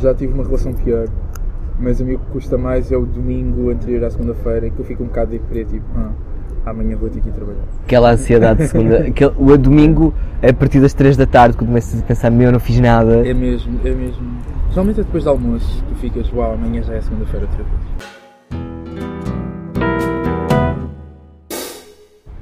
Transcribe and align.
já 0.00 0.14
tive 0.14 0.32
uma 0.32 0.44
relação 0.44 0.72
pior, 0.72 1.08
mas 1.78 2.00
a 2.00 2.04
mim 2.04 2.14
o 2.14 2.18
que 2.18 2.32
custa 2.32 2.58
mais 2.58 2.90
é 2.90 2.96
o 2.96 3.04
domingo 3.04 3.70
anterior 3.70 4.04
à 4.04 4.10
segunda-feira, 4.10 4.70
que 4.70 4.78
eu 4.78 4.84
fico 4.84 5.02
um 5.02 5.06
bocado 5.06 5.30
deprê, 5.30 5.64
tipo, 5.64 5.84
ah, 5.96 6.10
amanhã 6.66 6.96
vou 6.96 7.08
ter 7.08 7.20
que 7.20 7.28
ir 7.28 7.32
trabalhar. 7.32 7.62
Aquela 7.84 8.12
ansiedade 8.12 8.62
de 8.62 8.68
segunda. 8.68 8.98
aquele, 9.08 9.32
o 9.38 9.56
domingo, 9.56 10.14
a 10.42 10.52
partir 10.52 10.80
das 10.80 10.92
3 10.94 11.16
da 11.16 11.26
tarde, 11.26 11.56
que 11.56 11.64
começas 11.64 12.00
a 12.00 12.04
pensar, 12.04 12.30
meu, 12.30 12.50
não 12.50 12.60
fiz 12.60 12.80
nada. 12.80 13.26
É 13.26 13.34
mesmo, 13.34 13.78
é 13.84 13.90
mesmo. 13.90 14.26
Geralmente 14.70 15.00
é 15.00 15.02
depois 15.02 15.24
do 15.24 15.30
almoço, 15.30 15.84
tu 15.88 15.94
ficas, 15.96 16.32
uau, 16.32 16.54
amanhã 16.54 16.82
já 16.82 16.94
é 16.94 17.00
segunda-feira 17.00 17.46
outra 17.46 17.64
vez. 17.64 18.20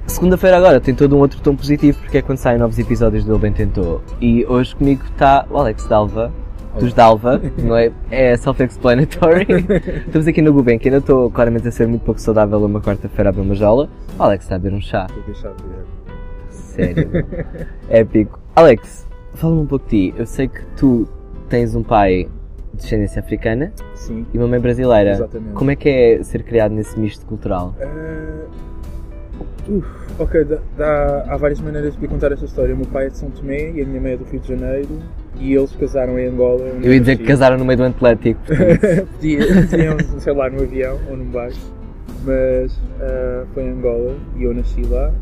Segunda-feira 0.07 0.57
agora 0.57 0.81
tem 0.81 0.97
todo 0.97 1.17
um 1.17 1.21
outro 1.21 1.41
tom 1.41 1.55
positivo, 1.55 2.01
porque 2.01 2.19
é 2.19 2.23
quando 2.23 2.39
saem 2.39 2.59
novos 2.59 2.77
episódios 2.77 3.25
do 3.25 3.33
Ele 3.33 3.39
Bem 3.39 3.53
Tentou. 3.53 4.03
E 4.21 4.45
hoje 4.47 4.75
comigo 4.75 5.05
está 5.05 5.47
o 5.49 5.57
Alex 5.57 5.87
Dalva, 5.87 6.33
dos 6.79 6.93
Dalva, 6.95 7.41
não 7.63 7.77
é? 7.77 7.91
É 8.11 8.37
self-explanatory. 8.37 9.47
Estamos 10.07 10.27
aqui 10.29 10.43
no 10.43 10.53
Gulbenkian, 10.53 10.93
eu 10.93 10.99
estou 10.99 11.31
claramente 11.31 11.67
a 11.69 11.71
ser 11.73 11.87
muito 11.89 12.03
pouco 12.05 12.21
saudável 12.21 12.63
uma 12.65 12.81
quarta-feira 12.81 13.31
a 13.31 13.33
beber 13.33 13.45
uma 13.47 13.55
jola. 13.55 13.89
O 14.19 14.23
Alex 14.23 14.45
está 14.45 14.57
a 14.57 14.59
beber 14.59 14.77
um 14.77 14.81
chá. 14.81 15.07
Deixar 15.27 15.53
de 15.55 15.63
ver. 15.65 15.85
Sério. 16.51 17.27
Épico. 17.89 18.39
Alex, 18.55 19.07
fala-me 19.35 19.63
um 19.63 19.67
pouco 19.67 19.89
de 19.89 20.11
ti. 20.11 20.15
Eu 20.19 20.27
sei 20.27 20.49
que 20.49 20.61
tu 20.77 21.09
tens 21.49 21.75
um 21.75 21.83
pai 21.83 22.29
de 22.75 22.83
descendência 22.83 23.21
africana 23.21 23.73
Sim. 23.95 24.27
e 24.33 24.39
uma 24.39 24.47
mãe 24.47 24.61
brasileira. 24.61 25.11
Exatamente. 25.13 25.53
Como 25.55 25.71
é 25.71 25.77
que 25.77 25.89
é 25.89 26.23
ser 26.23 26.43
criado 26.45 26.73
nesse 26.73 26.99
misto 26.99 27.25
cultural? 27.27 27.75
Ah, 27.81 28.45
uf, 29.69 29.87
ok, 30.19 30.45
dá, 30.45 30.59
dá- 30.77 31.25
há 31.29 31.37
várias 31.37 31.61
maneiras 31.61 31.97
de 31.97 32.07
contar 32.07 32.31
esta 32.33 32.45
história. 32.45 32.75
O 32.75 32.79
meu 32.79 32.87
pai 32.87 33.07
é 33.07 33.09
de 33.09 33.17
São 33.19 33.31
Tomé 33.31 33.71
e 33.73 33.83
a 33.83 33.87
minha 33.87 34.01
mãe 34.01 34.13
é 34.13 34.17
do 34.17 34.25
Rio 34.25 34.41
de 34.41 34.49
Janeiro 34.49 34.89
e 35.41 35.55
eles 35.55 35.73
casaram 35.77 36.19
em 36.19 36.27
Angola. 36.29 36.63
Eu 36.83 36.93
ia 36.93 37.01
dizer 37.01 37.17
que 37.17 37.25
casaram 37.25 37.57
no 37.59 37.65
meio 37.65 37.77
do 37.79 37.85
Atlético. 37.85 38.41
Podiam, 39.15 39.43
sei 40.19 40.33
lá, 40.33 40.51
no 40.51 40.63
avião 40.63 40.99
ou 41.11 41.17
num 41.17 41.27
barco, 41.27 41.57
mas 42.25 42.79
ah, 43.01 43.45
foi 43.55 43.63
em 43.65 43.71
Angola 43.71 44.17
e 44.37 44.45
eu 44.45 44.55
nasci 44.55 44.83
lá 44.83 45.13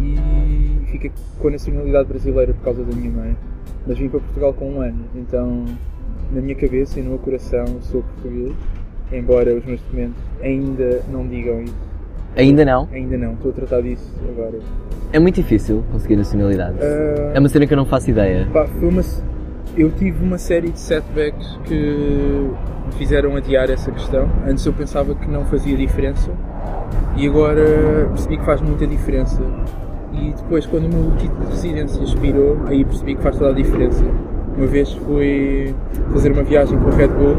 e 0.00 0.86
fiquei 0.90 1.10
com 1.38 1.48
a 1.48 1.50
nacionalidade 1.52 2.08
brasileira 2.08 2.52
por 2.54 2.64
causa 2.64 2.82
da 2.84 2.94
minha 2.96 3.10
mãe. 3.10 3.36
Mas 3.86 3.98
vim 3.98 4.08
para 4.08 4.20
Portugal 4.20 4.52
com 4.54 4.70
um 4.72 4.80
ano, 4.80 5.04
então 5.14 5.64
na 6.32 6.40
minha 6.40 6.56
cabeça 6.56 6.98
e 6.98 7.02
no 7.02 7.10
meu 7.10 7.18
coração 7.18 7.64
sou 7.82 8.02
português, 8.02 8.52
embora 9.12 9.54
os 9.54 9.64
meus 9.64 9.80
documentos 9.80 10.20
ainda 10.42 11.02
não 11.10 11.26
digam 11.26 11.62
isso. 11.62 11.74
Ainda 12.36 12.64
não. 12.64 12.88
Ainda 12.92 13.16
não, 13.16 13.32
estou 13.34 13.50
a 13.50 13.54
tratar 13.54 13.80
disso 13.80 14.12
agora. 14.28 14.58
É 15.12 15.18
muito 15.18 15.36
difícil 15.36 15.82
conseguir 15.92 16.16
nacionalidade. 16.16 16.76
Ah, 16.82 17.32
É 17.34 17.38
uma 17.38 17.48
cena 17.48 17.66
que 17.66 17.72
eu 17.72 17.76
não 17.76 17.86
faço 17.86 18.10
ideia. 18.10 18.46
Pá, 18.52 18.66
foi 18.66 18.88
uma, 18.88 19.02
eu 19.76 19.90
tive 19.90 20.24
uma 20.24 20.38
série 20.38 20.70
de 20.70 20.80
setbacks 20.80 21.58
que 21.64 21.74
me 21.74 22.92
fizeram 22.92 23.36
adiar 23.36 23.70
essa 23.70 23.90
questão. 23.90 24.28
Antes 24.46 24.64
eu 24.64 24.72
pensava 24.72 25.14
que 25.14 25.28
não 25.28 25.44
fazia 25.44 25.76
diferença 25.76 26.30
e 27.16 27.28
agora 27.28 28.06
percebi 28.08 28.38
que 28.38 28.44
faz 28.44 28.60
muita 28.60 28.86
diferença. 28.86 29.42
E 30.12 30.32
depois, 30.32 30.64
quando 30.64 30.86
o 30.86 30.88
meu 30.88 31.16
título 31.16 31.44
de 31.44 31.50
residência 31.50 32.02
expirou, 32.02 32.58
aí 32.66 32.84
percebi 32.84 33.16
que 33.16 33.22
faz 33.22 33.36
toda 33.36 33.50
a 33.50 33.54
diferença. 33.54 34.04
Uma 34.56 34.66
vez 34.66 34.92
fui 34.94 35.74
fazer 36.12 36.32
uma 36.32 36.42
viagem 36.42 36.78
com 36.78 36.88
a 36.88 36.92
Red 36.92 37.08
Bull 37.08 37.36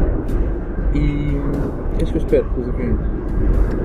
e. 0.94 1.36
O 1.94 1.96
que 1.98 2.14
eu 2.14 2.18
espero 2.18 2.44
pelos 2.44 2.68
aviões? 2.68 3.17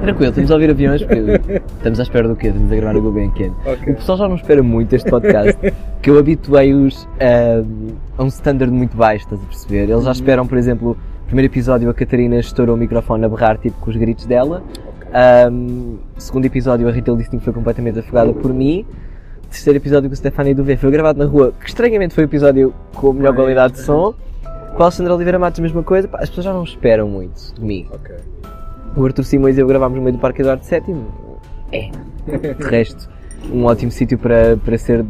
Tranquilo, 0.02 0.30
estamos 0.30 0.52
a 0.52 0.54
ouvir 0.56 0.70
aviões 0.70 1.02
porque 1.02 1.62
estamos 1.78 2.00
à 2.00 2.04
espera 2.04 2.28
do 2.28 2.36
quê? 2.36 2.48
Estamos 2.48 2.72
a 2.72 2.76
gravar 2.76 2.98
o 2.98 3.02
Gulbenkian. 3.02 3.54
Ok. 3.66 3.94
O 3.94 3.95
pessoal 3.95 4.18
já 4.18 4.28
não 4.28 4.36
espera 4.36 4.62
muito 4.62 4.94
este 4.94 5.10
podcast, 5.10 5.58
que 6.02 6.10
eu 6.10 6.20
habituei-os 6.20 7.08
a, 7.20 8.22
a 8.22 8.23
um 8.23 8.28
standard 8.28 8.72
muito 8.72 8.98
baixo, 8.98 9.23
estás 9.26 9.42
a 9.42 9.45
perceber? 9.45 9.90
Eles 9.90 10.04
já 10.04 10.12
esperam, 10.12 10.45
por 10.45 10.58
exemplo, 10.58 10.98
o 11.23 11.26
primeiro 11.26 11.52
episódio 11.52 11.90
a 11.90 11.94
Catarina 11.94 12.38
estourou 12.38 12.76
o 12.76 12.78
microfone 12.78 13.23
a 13.23 13.30
berrar 13.30 13.58
tipo 13.58 13.80
com 13.80 13.90
os 13.90 13.95
gritos 13.95 14.26
dela. 14.26 14.62
Um, 15.50 16.00
segundo 16.17 16.45
episódio 16.45 16.88
a 16.90 16.92
Rita 16.92 17.16
disse 17.16 17.30
que 17.30 17.40
foi 17.40 17.54
completamente 17.54 18.00
afogada 18.00 18.33
por 18.33 18.54
mim. 18.54 18.86
Terceiro 19.50 19.77
episódio 19.77 20.10
com 20.10 20.14
o 20.14 20.17
Stefani 20.17 20.54
do 20.54 20.64
V 20.64 20.76
foi 20.76 20.92
gravado 20.92 21.20
na 21.20 21.26
rua, 21.26 21.54
que 21.60 21.67
estranhamente 21.70 22.16
foi 22.16 22.23
o 22.23 22.26
episódio 22.26 22.73
com 22.95 23.11
a 23.11 23.14
melhor 23.14 23.32
Bem, 23.32 23.42
qualidade 23.42 23.73
de 23.73 23.82
som. 23.82 24.14
Com 24.76 24.82
a 24.82 24.86
Alexandra 24.88 25.14
Oliveira 25.14 25.38
Matos, 25.38 25.60
mesma 25.60 25.83
coisa. 25.83 26.08
Pá, 26.08 26.17
as 26.20 26.30
pessoas 26.30 26.45
já 26.45 26.54
não 26.54 26.64
esperam 26.64 27.08
muito 27.08 27.54
de 27.54 27.61
mim. 27.61 27.88
Ok. 27.94 28.16
O 28.95 29.05
Arthur 29.05 29.23
Simões 29.23 29.58
e 29.58 29.61
eu 29.61 29.67
gravámos 29.67 29.98
no 29.98 30.04
meio 30.04 30.15
do 30.15 30.20
Parque 30.20 30.42
Eduardo 30.42 30.64
VII. 30.64 30.95
É. 31.71 31.89
De 32.54 32.64
resto, 32.64 33.09
um 33.52 33.65
ótimo 33.65 33.92
sítio 33.92 34.17
para, 34.17 34.55
para 34.58 34.77
ser 34.77 35.04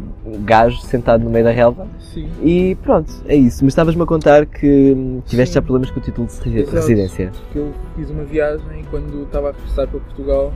gajo 0.46 0.78
sentado 0.82 1.24
no 1.24 1.30
meio 1.30 1.44
da 1.44 1.52
relva. 1.52 1.88
Sim. 2.00 2.30
E 2.42 2.76
pronto, 2.76 3.12
é 3.28 3.36
isso. 3.36 3.64
Mas 3.64 3.74
estavas-me 3.74 4.02
a 4.02 4.06
contar 4.06 4.46
que 4.46 5.22
tiveste 5.26 5.54
Sim. 5.54 5.56
já 5.56 5.62
problemas 5.62 5.92
com 5.92 6.00
o 6.00 6.04
título 6.04 6.28
de 6.28 6.60
Exato. 6.60 6.76
residência. 6.76 7.32
que 7.52 7.60
eu 7.60 7.74
fiz 7.96 8.10
uma 8.10 8.24
viagem 8.24 8.80
e 8.80 8.84
quando 8.86 9.24
estava 9.24 9.50
a 9.50 9.52
regressar 9.52 9.88
para 9.88 10.00
Portugal 10.00 10.54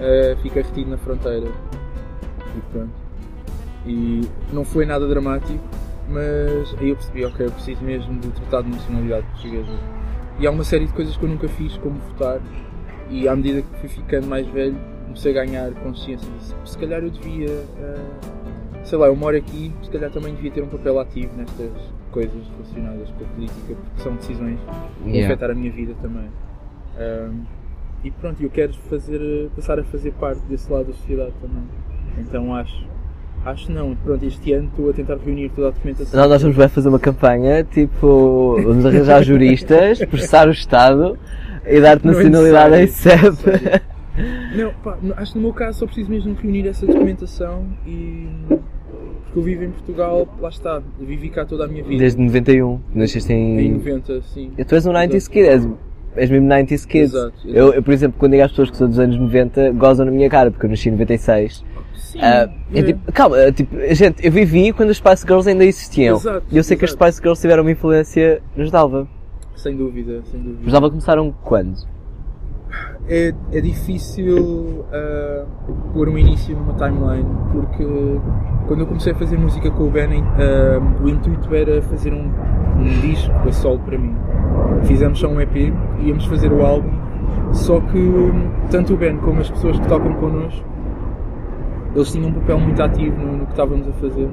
eh, 0.00 0.36
fiquei 0.42 0.62
retido 0.62 0.90
na 0.90 0.98
fronteira. 0.98 1.46
E 2.56 2.60
pronto. 2.72 2.90
E 3.86 4.20
não 4.52 4.64
foi 4.64 4.86
nada 4.86 5.06
dramático, 5.08 5.62
mas 6.08 6.74
aí 6.78 6.90
eu 6.90 6.96
percebi, 6.96 7.24
ok, 7.24 7.46
eu 7.46 7.50
preciso 7.50 7.82
mesmo 7.82 8.18
de 8.20 8.28
tratar 8.30 8.62
de 8.62 8.70
nacionalidade 8.70 9.26
portuguesa. 9.26 9.72
E 10.38 10.46
há 10.46 10.50
uma 10.50 10.64
série 10.64 10.86
de 10.86 10.92
coisas 10.92 11.16
que 11.16 11.24
eu 11.24 11.28
nunca 11.28 11.48
fiz, 11.48 11.76
como 11.78 11.98
votar, 12.00 12.40
e 13.10 13.28
à 13.28 13.36
medida 13.36 13.62
que 13.62 13.78
fui 13.80 13.88
ficando 13.88 14.26
mais 14.26 14.46
velho, 14.48 14.76
comecei 15.04 15.32
a 15.38 15.44
ganhar 15.44 15.70
consciência 15.74 16.28
disso. 16.38 16.56
Se 16.64 16.78
calhar 16.78 17.02
eu 17.02 17.10
devia, 17.10 17.50
eh, 17.50 18.04
sei 18.84 18.98
lá, 18.98 19.06
eu 19.06 19.16
moro 19.16 19.36
aqui, 19.36 19.72
se 19.82 19.90
calhar 19.90 20.10
também 20.10 20.34
devia 20.34 20.50
ter 20.50 20.62
um 20.62 20.68
papel 20.68 20.98
ativo 20.98 21.36
nestas 21.36 21.70
coisas 22.10 22.42
relacionadas 22.56 23.10
com 23.10 23.24
a 23.24 23.28
política, 23.28 23.74
porque 23.74 24.02
são 24.02 24.14
decisões 24.16 24.58
que 24.60 25.02
vão 25.02 25.08
Yeah. 25.12 25.34
afetar 25.34 25.50
a 25.50 25.54
minha 25.54 25.70
vida 25.70 25.94
também. 26.00 26.28
Ahm, 26.98 27.44
e 28.04 28.10
pronto, 28.10 28.42
eu 28.42 28.50
quero 28.50 28.72
fazer, 28.74 29.50
passar 29.54 29.78
a 29.78 29.84
fazer 29.84 30.12
parte 30.14 30.40
desse 30.48 30.70
lado 30.72 30.86
da 30.86 30.92
sociedade 30.92 31.32
também. 31.40 31.62
Então 32.18 32.54
acho, 32.54 32.84
acho 33.44 33.70
não. 33.70 33.94
Pronto, 33.96 34.24
este 34.24 34.52
ano 34.52 34.68
estou 34.68 34.90
a 34.90 34.92
tentar 34.92 35.16
reunir 35.16 35.50
toda 35.50 35.68
a 35.68 35.70
documentação. 35.70 36.20
Nós, 36.20 36.30
nós 36.30 36.42
vamos 36.42 36.56
vai 36.56 36.68
fazer 36.68 36.88
uma 36.88 36.98
campanha, 36.98 37.64
tipo, 37.64 38.56
vamos 38.62 38.84
arranjar 38.84 39.22
juristas, 39.22 39.98
processar 40.06 40.48
o 40.48 40.52
Estado 40.52 41.18
e 41.66 41.80
dar-te 41.80 42.06
Não 42.06 42.12
é 42.12 42.16
nacionalidade 42.16 42.82
em 42.82 42.86
CEP. 42.86 43.82
Não, 44.54 44.72
pá, 44.82 44.98
acho 45.16 45.32
que 45.32 45.38
no 45.38 45.44
meu 45.44 45.54
caso 45.54 45.80
só 45.80 45.86
preciso 45.86 46.10
mesmo 46.10 46.36
reunir 46.40 46.68
essa 46.68 46.86
documentação 46.86 47.66
e. 47.86 48.28
Porque 49.24 49.38
eu 49.38 49.42
vivo 49.42 49.64
em 49.64 49.70
Portugal, 49.70 50.28
lá 50.38 50.50
está, 50.50 50.82
vivi 51.00 51.30
cá 51.30 51.46
toda 51.46 51.64
a 51.64 51.68
minha 51.68 51.82
vida. 51.82 51.98
Desde 51.98 52.20
91, 52.20 52.78
nasceste 52.94 53.32
Em 53.32 53.60
em. 53.60 53.72
90, 53.72 54.22
sim. 54.22 54.52
Tu 54.66 54.74
és 54.74 54.84
um 54.86 54.92
90s 54.92 55.30
kid, 55.30 55.46
és, 55.46 55.68
és 56.16 56.30
mesmo 56.30 56.48
90s 56.48 56.86
kid. 56.86 57.04
Exato, 57.04 57.32
exato. 57.38 57.48
Eu, 57.48 57.72
eu, 57.72 57.82
por 57.82 57.94
exemplo, 57.94 58.16
quando 58.18 58.32
digo 58.32 58.44
às 58.44 58.50
pessoas 58.50 58.70
que 58.70 58.76
sou 58.76 58.86
dos 58.86 58.98
anos 58.98 59.18
90, 59.18 59.72
gozam 59.72 60.04
na 60.04 60.12
minha 60.12 60.28
cara, 60.28 60.50
porque 60.50 60.66
eu 60.66 60.70
nasci 60.70 60.90
em 60.90 60.92
96. 60.92 61.64
Sim, 61.94 62.18
Ah, 62.20 62.48
é 62.74 62.82
tipo, 62.82 63.12
calma, 63.12 63.38
é 63.38 63.52
tipo, 63.52 63.76
gente, 63.94 64.24
eu 64.24 64.32
vivi 64.32 64.72
quando 64.72 64.90
as 64.90 64.96
Spice 64.96 65.26
Girls 65.26 65.48
ainda 65.48 65.64
existiam. 65.64 66.16
Exato, 66.16 66.46
e 66.50 66.56
eu 66.56 66.64
sei 66.64 66.76
que 66.76 66.84
as 66.84 66.90
exato. 66.90 67.04
Spice 67.04 67.22
Girls 67.22 67.40
tiveram 67.40 67.62
uma 67.62 67.70
influência 67.70 68.42
nos 68.56 68.70
Dalva. 68.70 69.06
Sem 69.56 69.76
dúvida, 69.76 70.22
sem 70.30 70.40
dúvida. 70.40 70.66
Os 70.66 70.72
Dalva 70.72 70.90
começaram 70.90 71.32
quando? 71.42 71.76
é, 73.08 73.34
é 73.52 73.60
difícil 73.60 74.84
ah, 74.92 75.44
pôr 75.92 76.08
um 76.08 76.16
início 76.16 76.56
numa 76.56 76.74
timeline 76.74 77.28
porque 77.52 77.84
quando 78.66 78.80
eu 78.80 78.86
comecei 78.86 79.12
a 79.12 79.16
fazer 79.16 79.36
música 79.36 79.70
com 79.70 79.84
o 79.84 79.90
Ben 79.90 80.22
ah, 80.22 81.02
o 81.02 81.08
intuito 81.08 81.54
era 81.54 81.82
fazer 81.82 82.12
um, 82.12 82.30
um 82.78 83.00
disco 83.00 83.32
a 83.46 83.52
solo 83.52 83.80
para 83.80 83.98
mim 83.98 84.14
fizemos 84.84 85.18
só 85.18 85.28
um 85.28 85.40
EP 85.40 85.72
íamos 86.00 86.26
fazer 86.26 86.52
o 86.52 86.64
álbum 86.64 86.92
só 87.52 87.80
que 87.80 88.10
tanto 88.70 88.94
o 88.94 88.96
Ben 88.96 89.16
como 89.18 89.40
as 89.40 89.50
pessoas 89.50 89.78
que 89.78 89.88
tocam 89.88 90.14
connosco 90.14 90.64
eles 91.94 92.10
tinham 92.12 92.28
um 92.28 92.32
papel 92.32 92.58
muito 92.58 92.82
ativo 92.82 93.16
no, 93.16 93.36
no 93.38 93.44
que 93.46 93.52
estávamos 93.52 93.88
a 93.88 93.92
fazer 93.92 94.28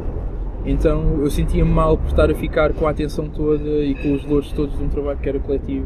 então 0.66 1.20
eu 1.22 1.30
sentia-me 1.32 1.70
mal 1.72 1.98
por 1.98 2.08
estar 2.08 2.30
a 2.30 2.36
ficar 2.36 2.74
com 2.74 2.86
a 2.88 2.92
atenção 2.92 3.30
toda 3.30 3.64
e 3.70 3.96
com 3.96 4.14
os 4.14 4.26
louros 4.26 4.52
todos 4.52 4.78
de 4.78 4.84
um 4.84 4.90
trabalho 4.90 5.18
que 5.20 5.30
era 5.30 5.40
coletivo 5.40 5.86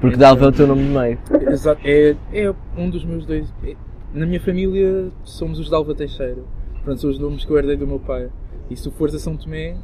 Porque 0.00 0.16
Então- 0.16 0.28
Dalva 0.28 0.44
é 0.46 0.48
o 0.48 0.52
teu 0.52 0.66
nome 0.66 0.82
de 0.84 0.88
meio. 0.90 1.18
Exato, 1.50 1.80
é, 1.84 2.16
é 2.32 2.52
um 2.76 2.88
dos 2.90 3.04
meus 3.04 3.24
dois. 3.26 3.52
é- 3.64 3.76
na 4.14 4.26
minha 4.26 4.40
família 4.40 5.08
somos 5.24 5.58
os 5.58 5.70
Dalva 5.70 5.94
Teixeira. 5.94 6.42
Pronto, 6.84 7.00
são 7.00 7.08
os 7.10 7.18
nomes 7.18 7.44
que 7.44 7.50
eu 7.52 7.56
herdei 7.58 7.76
do 7.76 7.86
meu 7.86 7.98
pai. 8.00 8.28
E 8.68 8.76
se 8.76 8.82
tu 8.82 8.90
fores 8.90 9.14
a 9.14 9.18
São 9.18 9.36
Tomé, 9.36 9.76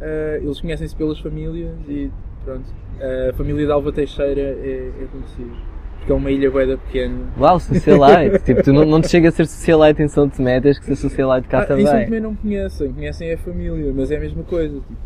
eh, 0.00 0.40
eles 0.42 0.60
conhecem-se 0.60 0.94
pelas 0.96 1.18
famílias 1.20 1.70
e 1.88 2.10
pronto. 2.44 2.64
A 3.30 3.32
família 3.32 3.64
de 3.64 3.72
Alva 3.72 3.90
Teixeira 3.92 4.40
é, 4.40 4.90
é 5.02 5.06
conhecida. 5.10 5.56
Porque 6.00 6.12
é 6.12 6.14
uma 6.14 6.30
ilha 6.30 6.50
bué 6.50 6.66
da 6.66 6.76
pequena. 6.76 7.14
Uau, 7.38 7.60
socialite. 7.60 8.38
tipo, 8.44 8.62
tu 8.62 8.72
não, 8.72 8.84
não 8.84 9.00
te 9.00 9.08
chega 9.08 9.28
a 9.28 9.32
ser 9.32 9.46
socialite 9.46 10.02
em 10.02 10.08
São 10.08 10.28
Tomé, 10.28 10.60
tens 10.60 10.78
que 10.78 10.84
ser 10.86 10.96
socialite 10.96 11.46
cá 11.48 11.60
Ah, 11.68 11.78
em 11.78 11.84
São 11.86 12.00
também. 12.04 12.20
Não 12.20 12.34
conhecem, 12.34 12.92
conhecem 12.92 13.32
a 13.32 13.38
família, 13.38 13.92
mas 13.94 14.10
é 14.10 14.16
a 14.16 14.20
mesma 14.20 14.42
coisa. 14.42 14.74
Tipo, 14.76 14.96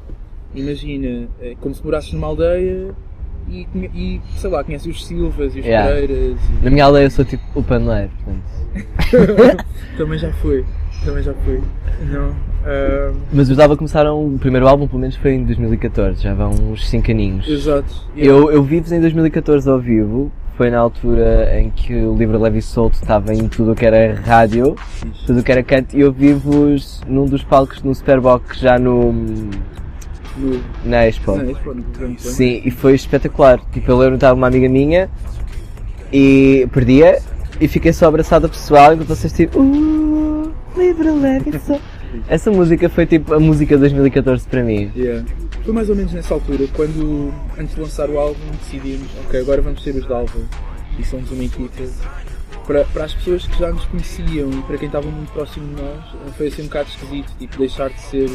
imagina, 0.54 1.28
é 1.40 1.54
como 1.60 1.74
se 1.74 1.84
morasses 1.84 2.12
numa 2.12 2.28
aldeia 2.28 2.90
e, 3.48 3.66
e 3.94 4.20
sei 4.36 4.50
lá, 4.50 4.62
conheces 4.64 4.86
os 4.86 5.04
Silvas 5.04 5.54
e 5.56 5.60
os 5.60 5.66
Yeah. 5.66 5.90
Pereiras. 5.92 6.38
e- 6.60 6.64
Na 6.64 6.70
minha 6.70 6.84
aldeia 6.84 7.04
eu 7.06 7.10
sou 7.10 7.24
tipo 7.24 7.42
o 7.54 7.62
paneleiro, 7.62 8.10
portanto. 8.24 9.64
também 9.98 10.18
já 10.18 10.32
foi, 10.34 10.64
também 11.04 11.22
já 11.22 11.34
foi. 11.34 11.60
Não, 12.10 12.34
Mas 13.32 13.50
os 13.50 13.56
Dalva 13.56 13.76
começaram, 13.76 14.24
o 14.26 14.38
primeiro 14.38 14.66
álbum 14.66 14.86
pelo 14.86 15.00
menos 15.00 15.16
foi 15.16 15.32
em 15.34 15.44
2014, 15.44 16.22
já 16.22 16.34
vão 16.34 16.50
uns 16.50 16.88
5 16.88 17.10
aninhos. 17.10 17.48
exato. 17.48 17.92
Eu, 18.16 18.50
eu 18.50 18.62
vi-vos 18.62 18.90
em 18.92 19.00
2014 19.00 19.68
ao 19.68 19.78
vivo, 19.78 20.30
foi 20.56 20.70
na 20.70 20.78
altura 20.78 21.58
em 21.58 21.70
que 21.70 21.94
o 21.94 22.14
Livre 22.14 22.36
Leve 22.36 22.58
e 22.58 22.62
Solto 22.62 22.94
estava 22.94 23.34
em 23.34 23.48
tudo 23.48 23.72
o 23.72 23.74
que 23.74 23.84
era 23.84 24.14
rádio, 24.20 24.76
tudo 25.26 25.40
o 25.40 25.42
que 25.42 25.50
era 25.50 25.62
canto, 25.62 25.96
e 25.96 26.00
eu 26.00 26.12
vi-vos 26.12 27.00
num 27.06 27.26
dos 27.26 27.42
palcos 27.42 27.82
no 27.82 27.94
Superbox 27.94 28.58
já 28.58 28.78
no. 28.78 29.12
No, 30.36 30.60
na 30.84 31.06
Expo. 31.06 31.36
não, 31.36 31.50
Expo, 31.50 31.74
no. 31.74 32.18
Sim, 32.18 32.62
e 32.64 32.70
foi 32.70 32.94
espetacular. 32.94 33.60
Tipo, 33.72 33.92
eu 33.92 33.98
lembro 33.98 34.14
estava 34.16 34.34
uma 34.34 34.46
amiga 34.46 34.68
minha 34.68 35.08
e 36.12 36.68
perdia 36.72 37.20
e 37.60 37.68
fiquei 37.68 37.92
só 37.92 38.06
abraçada 38.06 38.48
pessoal 38.48 38.94
enquanto 38.94 39.08
vocês 39.08 39.32
tipo. 39.32 39.60
Uh, 39.60 40.52
livre, 40.76 41.10
leve 41.10 41.50
e 41.50 41.58
solto. 41.60 41.93
Essa 42.28 42.50
música 42.50 42.88
foi 42.88 43.06
tipo 43.06 43.34
a 43.34 43.40
música 43.40 43.74
de 43.74 43.80
2014 43.80 44.46
para 44.46 44.62
mim. 44.62 44.90
Yeah. 44.96 45.24
Foi 45.64 45.72
mais 45.72 45.88
ou 45.88 45.96
menos 45.96 46.12
nessa 46.12 46.34
altura, 46.34 46.66
quando 46.74 47.32
antes 47.58 47.74
de 47.74 47.80
lançar 47.80 48.10
o 48.10 48.18
álbum 48.18 48.40
decidimos, 48.62 49.08
ok, 49.26 49.40
agora 49.40 49.62
vamos 49.62 49.82
ser 49.82 49.94
os 49.94 50.06
Dalva 50.06 50.40
e 50.98 51.04
somos 51.04 51.30
uma 51.30 51.44
equipa. 51.44 51.82
Para, 52.66 52.84
para 52.84 53.04
as 53.04 53.14
pessoas 53.14 53.46
que 53.46 53.58
já 53.58 53.70
nos 53.70 53.84
conheciam 53.86 54.50
e 54.50 54.62
para 54.62 54.78
quem 54.78 54.86
estava 54.86 55.06
muito 55.10 55.30
próximo 55.32 55.66
de 55.74 55.82
nós, 55.82 56.34
foi 56.36 56.48
assim 56.48 56.62
um 56.62 56.66
bocado 56.66 56.88
esquisito, 56.88 57.32
tipo, 57.38 57.58
deixar 57.58 57.90
de 57.90 58.00
ser 58.00 58.30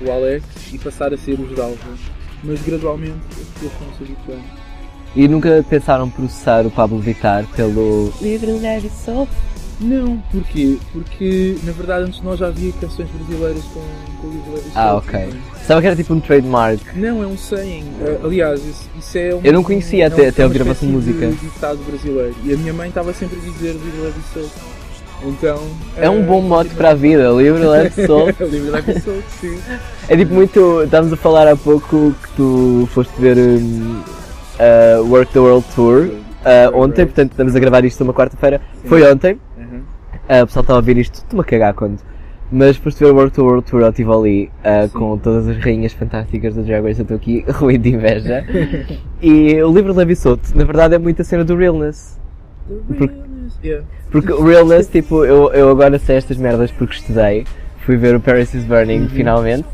o 0.00 0.10
Alex 0.10 0.44
e 0.72 0.78
passar 0.78 1.12
a 1.12 1.16
ser 1.18 1.38
os 1.38 1.54
Dalva. 1.54 1.76
Mas 2.44 2.62
gradualmente 2.62 3.18
as 3.30 3.48
pessoas 3.48 3.72
foram 3.72 3.94
se 3.94 4.04
habituando. 4.04 4.44
E 5.16 5.26
nunca 5.26 5.64
pensaram 5.68 6.08
processar 6.08 6.66
o 6.66 6.70
Pablo 6.70 6.98
Vittar 6.98 7.46
pelo 7.56 8.12
Livre, 8.20 8.52
leve 8.52 8.88
e 8.88 8.90
solto? 8.90 9.32
Não, 9.80 10.16
porquê? 10.32 10.76
Porque 10.92 11.56
na 11.62 11.70
verdade 11.72 12.04
antes 12.04 12.18
de 12.18 12.24
nós 12.24 12.38
já 12.40 12.48
havia 12.48 12.72
canções 12.80 13.08
brasileiras 13.10 13.62
com, 13.72 13.80
com 14.20 14.28
e 14.28 14.60
Ah, 14.74 14.96
ok. 14.96 15.20
então. 15.28 15.38
Sabe 15.66 15.80
que 15.82 15.86
era 15.86 15.96
tipo 15.96 16.14
um 16.14 16.20
trademark? 16.20 16.80
Não, 16.96 17.22
é 17.22 17.26
um 17.26 17.36
saying. 17.36 17.84
Uh, 18.00 18.26
aliás, 18.26 18.60
isso, 18.64 18.88
isso 18.98 19.18
é 19.18 19.34
um, 19.34 19.40
Eu 19.44 19.52
não 19.52 19.62
conhecia 19.62 20.04
é 20.04 20.06
até- 20.08 20.24
um- 20.24 20.28
até 20.30 20.42
é 20.42 20.44
ouvir 20.46 20.62
a 20.62 20.64
vossa 20.64 20.84
música. 20.84 21.26
De 21.28 21.36
ditado 21.36 21.78
brasileiro. 21.88 22.34
E 22.44 22.52
a 22.54 22.56
minha 22.56 22.72
mãe 22.72 22.88
estava 22.88 23.12
sempre 23.12 23.38
a 23.38 23.40
dizer 23.42 23.72
livre, 23.74 24.00
leve 24.02 24.18
e 24.18 24.34
solto. 24.34 24.78
Então. 25.22 25.58
É 25.96 26.08
um 26.10 26.20
uh, 26.22 26.24
bom 26.24 26.40
mote 26.40 26.70
para 26.74 26.90
a 26.90 26.94
vida, 26.94 27.28
livre, 27.30 27.64
leve 27.64 28.02
e 28.02 28.06
solto. 28.06 28.44
livre, 28.44 28.70
leve 28.70 28.92
e 28.92 29.00
solto, 29.00 29.24
sim. 29.40 29.58
É 30.08 30.16
tipo 30.16 30.34
muito. 30.34 30.82
Estávamos 30.82 31.12
a 31.12 31.16
falar 31.16 31.46
há 31.46 31.56
pouco 31.56 32.12
que 32.22 32.28
tu 32.36 32.88
foste 32.92 33.12
ver 33.20 33.36
um, 33.36 34.00
uh, 34.58 35.04
Work 35.08 35.32
the 35.32 35.38
World 35.40 35.66
Tour 35.74 36.04
uh, 36.06 36.76
ontem, 36.76 37.04
portanto 37.04 37.30
estamos 37.32 37.54
a 37.54 37.58
gravar 37.60 37.84
isto 37.84 38.00
numa 38.02 38.14
quarta-feira. 38.14 38.60
Foi 38.86 39.02
ontem. 39.08 39.38
Uh, 40.28 40.42
o 40.42 40.46
pessoal 40.46 40.62
estava 40.62 40.72
a 40.74 40.76
ouvir 40.76 40.98
isto, 40.98 41.14
estou-me 41.14 41.40
a 41.40 41.44
cagar 41.44 41.74
quando. 41.74 41.98
Mas 42.50 42.76
foste 42.78 43.04
ver 43.04 43.12
Work 43.12 43.32
the 43.34 43.42
World 43.42 43.66
Tour 43.66 43.84
ao 43.84 43.92
Tivoli 43.92 44.50
uh, 44.64 44.88
com 44.90 45.18
todas 45.18 45.46
as 45.48 45.58
rainhas 45.58 45.92
fantásticas 45.92 46.54
do 46.54 46.62
Drag 46.62 46.82
Race, 46.82 46.98
eu 46.98 47.02
estou 47.02 47.16
aqui 47.18 47.44
ruim 47.52 47.78
de 47.78 47.90
inveja. 47.90 48.44
e 49.20 49.62
o 49.62 49.70
livro 49.72 49.92
de 49.92 49.98
Levi 49.98 50.16
Souto, 50.16 50.48
na 50.54 50.64
verdade, 50.64 50.94
é 50.94 50.98
muito 50.98 51.20
a 51.20 51.24
cena 51.24 51.44
do 51.44 51.54
realness. 51.54 52.18
The 52.68 53.04
realness, 53.04 53.58
yeah. 53.62 53.84
Porque 54.10 54.32
o 54.32 54.42
realness, 54.42 54.88
tipo, 54.88 55.24
eu, 55.26 55.52
eu 55.52 55.68
agora 55.70 55.98
sei 55.98 56.16
estas 56.16 56.38
merdas 56.38 56.70
porque 56.70 56.94
estudei, 56.94 57.44
fui 57.84 57.96
ver 57.98 58.14
o 58.16 58.20
Paris 58.20 58.54
is 58.54 58.64
Burning 58.64 59.00
Uhum. 59.02 59.08
finalmente 59.10 59.66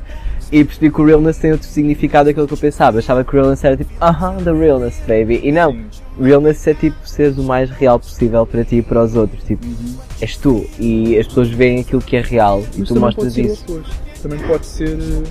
e 0.52 0.64
percebi 0.64 0.90
que 0.90 1.00
o 1.00 1.04
realness 1.04 1.38
tem 1.38 1.52
outro 1.52 1.66
significado 1.66 2.26
daquilo 2.26 2.46
que 2.46 2.54
eu 2.54 2.58
pensava. 2.58 2.98
Achava 2.98 3.24
que 3.24 3.30
o 3.30 3.32
realness 3.40 3.64
era 3.64 3.76
tipo, 3.76 3.90
aham, 4.00 4.36
the 4.36 4.52
realness, 4.52 5.00
baby. 5.06 5.40
E 5.42 5.50
não, 5.52 5.72
Sim. 5.72 5.86
Realness 6.20 6.66
é 6.66 6.74
tipo 6.74 6.96
seres 7.08 7.38
o 7.38 7.42
mais 7.42 7.70
real 7.70 7.98
possível 7.98 8.46
para 8.46 8.64
ti 8.64 8.76
e 8.76 8.82
para 8.82 9.02
os 9.02 9.14
outros. 9.16 9.42
Tipo, 9.44 9.66
Uhum. 9.66 9.94
és 10.20 10.36
tu 10.36 10.64
e 10.78 11.18
as 11.18 11.26
pessoas 11.26 11.48
veem 11.50 11.80
aquilo 11.80 12.00
que 12.02 12.16
é 12.16 12.20
real 12.20 12.60
e 12.74 12.80
Mas 12.80 12.88
tu 12.88 12.94
também 12.94 13.00
mostras 13.00 13.34
pode 13.34 13.34
ser 13.34 13.42
o 13.42 13.52
isso. 13.52 13.90
Também 14.22 14.38
pode 14.40 14.66
ser 14.66 14.88
uh, 14.98 15.22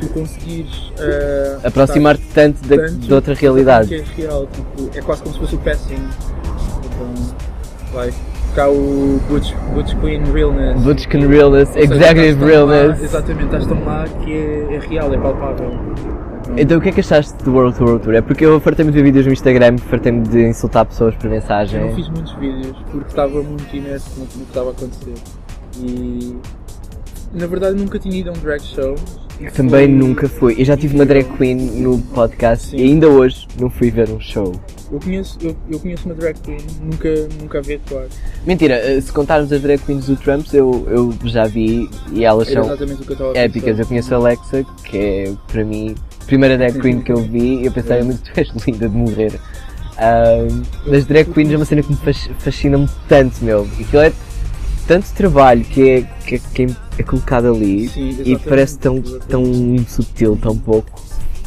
tu 0.00 0.06
conseguires 0.08 0.76
uh, 0.98 1.66
Aproximar-te 1.66 2.22
tanto 2.34 2.66
da- 2.68 2.76
tanto 2.76 2.92
de 2.98 3.14
outra 3.14 3.34
que 3.34 3.40
realidade. 3.42 3.94
é 3.94 4.04
real, 4.16 4.46
tipo, 4.46 4.90
é 4.98 5.00
quase 5.00 5.22
como 5.22 5.34
se 5.34 5.40
fosse 5.40 5.54
o 5.54 5.58
passing. 5.58 5.94
Então, 6.84 7.34
vai. 7.92 8.12
Cá 8.54 8.68
o 8.68 9.20
Butch, 9.28 9.52
Butch 9.74 9.94
Queen 10.00 10.24
Realness. 10.32 10.82
Butchkin 10.82 11.24
realness, 11.28 11.68
Ou 11.68 11.74
seja, 11.74 11.94
executive 11.94 12.44
realness. 12.44 12.98
Lá, 12.98 13.04
exatamente, 13.04 13.44
estás 13.44 13.66
tão 13.66 13.84
lá 13.84 14.04
que 14.24 14.32
é, 14.32 14.74
é 14.74 14.78
real, 14.80 15.14
é 15.14 15.18
palpável. 15.18 15.70
Então 16.56 16.78
o 16.78 16.80
que 16.80 16.88
é 16.88 16.92
que 16.92 17.00
achaste 17.00 17.42
do 17.44 17.52
World 17.52 17.78
Tour 17.78 18.00
Tour? 18.00 18.14
É 18.14 18.20
porque 18.20 18.44
eu 18.44 18.60
fartei-me 18.60 18.90
de 18.90 18.98
ver 18.98 19.04
vídeos 19.04 19.26
no 19.26 19.32
Instagram, 19.32 19.78
fartei-me 19.78 20.26
de 20.26 20.48
insultar 20.48 20.84
pessoas 20.86 21.14
por 21.14 21.30
mensagem. 21.30 21.80
Eu 21.80 21.88
não 21.88 21.94
fiz 21.94 22.08
muitos 22.08 22.32
vídeos 22.34 22.76
porque 22.90 23.08
estava 23.08 23.42
muito 23.42 23.76
inerte 23.76 24.04
no, 24.16 24.26
que 24.26 24.42
estava 24.42 24.70
a 24.70 24.72
acontecer. 24.72 25.14
E 25.78 26.36
na 27.32 27.46
verdade 27.46 27.76
nunca 27.76 27.98
tinha 27.98 28.18
ido 28.18 28.30
a 28.30 28.32
um 28.32 28.38
drag 28.40 28.62
show. 28.62 28.94
Também 29.54 29.86
foi 29.86 29.88
nunca 29.88 30.28
fui. 30.28 30.54
Eu 30.58 30.64
já 30.64 30.76
tive 30.76 30.94
uma 30.94 31.06
drag 31.06 31.24
queen 31.38 31.56
no 31.56 31.98
podcast 31.98 32.68
Sim. 32.68 32.76
e 32.76 32.82
ainda 32.82 33.08
hoje 33.08 33.46
não 33.58 33.70
fui 33.70 33.90
ver 33.90 34.10
um 34.10 34.20
show. 34.20 34.52
Eu 34.92 34.98
conheço, 34.98 35.38
eu, 35.40 35.56
eu 35.70 35.78
conheço 35.78 36.06
uma 36.06 36.14
drag 36.14 36.38
queen, 36.40 36.58
nunca, 36.82 37.08
nunca 37.40 37.58
a 37.58 37.62
vi 37.62 37.74
atuar. 37.74 38.06
Mentira, 38.44 38.74
eh, 38.74 39.00
se 39.00 39.12
contarmos 39.12 39.52
as 39.52 39.62
drag 39.62 39.80
queens 39.82 40.06
do 40.06 40.16
Trumps, 40.16 40.52
eu, 40.52 40.86
eu 40.90 41.14
já 41.24 41.46
vi 41.46 41.88
e 42.12 42.24
elas 42.24 42.50
Era 42.50 42.64
são 42.64 43.32
épicas. 43.34 43.78
Eu 43.78 43.86
conheço 43.86 44.12
a 44.12 44.18
Alexa, 44.18 44.66
que 44.84 44.98
é 44.98 45.32
para 45.50 45.64
mim 45.64 45.94
primeira 46.26 46.56
drag 46.58 46.78
queen 46.80 47.00
que 47.00 47.12
eu 47.12 47.18
vi 47.18 47.60
e 47.62 47.66
eu 47.66 47.72
pensei, 47.72 48.02
muito 48.02 48.22
tu 48.22 48.30
és 48.38 48.48
linda 48.66 48.88
de 48.88 48.96
morrer. 48.96 49.40
Ahm, 49.98 50.62
das 50.90 51.04
drag 51.04 51.30
queens 51.32 51.52
é 51.52 51.56
uma 51.56 51.64
cena 51.64 51.82
que 51.82 51.90
me 51.90 51.96
fas- 51.98 52.30
fascina-me 52.38 52.88
tanto, 53.08 53.44
meu. 53.44 53.68
Aquilo 53.78 54.02
é 54.02 54.12
tanto 54.86 55.06
trabalho 55.12 55.62
que 55.64 55.88
é, 55.90 56.02
que, 56.26 56.34
é- 56.36 56.40
que 56.54 56.66
é 56.98 57.02
colocado 57.02 57.52
ali 57.54 57.88
Sim, 57.88 58.16
e 58.24 58.36
parece 58.38 58.78
tão, 58.78 58.96
exatamente. 58.96 59.26
tão 59.28 59.44
subtil, 59.88 60.38
tão 60.40 60.56
pouco. 60.56 61.00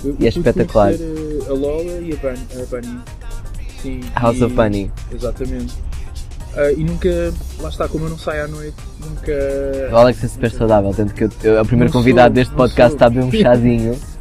Eu- 0.03 0.15
e 0.19 0.25
é 0.25 0.29
espetacular. 0.29 0.93
uh, 0.93 1.45
a 1.49 1.53
Lola 1.53 1.83
e 2.01 2.13
a 2.13 2.15
Bunny. 2.17 2.47
A 2.61 2.65
Bunny. 2.75 2.99
Sim, 3.81 3.99
House 4.15 4.37
e- 4.37 4.43
of 4.43 4.53
Bunny. 4.53 4.91
Exatamente. 5.13 5.73
Ah, 6.55 6.71
e 6.71 6.83
nunca, 6.83 7.33
lá 7.59 7.69
está, 7.69 7.87
como 7.87 8.05
eu 8.05 8.09
não 8.11 8.17
saio 8.19 8.43
à 8.45 8.47
noite, 8.47 8.75
nunca. 9.03 9.31
O 9.91 9.95
Alex 9.97 10.23
é 10.23 10.27
super 10.27 10.51
saudável, 10.51 10.93
tanto 10.93 11.13
que 11.15 11.23
eu, 11.23 11.29
eu- 11.43 11.57
é 11.57 11.61
o 11.61 11.65
primeiro 11.65 11.91
Não 11.91 11.99
convidado 11.99 12.27
sou, 12.27 12.35
deste 12.35 12.53
podcast 12.53 12.93
está 12.93 13.07
a 13.07 13.09
beber 13.09 13.25
um 13.25 13.31
chazinho. 13.31 13.97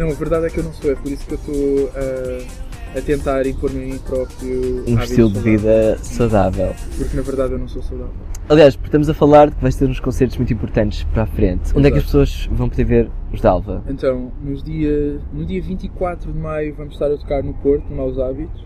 Não, 0.00 0.08
a 0.08 0.14
verdade 0.14 0.46
é 0.46 0.48
que 0.48 0.56
eu 0.56 0.64
não 0.64 0.72
sou, 0.72 0.90
é 0.90 0.94
por 0.94 1.12
isso 1.12 1.26
que 1.26 1.34
eu 1.34 1.38
estou 1.38 1.90
ah, 1.94 2.98
a 2.98 3.02
tentar 3.02 3.46
impor-me 3.46 3.82
a 3.82 3.86
mim 3.86 3.98
próprio 3.98 4.82
um 4.88 4.98
estilo 4.98 5.30
de 5.30 5.40
vida 5.40 5.98
saudável. 5.98 6.74
Porque 6.96 7.14
na 7.14 7.20
verdade 7.20 7.52
eu 7.52 7.58
não 7.58 7.68
sou 7.68 7.82
saudável. 7.82 8.14
Aliás, 8.48 8.78
estamos 8.82 9.10
a 9.10 9.14
falar 9.14 9.50
de 9.50 9.56
que 9.56 9.62
vais 9.62 9.76
ter 9.76 9.84
uns 9.84 10.00
concertos 10.00 10.38
muito 10.38 10.54
importantes 10.54 11.04
para 11.04 11.24
a 11.24 11.26
frente. 11.26 11.76
Onde 11.76 11.88
é 11.88 11.90
que 11.90 11.98
as 11.98 12.04
Exato. 12.04 12.18
pessoas 12.24 12.48
vão 12.50 12.70
poder 12.70 12.84
ver 12.84 13.10
os 13.30 13.42
Dalva? 13.42 13.84
Então, 13.90 14.32
nos 14.42 14.62
dia, 14.62 15.20
no 15.34 15.44
dia 15.44 15.60
24 15.60 16.32
de 16.32 16.38
maio 16.38 16.74
vamos 16.74 16.94
estar 16.94 17.12
a 17.12 17.18
tocar 17.18 17.42
no 17.44 17.52
Porto, 17.52 17.84
no 17.90 17.96
Maus 17.96 18.18
Hábitos. 18.18 18.64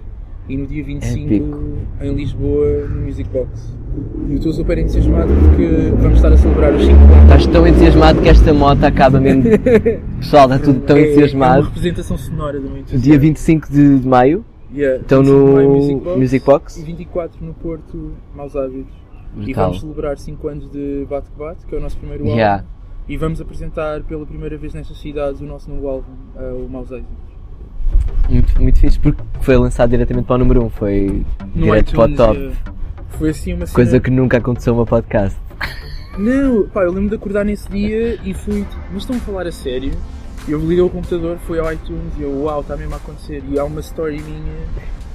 E 0.48 0.56
no 0.56 0.66
dia 0.66 0.84
25 0.84 1.24
Épico. 1.34 1.58
em 2.02 2.14
Lisboa, 2.14 2.86
no 2.88 3.02
Music 3.02 3.28
Box. 3.30 3.74
E 4.28 4.32
eu 4.32 4.36
estou 4.36 4.52
super 4.52 4.76
entusiasmado 4.76 5.32
porque 5.32 5.66
vamos 5.98 6.16
estar 6.16 6.32
a 6.32 6.36
celebrar 6.36 6.74
os 6.74 6.82
5 6.84 6.92
anos. 7.00 7.22
Estás 7.22 7.46
tão 7.46 7.66
entusiasmado 7.66 8.20
que 8.20 8.28
esta 8.28 8.52
moto 8.52 8.84
acaba 8.84 9.20
mesmo. 9.20 9.42
Pessoal, 10.20 10.44
está 10.44 10.58
tudo 10.58 10.80
tão 10.80 10.96
É- 10.96 11.00
É 11.00 11.02
uma 11.04 11.10
entusiasmado. 11.12 11.62
representação 11.66 12.18
sonora 12.18 12.60
do 12.60 12.68
meu. 12.70 12.82
Dia 12.82 13.18
25 13.18 13.72
de 13.72 14.06
maio, 14.06 14.44
Yeah, 14.74 15.00
estão 15.00 15.20
25 15.22 15.46
de 15.46 15.54
maio, 15.54 15.68
no 15.68 15.74
Music 15.76 16.00
Box, 16.04 16.18
Music 16.18 16.44
Box. 16.46 16.80
E 16.80 16.84
24 16.84 17.44
no 17.46 17.54
Porto, 17.54 18.12
Maus 18.34 18.56
Hábitos. 18.56 18.92
E 19.38 19.52
vamos 19.54 19.80
celebrar 19.80 20.18
5 20.18 20.48
anos 20.48 20.70
de 20.70 21.06
Bate 21.08 21.30
Que 21.30 21.38
Bate, 21.38 21.66
que 21.66 21.74
é 21.74 21.78
o 21.78 21.80
nosso 21.80 21.96
primeiro 21.96 22.24
álbum. 22.24 22.36
Yeah. 22.36 22.64
E 23.08 23.16
vamos 23.16 23.40
apresentar 23.40 24.02
pela 24.02 24.26
primeira 24.26 24.56
vez 24.58 24.74
nestas 24.74 24.98
cidades 25.00 25.40
o 25.40 25.44
nosso 25.44 25.70
novo 25.70 25.88
álbum, 25.88 26.12
eh, 26.36 26.52
o 26.52 26.68
Maus 26.68 26.90
Êxitos. 26.90 27.33
Muito, 28.28 28.62
muito 28.62 28.78
fixe 28.78 28.98
porque 28.98 29.22
foi 29.40 29.56
lançado 29.56 29.90
diretamente 29.90 30.26
para 30.26 30.36
o 30.36 30.38
número 30.38 30.64
1, 30.64 30.70
foi 30.70 31.24
No 31.54 31.66
direto 31.66 31.92
para 31.92 32.00
o 32.00 32.10
iTunes, 32.10 32.16
top. 32.16 32.38
eh, 32.38 32.72
Foi 33.10 33.30
assim 33.30 33.52
uma 33.52 33.66
cena... 33.66 33.74
Coisa 33.74 34.00
que 34.00 34.10
nunca 34.10 34.38
aconteceu 34.38 34.72
no 34.72 34.78
meu 34.78 34.86
podcast. 34.86 35.38
Não, 36.18 36.66
pá, 36.68 36.82
eu 36.82 36.92
lembro 36.92 37.10
de 37.10 37.16
acordar 37.16 37.44
nesse 37.44 37.68
dia 37.68 38.18
e 38.24 38.32
fui 38.32 38.64
mas 38.92 39.02
estão 39.02 39.16
a 39.16 39.20
falar 39.20 39.46
a 39.46 39.52
sério? 39.52 39.90
E 40.46 40.52
eu 40.52 40.60
liguei 40.60 40.80
o 40.80 40.88
computador, 40.90 41.38
fui 41.46 41.58
ao 41.58 41.72
iTunes 41.72 42.12
e 42.18 42.22
eu, 42.22 42.42
uau, 42.44 42.60
está 42.60 42.76
mesmo 42.76 42.94
a 42.94 42.98
acontecer. 42.98 43.42
E 43.48 43.58
há 43.58 43.64
uma 43.64 43.80
story 43.80 44.20
minha 44.22 44.54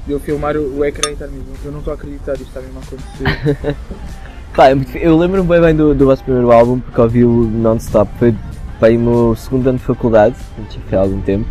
de 0.06 0.12
eu 0.12 0.20
filmar 0.20 0.58
o, 0.58 0.80
o 0.80 0.86
ecrã 0.86 1.10
e 1.10 1.14
estar 1.14 1.28
mesmo, 1.28 1.46
eu 1.64 1.72
não 1.72 1.80
estou 1.80 1.92
a 1.92 1.96
acreditar, 1.96 2.34
isto 2.34 2.48
está 2.48 2.60
mesmo 2.60 2.80
a 2.80 2.82
acontecer. 2.82 3.76
Pá, 4.56 4.70
é 4.70 4.76
eu 4.96 5.18
lembro-me 5.18 5.48
bem, 5.48 5.62
bem 5.62 5.76
do, 5.76 5.94
do 5.94 6.06
vosso 6.06 6.24
primeiro 6.24 6.52
álbum 6.52 6.80
porque 6.80 7.00
ouvi 7.00 7.24
o 7.24 7.44
Non-Stop. 7.46 8.12
Foi 8.18 8.36
bem 8.82 8.98
o 8.98 9.02
meu 9.02 9.36
segundo 9.36 9.68
ano 9.68 9.78
de 9.78 9.84
faculdade, 9.84 10.36
já 10.70 10.80
foi 10.82 10.98
há 10.98 11.02
algum 11.02 11.22
tempo. 11.22 11.46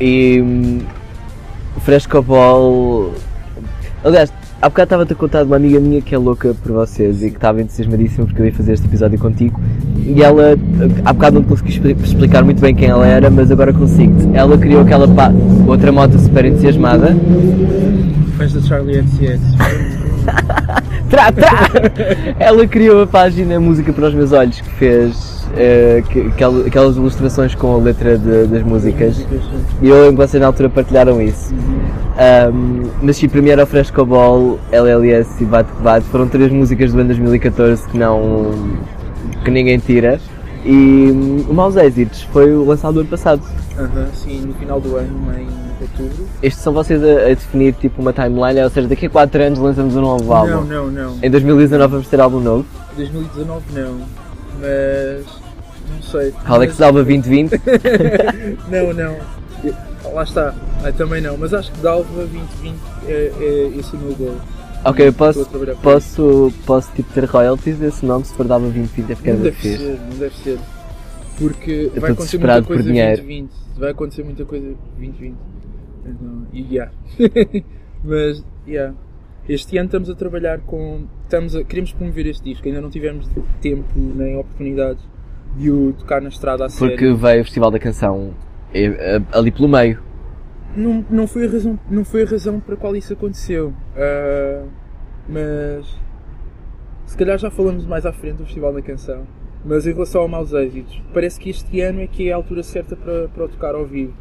E 0.00 0.40
hum, 0.42 0.78
o 1.76 1.80
Fresco 1.80 2.22
Ball. 2.22 3.12
Aliás, 4.04 4.32
há 4.62 4.68
bocado 4.68 4.86
estava-te 4.86 5.12
a 5.12 5.16
contar 5.16 5.42
de 5.42 5.46
uma 5.46 5.56
amiga 5.56 5.78
minha 5.78 6.00
que 6.00 6.14
é 6.14 6.18
louca 6.18 6.54
por 6.62 6.72
vocês 6.72 7.22
e 7.22 7.30
que 7.30 7.36
estava 7.36 7.60
entusiasmadíssima 7.60 8.26
porque 8.26 8.40
eu 8.40 8.46
ia 8.46 8.52
fazer 8.52 8.72
este 8.72 8.86
episódio 8.86 9.18
contigo. 9.18 9.60
E 9.96 10.22
ela, 10.22 10.56
há 11.04 11.12
bocado 11.12 11.36
não 11.36 11.42
te 11.42 11.48
consegui 11.48 11.70
expli- 11.70 11.96
explicar 12.02 12.42
muito 12.44 12.60
bem 12.60 12.74
quem 12.74 12.88
ela 12.88 13.06
era, 13.06 13.28
mas 13.30 13.50
agora 13.50 13.72
consigo-te. 13.72 14.36
Ela 14.36 14.56
criou 14.56 14.80
aquela 14.82 15.06
pá, 15.06 15.30
outra 15.66 15.92
moto 15.92 16.18
super 16.18 16.44
entusiasmada. 16.46 17.14
Fãs 18.38 18.52
da 18.54 18.60
Charlie 18.62 19.02
XCX. 19.02 19.40
Trá, 21.10 21.32
trá! 21.32 21.68
Ela 22.38 22.66
criou 22.66 23.02
a 23.02 23.06
página 23.06 23.58
Música 23.58 23.92
para 23.92 24.06
os 24.08 24.14
Meus 24.14 24.32
Olhos, 24.32 24.60
que 24.60 24.70
fez 24.70 25.44
uh, 25.50 26.02
que, 26.08 26.20
aquel- 26.28 26.66
aquelas 26.66 26.96
ilustrações 26.96 27.54
com 27.54 27.74
a 27.74 27.78
letra 27.78 28.16
de- 28.16 28.46
das 28.46 28.62
músicas. 28.62 29.26
E 29.82 29.88
eu 29.88 30.10
que 30.10 30.16
vocês 30.16 30.40
na 30.40 30.46
altura 30.46 30.68
partilharam 30.70 31.20
isso. 31.20 31.52
Um, 31.54 32.88
mas 33.02 33.16
sim, 33.16 33.28
para 33.28 33.42
mim 33.42 33.48
era 33.50 33.64
o 33.64 33.66
Frescobol, 33.66 34.58
LLS 34.70 35.42
e 35.42 35.46
Bate 35.46 35.70
Bate. 35.82 36.06
Foram 36.06 36.28
três 36.28 36.50
músicas 36.52 36.92
do 36.92 36.98
ano 37.00 37.08
2014 37.08 37.88
que 37.88 37.98
não. 37.98 38.52
que 39.44 39.50
ninguém 39.50 39.78
tira. 39.78 40.20
E 40.64 40.70
hum, 41.12 41.44
o 41.48 41.54
Maus 41.54 41.74
Êxitos 41.76 42.22
foi 42.32 42.52
lançado 42.54 42.94
do 42.94 43.00
ano 43.00 43.08
passado. 43.08 43.40
Aham, 43.78 44.06
sim, 44.12 44.42
no 44.42 44.52
final 44.54 44.78
do 44.80 44.94
ano, 44.96 45.08
em 45.38 45.69
outubro. 45.82 46.26
Estes 46.42 46.62
são 46.62 46.72
vocês 46.72 47.02
a, 47.02 47.22
a 47.26 47.28
definir 47.28 47.74
tipo 47.74 48.00
uma 48.02 48.12
timeline, 48.12 48.60
ou 48.62 48.70
seja, 48.70 48.88
daqui 48.88 49.06
a 49.06 49.10
4 49.10 49.42
anos 49.42 49.58
lançamos 49.58 49.96
um 49.96 50.00
novo 50.00 50.32
álbum. 50.32 50.50
Não, 50.64 50.64
não, 50.64 50.90
não. 50.90 51.18
Em 51.22 51.30
2019 51.30 51.90
vamos 51.92 52.08
ter 52.08 52.20
álbum 52.20 52.40
novo. 52.40 52.66
2019 52.96 53.64
não. 53.74 53.98
Mas. 54.60 55.26
Não 55.94 56.02
sei. 56.02 56.32
Alex 56.44 56.74
Mas- 56.74 56.82
Alba 56.82 57.02
2020. 57.04 57.52
Não, 58.70 58.92
não. 58.94 59.16
Lá 60.14 60.22
está. 60.22 60.54
Ah, 60.84 60.92
também 60.92 61.20
não. 61.20 61.36
Mas 61.36 61.52
acho 61.52 61.70
que 61.72 61.80
Dalva 61.80 62.08
2020 62.14 62.76
é, 63.08 63.32
é 63.40 63.78
esse 63.78 63.94
o 63.96 63.98
meu 63.98 64.14
gol. 64.14 64.36
ok, 64.84 65.08
eu 65.08 65.12
posso, 65.12 65.46
posso, 65.82 66.52
posso 66.64 66.90
tipo 66.94 67.12
ter 67.12 67.24
royalties 67.24 67.76
desse 67.78 68.04
nome 68.06 68.24
se 68.24 68.32
for 68.34 68.46
Dalva 68.46 68.66
2020 68.66 69.10
é 69.10 69.14
porque 69.14 69.32
Não 69.32 69.40
deve 69.40 69.56
fixe. 69.56 69.78
ser, 69.78 70.00
não 70.10 70.16
deve 70.18 70.34
ser. 70.36 70.58
Porque 71.38 71.90
vai 71.96 72.10
acontecer 72.12 72.38
muita 72.38 72.62
por 72.62 72.66
coisa 72.68 72.82
dinheiro. 72.82 73.16
2020. 73.16 73.50
Vai 73.78 73.90
acontecer 73.90 74.22
muita 74.24 74.44
coisa 74.44 74.66
2020. 74.98 75.34
E 76.52 76.74
yeah. 76.74 76.92
Mas, 78.02 78.44
yeah. 78.66 78.94
Este 79.48 79.78
ano 79.78 79.86
estamos 79.86 80.10
a 80.10 80.14
trabalhar 80.14 80.60
com. 80.60 81.06
Estamos 81.24 81.56
a, 81.56 81.64
queremos 81.64 81.92
promover 81.92 82.26
este 82.26 82.44
disco, 82.44 82.66
ainda 82.66 82.80
não 82.80 82.90
tivemos 82.90 83.28
tempo 83.60 83.88
nem 83.96 84.36
oportunidades 84.36 85.02
de 85.56 85.70
o 85.70 85.92
tocar 85.92 86.20
na 86.20 86.28
estrada 86.28 86.66
a 86.66 86.68
Porque 86.68 86.98
sério. 86.98 87.16
veio 87.16 87.40
o 87.40 87.44
Festival 87.44 87.70
da 87.70 87.78
Canção 87.78 88.34
eh, 88.72 88.84
eh, 88.84 89.22
ali 89.32 89.50
pelo 89.50 89.68
meio. 89.68 90.00
Não, 90.76 91.04
não, 91.10 91.26
foi 91.26 91.46
a 91.46 91.50
razão, 91.50 91.78
não 91.90 92.04
foi 92.04 92.22
a 92.22 92.26
razão 92.26 92.60
para 92.60 92.74
a 92.74 92.76
qual 92.76 92.94
isso 92.94 93.12
aconteceu. 93.12 93.72
Ah, 93.96 94.64
mas 95.28 95.98
se 97.06 97.16
calhar 97.16 97.36
já 97.38 97.50
falamos 97.50 97.84
mais 97.86 98.06
à 98.06 98.12
frente 98.12 98.36
do 98.36 98.44
Festival 98.44 98.72
da 98.72 98.82
Canção. 98.82 99.26
Mas 99.64 99.86
em 99.86 99.92
relação 99.92 100.22
a 100.22 100.28
maus 100.28 100.52
êxitos, 100.52 101.02
parece 101.12 101.38
que 101.38 101.50
este 101.50 101.80
ano 101.80 102.00
é 102.00 102.06
que 102.06 102.28
é 102.28 102.32
a 102.32 102.36
altura 102.36 102.62
certa 102.62 102.96
para, 102.96 103.28
para 103.28 103.44
o 103.44 103.48
tocar 103.48 103.74
ao 103.74 103.84
vivo. 103.84 104.14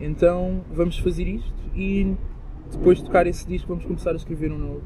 Então 0.00 0.60
vamos 0.72 0.98
fazer 0.98 1.26
isto 1.26 1.52
e 1.74 2.16
depois 2.70 2.98
de 2.98 3.04
tocar 3.04 3.26
esse 3.26 3.46
disco 3.46 3.68
vamos 3.68 3.84
começar 3.84 4.12
a 4.12 4.16
escrever 4.16 4.52
um 4.52 4.58
novo. 4.58 4.82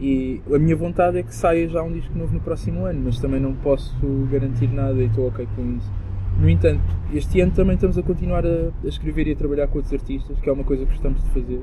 E 0.00 0.40
a 0.52 0.58
minha 0.58 0.74
vontade 0.74 1.18
é 1.18 1.22
que 1.22 1.34
saia 1.34 1.68
já 1.68 1.82
um 1.82 1.92
disco 1.92 2.16
novo 2.16 2.32
no 2.34 2.40
próximo 2.40 2.84
ano, 2.86 3.02
mas 3.04 3.20
também 3.20 3.40
não 3.40 3.54
posso 3.54 3.94
garantir 4.30 4.68
nada 4.68 5.00
e 5.00 5.06
estou 5.06 5.28
ok 5.28 5.46
com 5.54 5.76
isso. 5.76 5.92
No 6.38 6.48
entanto, 6.48 6.82
este 7.12 7.40
ano 7.40 7.52
também 7.52 7.74
estamos 7.74 7.98
a 7.98 8.02
continuar 8.02 8.44
a, 8.46 8.70
a 8.82 8.88
escrever 8.88 9.28
e 9.28 9.32
a 9.32 9.36
trabalhar 9.36 9.68
com 9.68 9.78
outros 9.78 9.92
artistas, 9.92 10.40
que 10.40 10.48
é 10.48 10.52
uma 10.52 10.64
coisa 10.64 10.84
que 10.84 10.92
gostamos 10.92 11.22
de 11.22 11.30
fazer. 11.30 11.60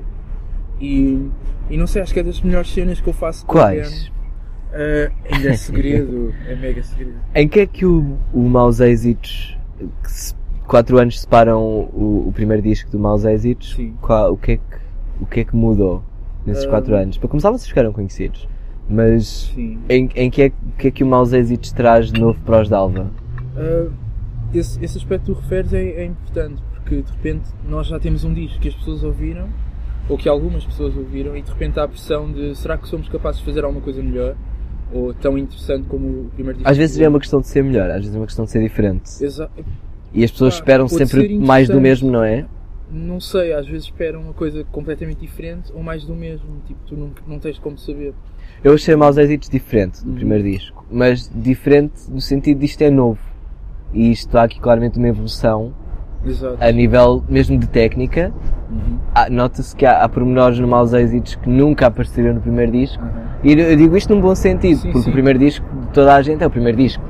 E, 0.80 1.28
e 1.68 1.76
não 1.76 1.86
sei, 1.86 2.02
acho 2.02 2.14
que 2.14 2.20
é 2.20 2.22
das 2.22 2.40
melhores 2.40 2.72
cenas 2.72 3.00
que 3.00 3.08
eu 3.08 3.12
faço 3.12 3.44
Quais? 3.44 4.10
Ah, 4.72 5.10
ainda 5.30 5.50
é 5.50 5.56
segredo, 5.56 6.32
é 6.46 6.54
mega 6.54 6.82
segredo. 6.82 7.18
Em 7.34 7.48
que 7.48 7.60
é 7.60 7.66
que 7.66 7.84
o, 7.84 8.16
o 8.32 8.48
Maus 8.48 8.80
Êxitos, 8.80 9.58
que 10.02 10.10
se, 10.10 10.34
quatro 10.70 10.98
anos 10.98 11.20
separam 11.20 11.60
o, 11.92 12.26
o 12.28 12.32
primeiro 12.32 12.62
disco 12.62 12.88
do 12.92 12.98
Maus 12.98 13.24
Êxitos, 13.24 13.74
Sim. 13.74 13.92
qual- 14.00 14.32
o, 14.32 14.36
que 14.36 14.52
é 14.52 14.56
que, 14.56 14.62
o 15.20 15.26
que 15.26 15.40
é 15.40 15.44
que 15.44 15.56
mudou 15.56 16.00
nesses 16.46 16.64
Ah. 16.64 16.68
quatro 16.68 16.94
anos? 16.94 17.18
Para 17.18 17.28
começar 17.28 17.50
vocês 17.50 17.66
ficaram 17.66 17.92
conhecidos, 17.92 18.48
mas 18.88 19.50
Sim. 19.52 19.78
em, 19.88 20.08
em 20.14 20.30
que, 20.30 20.42
é, 20.42 20.52
que 20.78 20.86
é 20.88 20.90
que 20.92 21.02
o 21.02 21.06
Maus 21.08 21.32
Êxitos 21.32 21.72
traz 21.72 22.12
de 22.12 22.20
novo 22.20 22.38
para 22.44 22.62
os 22.62 22.68
Dalva? 22.68 23.10
Ah, 23.56 23.88
esse, 24.54 24.82
esse 24.84 24.96
aspecto 24.96 25.26
que 25.26 25.32
tu 25.32 25.42
referes 25.42 25.72
é, 25.72 25.82
é 25.82 26.04
importante, 26.04 26.62
porque 26.74 27.02
de 27.02 27.10
repente 27.10 27.50
nós 27.68 27.88
já 27.88 27.98
temos 27.98 28.22
um 28.24 28.32
disco 28.32 28.60
que 28.60 28.68
as 28.68 28.74
pessoas 28.76 29.02
ouviram, 29.02 29.48
ou 30.08 30.16
que 30.16 30.28
algumas 30.28 30.64
pessoas 30.64 30.96
ouviram, 30.96 31.36
e 31.36 31.42
de 31.42 31.50
repente 31.50 31.80
há 31.80 31.84
a 31.84 31.88
pressão 31.88 32.30
de 32.30 32.54
será 32.56 32.78
que 32.78 32.86
somos 32.86 33.08
capazes 33.08 33.40
de 33.40 33.46
fazer 33.46 33.64
alguma 33.64 33.82
coisa 33.82 34.00
melhor? 34.00 34.36
Ou 34.92 35.12
tão 35.14 35.36
interessante 35.38 35.86
como 35.88 36.06
o 36.06 36.30
primeiro 36.34 36.58
disco? 36.58 36.70
Às 36.70 36.76
vezes 36.76 37.00
é 37.00 37.08
uma 37.08 37.18
questão 37.20 37.40
de 37.40 37.46
ser 37.48 37.62
melhor, 37.64 37.90
às 37.90 37.98
vezes 37.98 38.14
é 38.14 38.18
uma 38.18 38.26
questão 38.26 38.44
de 38.44 38.50
ser 38.52 38.60
diferente. 38.60 39.08
Exa- 39.24 39.48
E 40.12 40.24
as 40.24 40.30
pessoas 40.30 40.54
Pá, 40.54 40.60
esperam 40.60 40.88
sempre 40.88 41.38
mais 41.38 41.68
do 41.68 41.80
mesmo, 41.80 42.10
não 42.10 42.22
é? 42.24 42.44
Não 42.92 43.20
sei, 43.20 43.52
às 43.52 43.66
vezes 43.66 43.84
esperam 43.84 44.20
uma 44.20 44.32
coisa 44.32 44.64
completamente 44.72 45.20
diferente 45.20 45.72
ou 45.72 45.82
mais 45.82 46.04
do 46.04 46.14
mesmo. 46.14 46.46
Tipo, 46.66 46.80
tu 46.86 46.96
não, 46.96 47.10
não 47.26 47.38
tens 47.38 47.58
como 47.58 47.78
saber. 47.78 48.12
Eu 48.64 48.74
achei 48.74 48.96
Maus 48.96 49.16
Êxitos 49.16 49.48
diferente 49.48 50.02
do 50.02 50.10
Uhum. 50.10 50.16
primeiro 50.16 50.42
disco, 50.44 50.84
mas 50.90 51.30
diferente 51.32 51.94
no 52.10 52.20
sentido 52.20 52.58
de 52.58 52.66
isto 52.66 52.82
é 52.82 52.90
novo. 52.90 53.20
E 53.94 54.10
isto 54.10 54.36
há 54.36 54.42
aqui 54.42 54.58
claramente 54.60 54.98
uma 54.98 55.08
evolução 55.08 55.72
Exato. 56.26 56.56
a 56.60 56.70
nível 56.72 57.22
mesmo 57.28 57.56
de 57.56 57.68
técnica. 57.68 58.32
Uhum. 58.70 58.98
Há- 59.14 59.30
Nota-se 59.30 59.74
que 59.76 59.86
há, 59.86 60.02
há 60.02 60.08
pormenores 60.08 60.58
no 60.58 60.66
Maus 60.66 60.92
Êxitos 60.92 61.36
que 61.36 61.48
nunca 61.48 61.86
apareceram 61.86 62.34
no 62.34 62.40
primeiro 62.40 62.72
disco. 62.72 63.00
Aham. 63.02 63.30
E 63.44 63.52
eu 63.52 63.76
digo 63.76 63.96
isto 63.96 64.12
num 64.14 64.20
bom 64.20 64.34
sentido, 64.34 64.78
Sim, 64.80 64.90
porque 64.90 65.04
sim. 65.04 65.10
o 65.10 65.12
primeiro 65.12 65.38
disco 65.38 65.64
de 65.82 65.86
toda 65.92 66.14
a 66.14 66.20
gente 66.22 66.42
é 66.42 66.46
o 66.46 66.50
primeiro 66.50 66.76
disco. 66.76 67.02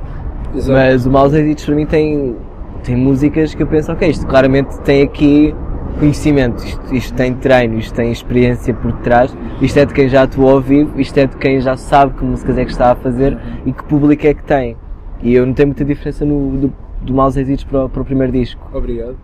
Exato. 0.54 0.72
Mas 0.72 1.06
o 1.06 1.10
Maus 1.10 1.32
Êxitos 1.32 1.64
para 1.64 1.74
mim 1.74 1.86
tem, 1.86 2.36
tem 2.80 2.96
músicas 2.96 3.54
que 3.54 3.62
eu 3.62 3.66
penso, 3.66 3.92
ok, 3.92 4.08
isto 4.08 4.26
claramente 4.26 4.78
tem 4.80 5.02
aqui 5.02 5.54
conhecimento, 5.98 6.64
isto, 6.64 6.94
isto 6.94 7.14
tem 7.14 7.34
treino, 7.34 7.78
isto 7.78 7.94
tem 7.94 8.10
experiência 8.10 8.72
por 8.72 8.92
trás, 9.00 9.36
isto 9.60 9.78
é 9.78 9.84
de 9.84 9.92
quem 9.92 10.08
já 10.08 10.22
atuou 10.22 10.50
ao 10.50 10.60
vivo, 10.60 10.98
isto 11.00 11.16
é 11.18 11.26
de 11.26 11.36
quem 11.36 11.60
já 11.60 11.76
sabe 11.76 12.14
que 12.16 12.24
músicas 12.24 12.56
é 12.58 12.64
que 12.64 12.70
está 12.70 12.92
a 12.92 12.94
fazer 12.94 13.36
e 13.66 13.72
que 13.72 13.82
público 13.84 14.26
é 14.26 14.32
que 14.34 14.42
tem. 14.44 14.76
E 15.22 15.34
eu 15.34 15.44
não 15.44 15.52
tenho 15.52 15.68
muita 15.68 15.84
diferença 15.84 16.24
no, 16.24 16.56
do, 16.56 16.72
do 17.02 17.12
Maus 17.12 17.36
Êxitos 17.36 17.64
para, 17.64 17.84
o- 17.84 17.88
para 17.90 18.00
o 18.00 18.04
primeiro 18.04 18.32
disco. 18.32 18.66
Obrigado. 18.72 19.16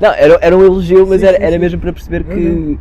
Não, 0.00 0.10
era, 0.12 0.38
era 0.42 0.56
um 0.56 0.62
elogio, 0.62 1.06
mas 1.06 1.20
Sim, 1.22 1.26
era, 1.28 1.36
era 1.38 1.52
sim. 1.52 1.58
mesmo 1.58 1.80
para 1.80 1.92
perceber 1.92 2.24
que 2.24 2.78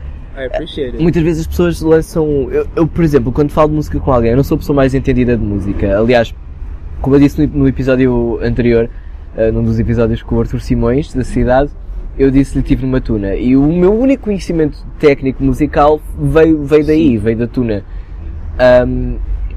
muitas 1.00 1.24
vezes 1.24 1.42
as 1.42 1.48
pessoas 1.48 1.82
lançam. 1.82 2.28
Eu, 2.52 2.68
eu, 2.76 2.88
por 2.88 3.04
exemplo, 3.04 3.32
quando 3.32 3.52
falo 3.52 3.70
de 3.70 3.76
música 3.76 4.00
com 4.00 4.12
alguém, 4.12 4.32
eu 4.32 4.38
não 4.38 4.44
sou 4.44 4.56
a 4.56 4.60
pessoa 4.60 4.76
mais 4.76 4.94
entendida 4.94 5.38
de 5.38 5.44
música. 5.44 5.98
Aliás, 5.98 6.36
como 7.02 7.16
eu 7.16 7.20
disse 7.20 7.46
no, 7.48 7.60
no 7.60 7.68
episódio 7.68 8.40
anterior, 8.44 8.90
eh, 9.38 9.52
num 9.52 9.64
dos 9.64 9.80
episódios 9.80 10.22
com 10.22 10.36
o 10.36 10.40
Arthur 10.42 10.60
Simões, 10.60 11.14
da 11.14 11.24
cidade, 11.24 11.70
eu 12.18 12.32
disse-lhe 12.32 12.64
tive 12.64 12.86
numa 12.86 13.00
tuna. 13.00 13.36
E 13.36 13.56
o 13.56 13.72
meu 13.72 13.94
único 13.94 14.24
conhecimento 14.24 14.84
técnico 15.00 15.44
musical 15.44 16.02
veio, 16.20 16.64
veio 16.64 16.86
daí, 16.86 17.18
veio 17.18 17.38
da 17.38 17.48
tuna. 17.48 17.84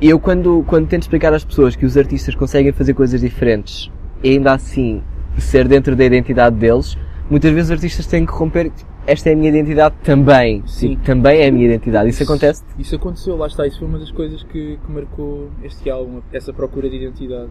E 0.00 0.08
eu 0.08 0.18
quando, 0.18 0.62
quando 0.66 0.86
tento 0.86 1.02
explicar 1.02 1.32
às 1.32 1.44
pessoas 1.44 1.74
que 1.74 1.84
os 1.84 1.96
artistas 1.96 2.34
conseguem 2.34 2.72
fazer 2.72 2.94
coisas 2.94 3.20
diferentes 3.20 3.90
e 4.22 4.30
ainda 4.30 4.52
assim 4.52 5.02
ser 5.38 5.66
dentro 5.66 5.96
da 5.96 6.04
identidade 6.04 6.56
deles, 6.56 6.96
muitas 7.30 7.50
vezes 7.50 7.70
os 7.70 7.72
artistas 7.72 8.06
têm 8.06 8.26
que 8.26 8.32
romper, 8.32 8.70
tipo, 8.70 8.90
esta 9.06 9.30
é 9.30 9.32
a 9.32 9.36
minha 9.36 9.48
identidade 9.48 9.94
também. 10.04 10.62
Sim. 10.66 10.90
Tipo, 10.90 11.02
também 11.04 11.40
é 11.40 11.48
a 11.48 11.52
minha 11.52 11.66
identidade. 11.66 12.10
Isso 12.10 12.22
acontece? 12.22 12.62
Isso 12.78 12.94
aconteceu, 12.96 13.36
lá 13.36 13.46
está. 13.46 13.66
Isso 13.66 13.78
foi 13.78 13.88
uma 13.88 13.98
das 13.98 14.10
coisas 14.10 14.42
que, 14.42 14.78
que 14.84 14.92
marcou 14.92 15.50
este 15.64 15.88
álbum, 15.90 16.20
essa 16.32 16.52
procura 16.52 16.88
de 16.88 16.96
identidade. 16.96 17.50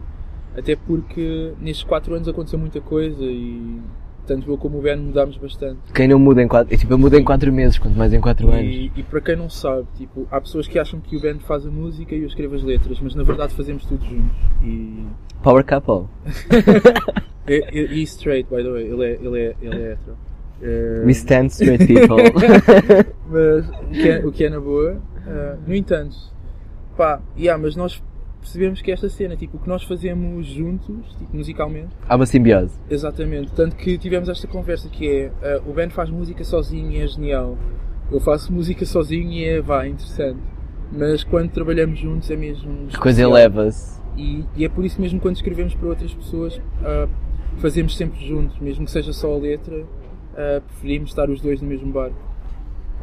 Até 0.58 0.76
porque 0.76 1.54
nestes 1.62 1.84
4 1.84 2.14
anos 2.16 2.28
aconteceu 2.28 2.60
muita 2.60 2.82
coisa 2.82 3.24
e 3.24 3.80
tanto 4.26 4.52
eu 4.52 4.58
como 4.58 4.78
o 4.78 4.82
Ben 4.82 4.96
mudámos 4.98 5.38
bastante. 5.38 5.80
Quem 5.94 6.08
não 6.08 6.20
muda 6.20 6.42
em 6.44 6.48
quatro, 6.48 6.78
tipo, 6.78 6.94
eu 6.94 6.98
mudo 7.00 7.16
em 7.16 7.24
quatro 7.24 7.52
meses, 7.52 7.80
quanto 7.80 7.98
mais 7.98 8.14
em 8.14 8.22
quatro 8.22 8.50
anos. 8.50 8.62
E, 8.62 8.92
e 8.96 9.04
para 9.04 9.22
quem 9.22 9.36
não 9.36 9.50
sabe, 9.50 9.88
tipo, 9.96 10.28
há 10.30 10.40
pessoas 10.40 10.68
que 10.68 10.78
acham 10.78 11.00
que 11.00 11.16
o 11.18 11.20
Ben 11.20 11.40
faz 11.40 11.66
a 11.66 11.70
música 11.72 12.14
e 12.14 12.22
eu 12.22 12.28
escrevo 12.28 12.56
as 12.56 12.62
letras, 12.64 13.00
mas 13.02 13.16
na 13.16 13.24
verdade 13.24 13.54
fazemos 13.56 13.86
tudo 13.86 14.04
juntos. 14.06 14.38
E, 14.64 15.04
Power 15.42 15.66
couple. 15.66 16.08
e, 17.48 17.80
e 18.00 18.04
straight, 18.04 18.48
by 18.50 18.62
the 18.62 18.70
way, 18.70 18.84
ele 18.84 19.04
é, 19.04 19.20
ele 19.22 19.40
é, 19.40 19.56
ele 19.62 19.82
é 19.82 19.92
hetero. 19.94 20.18
Eh, 20.62 21.04
We 21.06 21.12
stand 21.14 21.46
straight 21.48 21.88
people. 21.88 22.18
mas 23.30 23.70
o 23.70 23.92
que 23.92 24.10
é, 24.10 24.26
o 24.26 24.32
que 24.32 24.44
é 24.44 24.50
na 24.50 24.60
boa. 24.60 25.02
eh, 25.26 25.56
no 25.66 25.74
entanto, 25.74 26.16
pá, 26.98 27.22
yeah, 27.38 27.62
mas 27.62 27.76
nós 27.76 28.04
percebemos 28.40 28.82
que 28.82 28.92
esta 28.92 29.10
cena, 29.10 29.36
tipo, 29.36 29.58
o 29.58 29.60
que 29.60 29.68
nós 29.68 29.84
fazemos 29.84 30.46
juntos, 30.48 31.16
tipo, 31.18 31.36
musicalmente, 31.36 31.90
Há 32.08 32.16
uma 32.16 32.26
simbiose. 32.26 32.74
exatamente, 32.90 33.52
tanto 33.52 33.76
que 33.76 33.98
tivemos 33.98 34.30
esta 34.30 34.48
conversa 34.48 34.90
que 34.90 35.08
é, 35.08 35.32
eh, 35.42 35.62
o 35.66 35.74
Ben 35.74 35.90
faz 35.90 36.10
música 36.10 36.44
sozinho 36.44 36.92
e 36.92 36.98
é 37.02 37.08
genial, 37.08 37.58
eu 38.12 38.20
faço 38.20 38.52
música 38.52 38.86
sozinho 38.86 39.32
e 39.32 39.44
é, 39.46 39.62
vá, 39.62 39.88
interessante, 39.88 40.40
mas 40.92 41.24
quando 41.24 41.52
trabalhamos 41.52 42.00
juntos 42.00 42.30
é 42.32 42.36
mesmo 42.36 42.88
A 42.94 42.98
coisa 42.98 43.22
eleva-se. 43.22 44.00
E, 44.18 44.44
e 44.56 44.66
é 44.66 44.70
por 44.70 44.84
isso 44.84 45.00
mesmo 45.00 45.20
quando 45.20 45.36
escrevemos 45.36 45.76
para 45.76 45.88
outras 45.88 46.14
pessoas, 46.14 46.60
ah, 46.84 47.08
fazemos 47.58 47.96
sempre 47.96 48.26
juntos, 48.28 48.58
mesmo 48.60 48.86
que 48.86 48.92
seja 48.92 49.14
só 49.14 49.34
a 49.34 49.38
letra, 49.38 49.86
ah, 50.36 50.62
preferimos 50.68 51.12
estar 51.12 51.30
os 51.30 51.40
dois 51.42 51.62
no 51.62 51.68
mesmo 51.68 51.92
barco. 51.92 52.18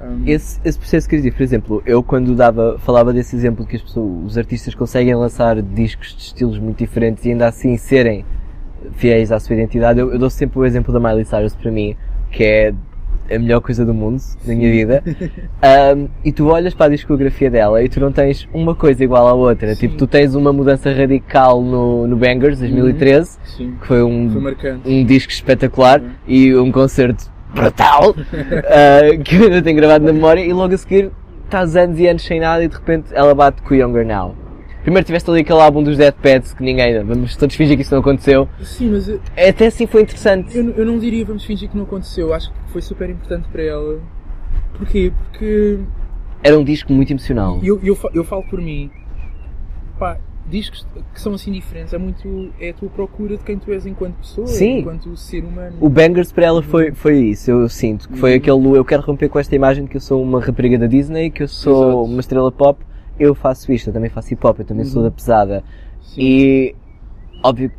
Um, 0.02 0.22
Esse, 0.26 0.60
esse 0.64 0.78
processo 0.78 1.08
criativo, 1.08 1.36
por 1.36 1.42
exemplo, 1.42 1.82
eu 1.86 2.02
quando 2.02 2.34
dava, 2.34 2.78
falava 2.78 3.12
desse 3.12 3.34
exemplo 3.34 3.66
que 3.66 3.76
as 3.76 3.82
pessoas, 3.82 4.26
os 4.26 4.38
artistas 4.38 4.74
conseguem 4.74 5.14
lançar 5.14 5.60
discos 5.62 6.14
de 6.14 6.22
estilos 6.22 6.58
muito 6.58 6.78
diferentes 6.78 7.24
e 7.24 7.30
ainda 7.30 7.46
assim 7.48 7.76
serem 7.76 8.24
fiéis 8.92 9.32
à 9.32 9.40
sua 9.40 9.54
identidade, 9.56 9.98
eu, 9.98 10.12
eu 10.12 10.18
dou 10.18 10.30
sempre 10.30 10.58
o 10.58 10.64
exemplo 10.64 10.92
da 10.92 11.00
Miley 11.00 11.24
Cyrus 11.24 11.54
para 11.54 11.70
mim, 11.70 11.96
que 12.30 12.44
é 12.44 12.74
a 13.28 13.38
melhor 13.40 13.60
coisa 13.60 13.84
do 13.84 13.92
mundo 13.92 14.22
na 14.46 14.54
minha 14.54 14.70
vida. 14.70 15.02
Um, 15.96 16.08
e 16.24 16.30
tu 16.30 16.46
olhas 16.48 16.74
para 16.74 16.86
a 16.86 16.88
discografia 16.90 17.50
dela 17.50 17.82
e 17.82 17.88
tu 17.88 17.98
não 17.98 18.12
tens 18.12 18.46
uma 18.54 18.74
coisa 18.74 19.02
igual 19.02 19.26
à 19.26 19.32
outra. 19.32 19.74
Sim. 19.74 19.80
Tipo, 19.80 19.96
tu 19.96 20.06
tens 20.06 20.34
uma 20.34 20.52
mudança 20.52 20.92
radical 20.92 21.60
no, 21.60 22.06
no 22.06 22.16
Bangers 22.16 22.58
2013, 22.60 23.38
Sim. 23.44 23.74
que 23.80 23.86
foi 23.86 24.02
um, 24.02 24.30
Foi 24.30 24.78
um 24.84 25.04
disco 25.04 25.32
espetacular 25.32 26.00
Uhum. 26.00 26.08
e 26.28 26.54
um 26.54 26.70
concerto 26.70 27.32
brutal 27.54 28.10
uh, 28.10 28.14
que 29.24 29.36
eu 29.36 29.44
ainda 29.44 29.62
tenho 29.62 29.76
gravado 29.76 30.04
na 30.04 30.12
memória 30.12 30.40
e 30.44 30.52
logo 30.52 30.74
a 30.74 30.78
seguir 30.78 31.10
estás 31.44 31.76
anos 31.76 31.98
e 31.98 32.06
anos 32.06 32.22
sem 32.22 32.40
nada 32.40 32.64
e 32.64 32.68
de 32.68 32.74
repente 32.74 33.06
ela 33.12 33.34
bate 33.34 33.62
com 33.62 33.74
o 33.74 33.76
Younger 33.76 34.06
Now. 34.06 34.34
Primeiro 34.82 35.04
tiveste 35.04 35.28
ali 35.30 35.40
aquele 35.40 35.60
álbum 35.60 35.82
dos 35.82 35.96
Dead 35.96 36.14
Pets 36.14 36.54
que 36.54 36.62
ninguém, 36.62 37.02
vamos 37.02 37.36
todos 37.36 37.56
fingir 37.56 37.76
que 37.76 37.82
isso 37.82 37.92
não 37.92 38.00
aconteceu. 38.00 38.48
Sim, 38.62 38.90
mas 38.92 39.08
eu, 39.08 39.20
Até 39.36 39.66
assim 39.66 39.86
foi 39.86 40.02
interessante. 40.02 40.56
eu, 40.56 40.70
eu 40.72 40.86
não 40.86 40.98
diria 40.98 41.24
vamos 41.24 41.44
fingir 41.44 41.68
que 41.68 41.76
não 41.76 41.84
aconteceu. 41.84 42.32
Acho 42.32 42.52
que 42.52 42.72
foi 42.72 42.82
super 42.82 43.10
importante 43.10 43.48
para 43.48 43.62
ela. 43.62 44.00
Porquê? 44.78 45.12
Porque 45.30 45.78
Era 46.42 46.56
um 46.58 46.62
disco 46.62 46.92
muito 46.92 47.12
emocional. 47.12 47.58
eu, 47.64 47.80
eu, 47.82 47.98
eu 48.14 48.22
falo 48.22 48.44
por 48.44 48.60
mim. 48.60 48.90
Pá, 49.98 50.18
discos 50.48 50.86
que 51.12 51.20
são 51.20 51.34
assim 51.34 51.50
diferentes 51.52 51.92
é 51.92 51.98
muito. 51.98 52.50
é 52.60 52.70
a 52.70 52.74
tua 52.74 52.88
procura 52.88 53.36
de 53.36 53.42
quem 53.42 53.58
tu 53.58 53.72
és 53.72 53.84
enquanto 53.86 54.14
pessoa, 54.14 54.46
Sim. 54.46 54.78
enquanto 54.78 55.16
ser 55.16 55.44
humano. 55.44 55.76
O 55.80 55.88
Bangers 55.88 56.30
para 56.32 56.46
ela 56.46 56.62
foi, 56.62 56.92
foi 56.92 57.18
isso, 57.18 57.50
eu 57.50 57.68
sinto. 57.68 58.08
Que 58.08 58.16
foi 58.16 58.30
Uhum. 58.32 58.36
aquele, 58.36 58.78
eu 58.78 58.84
quero 58.84 59.02
romper 59.02 59.28
com 59.28 59.38
esta 59.38 59.54
imagem 59.56 59.86
que 59.86 59.96
eu 59.96 60.00
sou 60.00 60.22
uma 60.22 60.40
rapariga 60.40 60.78
da 60.78 60.86
Disney, 60.86 61.30
que 61.30 61.42
eu 61.42 61.48
sou 61.48 61.82
Exato. 61.88 62.02
uma 62.04 62.20
estrela 62.20 62.52
pop, 62.52 62.80
eu 63.18 63.34
faço 63.34 63.72
isto, 63.72 63.88
eu 63.90 63.94
também 63.94 64.10
faço 64.10 64.32
hip 64.32 64.46
hop, 64.46 64.58
eu 64.60 64.64
também 64.64 64.84
sou 64.84 65.02
Uhum. 65.02 65.08
da 65.08 65.10
pesada. 65.14 65.64
Sim. 66.02 66.20
E, 66.22 66.74
óbvio, 67.42 67.70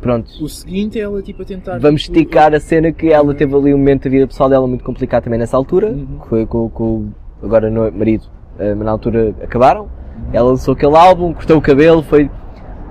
pronto, 0.00 0.28
O 0.42 0.48
seguinte 0.48 0.98
é 0.98 1.02
ela 1.02 1.22
tipo 1.22 1.42
a 1.42 1.44
tentar. 1.44 1.78
vamos 1.78 2.02
tipo, 2.02 2.18
esticar 2.18 2.54
a 2.54 2.60
cena 2.60 2.90
que 2.92 3.08
ela 3.12 3.28
Uhum. 3.28 3.34
teve 3.34 3.54
ali 3.54 3.72
um 3.74 3.78
momento 3.78 4.04
da 4.04 4.10
vida 4.10 4.26
pessoal 4.26 4.48
dela 4.50 4.66
muito 4.66 4.82
complicado 4.84 5.24
também 5.24 5.38
nessa 5.38 5.56
altura, 5.56 5.88
Uhum. 5.92 6.18
que 6.22 6.28
foi 6.28 6.46
com, 6.46 6.68
com 6.70 6.84
o 6.84 7.12
agora 7.42 7.70
no 7.70 7.90
marido, 7.92 8.24
eh, 8.58 8.74
mas 8.74 8.84
na 8.84 8.90
altura 8.90 9.34
acabaram. 9.42 9.88
Ela 10.32 10.50
lançou 10.50 10.74
aquele 10.74 10.96
álbum, 10.96 11.32
cortou 11.32 11.56
o 11.58 11.60
cabelo, 11.60 12.02
foi. 12.02 12.30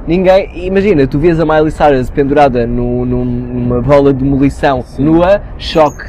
Ninguém. 0.08 0.65
Imagina, 0.67 1.08
tu 1.08 1.17
vias 1.20 1.39
a 1.39 1.46
Miley 1.46 1.72
Cyrus 1.72 2.10
pendurada 2.10 2.65
no, 2.67 3.05
num- 3.05 3.25
numa 3.25 3.82
bola 3.82 4.13
de 4.13 4.24
demolição 4.24 4.82
Sim. 4.84 5.03
nua, 5.05 5.41
choque. 5.58 6.03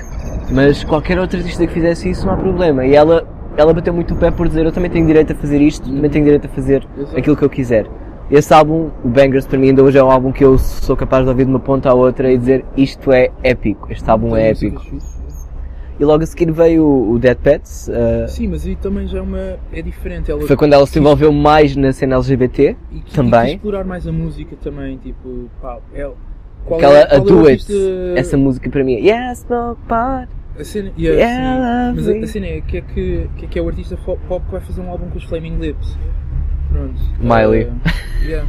Mas 0.50 0.85
qualquer 0.85 1.18
outro 1.18 1.38
artista 1.38 1.66
que 1.66 1.73
fizesse 1.73 2.11
isso 2.11 2.26
não 2.26 2.35
há 2.35 2.37
problema. 2.37 2.85
E 2.87 2.94
ela, 2.94 3.26
ela 3.56 3.73
bateu 3.73 3.92
muito 3.92 4.14
o 4.14 4.16
pé 4.16 4.30
por 4.30 4.46
dizer: 4.49 4.64
Eu 4.66 4.73
também 4.73 4.90
tenho 4.90 5.06
direito 5.06 5.32
a 5.32 5.37
fazer 5.37 5.61
isto, 5.61 5.88
também 5.88 6.11
tenho 6.11 6.25
direito 6.25 6.46
a 6.46 6.50
fazer 6.50 6.87
aquilo 7.16 7.37
que 7.37 7.42
eu 7.42 7.50
quiser. 7.50 7.87
Esse 8.30 8.52
álbum, 8.52 8.90
o 9.04 9.08
Bangers, 9.08 9.46
para 9.46 9.58
mim 9.58 9.68
ainda 9.68 9.82
hoje 9.85 9.96
é 9.99 10.02
um 10.04 10.11
álbum 10.11 10.32
que 10.32 10.44
eu 10.44 10.58
sou 10.58 10.96
capaz 10.96 11.23
de 11.25 11.30
ouvir 11.30 11.44
de 11.44 11.50
uma 11.50 11.61
ponta 11.61 11.88
à 11.90 11.94
outra 11.94 12.30
e 12.30 12.37
dizer: 12.37 12.64
Isto 12.76 13.12
é 13.12 13.30
épico, 13.42 13.87
este 13.90 14.08
álbum 14.11 14.37
é 14.37 14.50
épico. 14.50 14.82
E 15.98 16.04
logo 16.04 16.22
a 16.22 16.26
seguir 16.26 16.50
veio 16.52 16.84
o, 16.84 17.12
o 17.12 17.18
Dead 17.18 17.36
Pets. 17.38 17.88
eh, 17.88 18.26
Sim, 18.28 18.48
mas 18.48 18.66
aí 18.66 18.76
também 18.76 19.06
já 19.08 19.18
é 19.18 19.22
uma. 19.22 19.56
é 19.72 19.80
diferente. 19.82 20.30
Ela 20.30 20.42
foi 20.42 20.56
quando 20.56 20.74
ela 20.74 20.86
se 20.86 20.98
envolveu 20.98 21.32
mais 21.32 21.74
na 21.74 21.92
cena 21.92 22.16
LGBT. 22.16 22.76
e 22.92 23.00
quis, 23.00 23.14
também. 23.14 23.52
e 23.52 23.54
explorar 23.54 23.84
mais 23.84 24.06
a 24.06 24.12
música 24.12 24.54
também, 24.62 24.98
tipo, 24.98 25.48
pá, 25.60 25.78
ela. 25.94 26.14
Qual 26.64 26.78
Aquela 26.80 26.98
é, 26.98 27.02
a 27.02 27.20
qual 27.20 27.48
é 27.48 27.56
essa 28.18 28.36
música 28.36 28.68
para 28.68 28.82
mim 28.82 28.94
é 28.96 29.00
Yeah, 29.00 29.34
smoke 29.36 29.80
pot. 29.88 30.28
A 30.58 30.64
cena, 30.64 30.90
yeah, 30.98 31.20
Yeah. 31.20 31.92
Mas 31.94 32.08
a, 32.08 32.12
a 32.12 32.26
cena 32.26 32.46
é 32.46 32.60
que 32.60 32.78
é 32.78 32.80
que, 32.80 33.28
que 33.36 33.44
é 33.44 33.48
que 33.48 33.58
é 33.58 33.62
o 33.62 33.68
artista 33.68 33.96
pop 33.96 34.44
que 34.46 34.52
vai 34.52 34.60
fazer 34.60 34.80
um 34.80 34.90
álbum 34.90 35.08
com 35.08 35.16
os 35.18 35.24
Flaming 35.24 35.58
Lips. 35.58 35.96
Pronto. 36.76 36.95
Miley. 37.21 37.62
Eh, 37.62 38.26
yeah. 38.26 38.49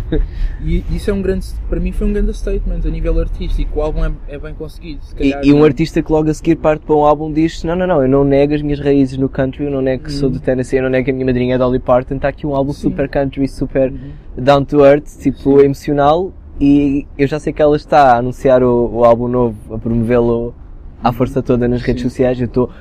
E 0.62 0.84
isso 0.92 1.10
é 1.10 1.14
um 1.14 1.22
grande, 1.22 1.46
para 1.70 1.80
mim 1.80 1.92
foi 1.92 2.08
um 2.08 2.14
grande 2.14 2.34
statement 2.34 2.82
a 2.86 2.90
nível 2.90 3.20
artístico. 3.20 3.80
O 3.80 3.82
álbum 3.84 4.04
é, 4.04 4.12
é 4.28 4.38
bem 4.38 4.54
conseguido. 4.54 5.00
Se 5.04 5.14
E, 5.16 5.18
calhar, 5.32 5.46
e 5.46 5.54
um 5.54 5.64
artista 5.64 6.02
que 6.02 6.12
logo 6.12 6.30
a 6.30 6.34
seguir 6.34 6.56
parte 6.58 6.82
para 6.86 6.96
um 6.96 7.06
álbum 7.06 7.32
diz 7.32 7.64
Não, 7.64 7.76
não, 7.76 7.88
não, 7.88 8.02
eu 8.02 8.08
não 8.10 8.24
nego 8.24 8.54
as 8.54 8.62
minhas 8.62 8.80
raízes 8.80 9.18
no 9.18 9.30
country, 9.30 9.66
eu 9.66 9.72
não 9.72 9.82
nego 9.82 10.04
que 10.04 10.12
sou 10.12 10.28
Uhum. 10.28 10.34
do 10.34 10.40
Tennessee, 10.42 10.78
eu 10.78 10.84
não 10.84 10.90
nego 10.90 11.06
que 11.06 11.12
a 11.12 11.14
minha 11.14 11.26
madrinha 11.26 11.56
é 11.56 11.58
Dolly 11.58 11.80
Parton. 11.80 12.16
Está 12.16 12.28
aqui 12.30 12.46
um 12.46 12.56
álbum 12.56 12.74
Sim. 12.74 12.82
super 12.82 13.08
country, 13.08 13.48
super 13.48 13.92
Uhum. 13.92 14.12
down 14.44 14.66
to 14.66 14.84
earth, 14.86 15.06
tipo 15.20 15.62
emocional. 15.62 16.34
E 16.60 17.06
eu 17.18 17.28
já 17.28 17.40
sei 17.40 17.54
que 17.54 17.62
ela 17.62 17.76
está 17.78 18.14
a 18.14 18.18
anunciar 18.18 18.64
o, 18.64 18.90
o 18.92 19.06
álbum 19.06 19.28
novo, 19.28 19.76
a 19.76 19.78
promovê-lo 19.78 20.56
à 21.04 21.14
força 21.14 21.42
toda 21.44 21.68
nas 21.68 21.82
redes 21.84 22.02
Sim. 22.02 22.10
sociais. 22.10 22.40
Eu 22.42 22.48
estou 22.48 22.72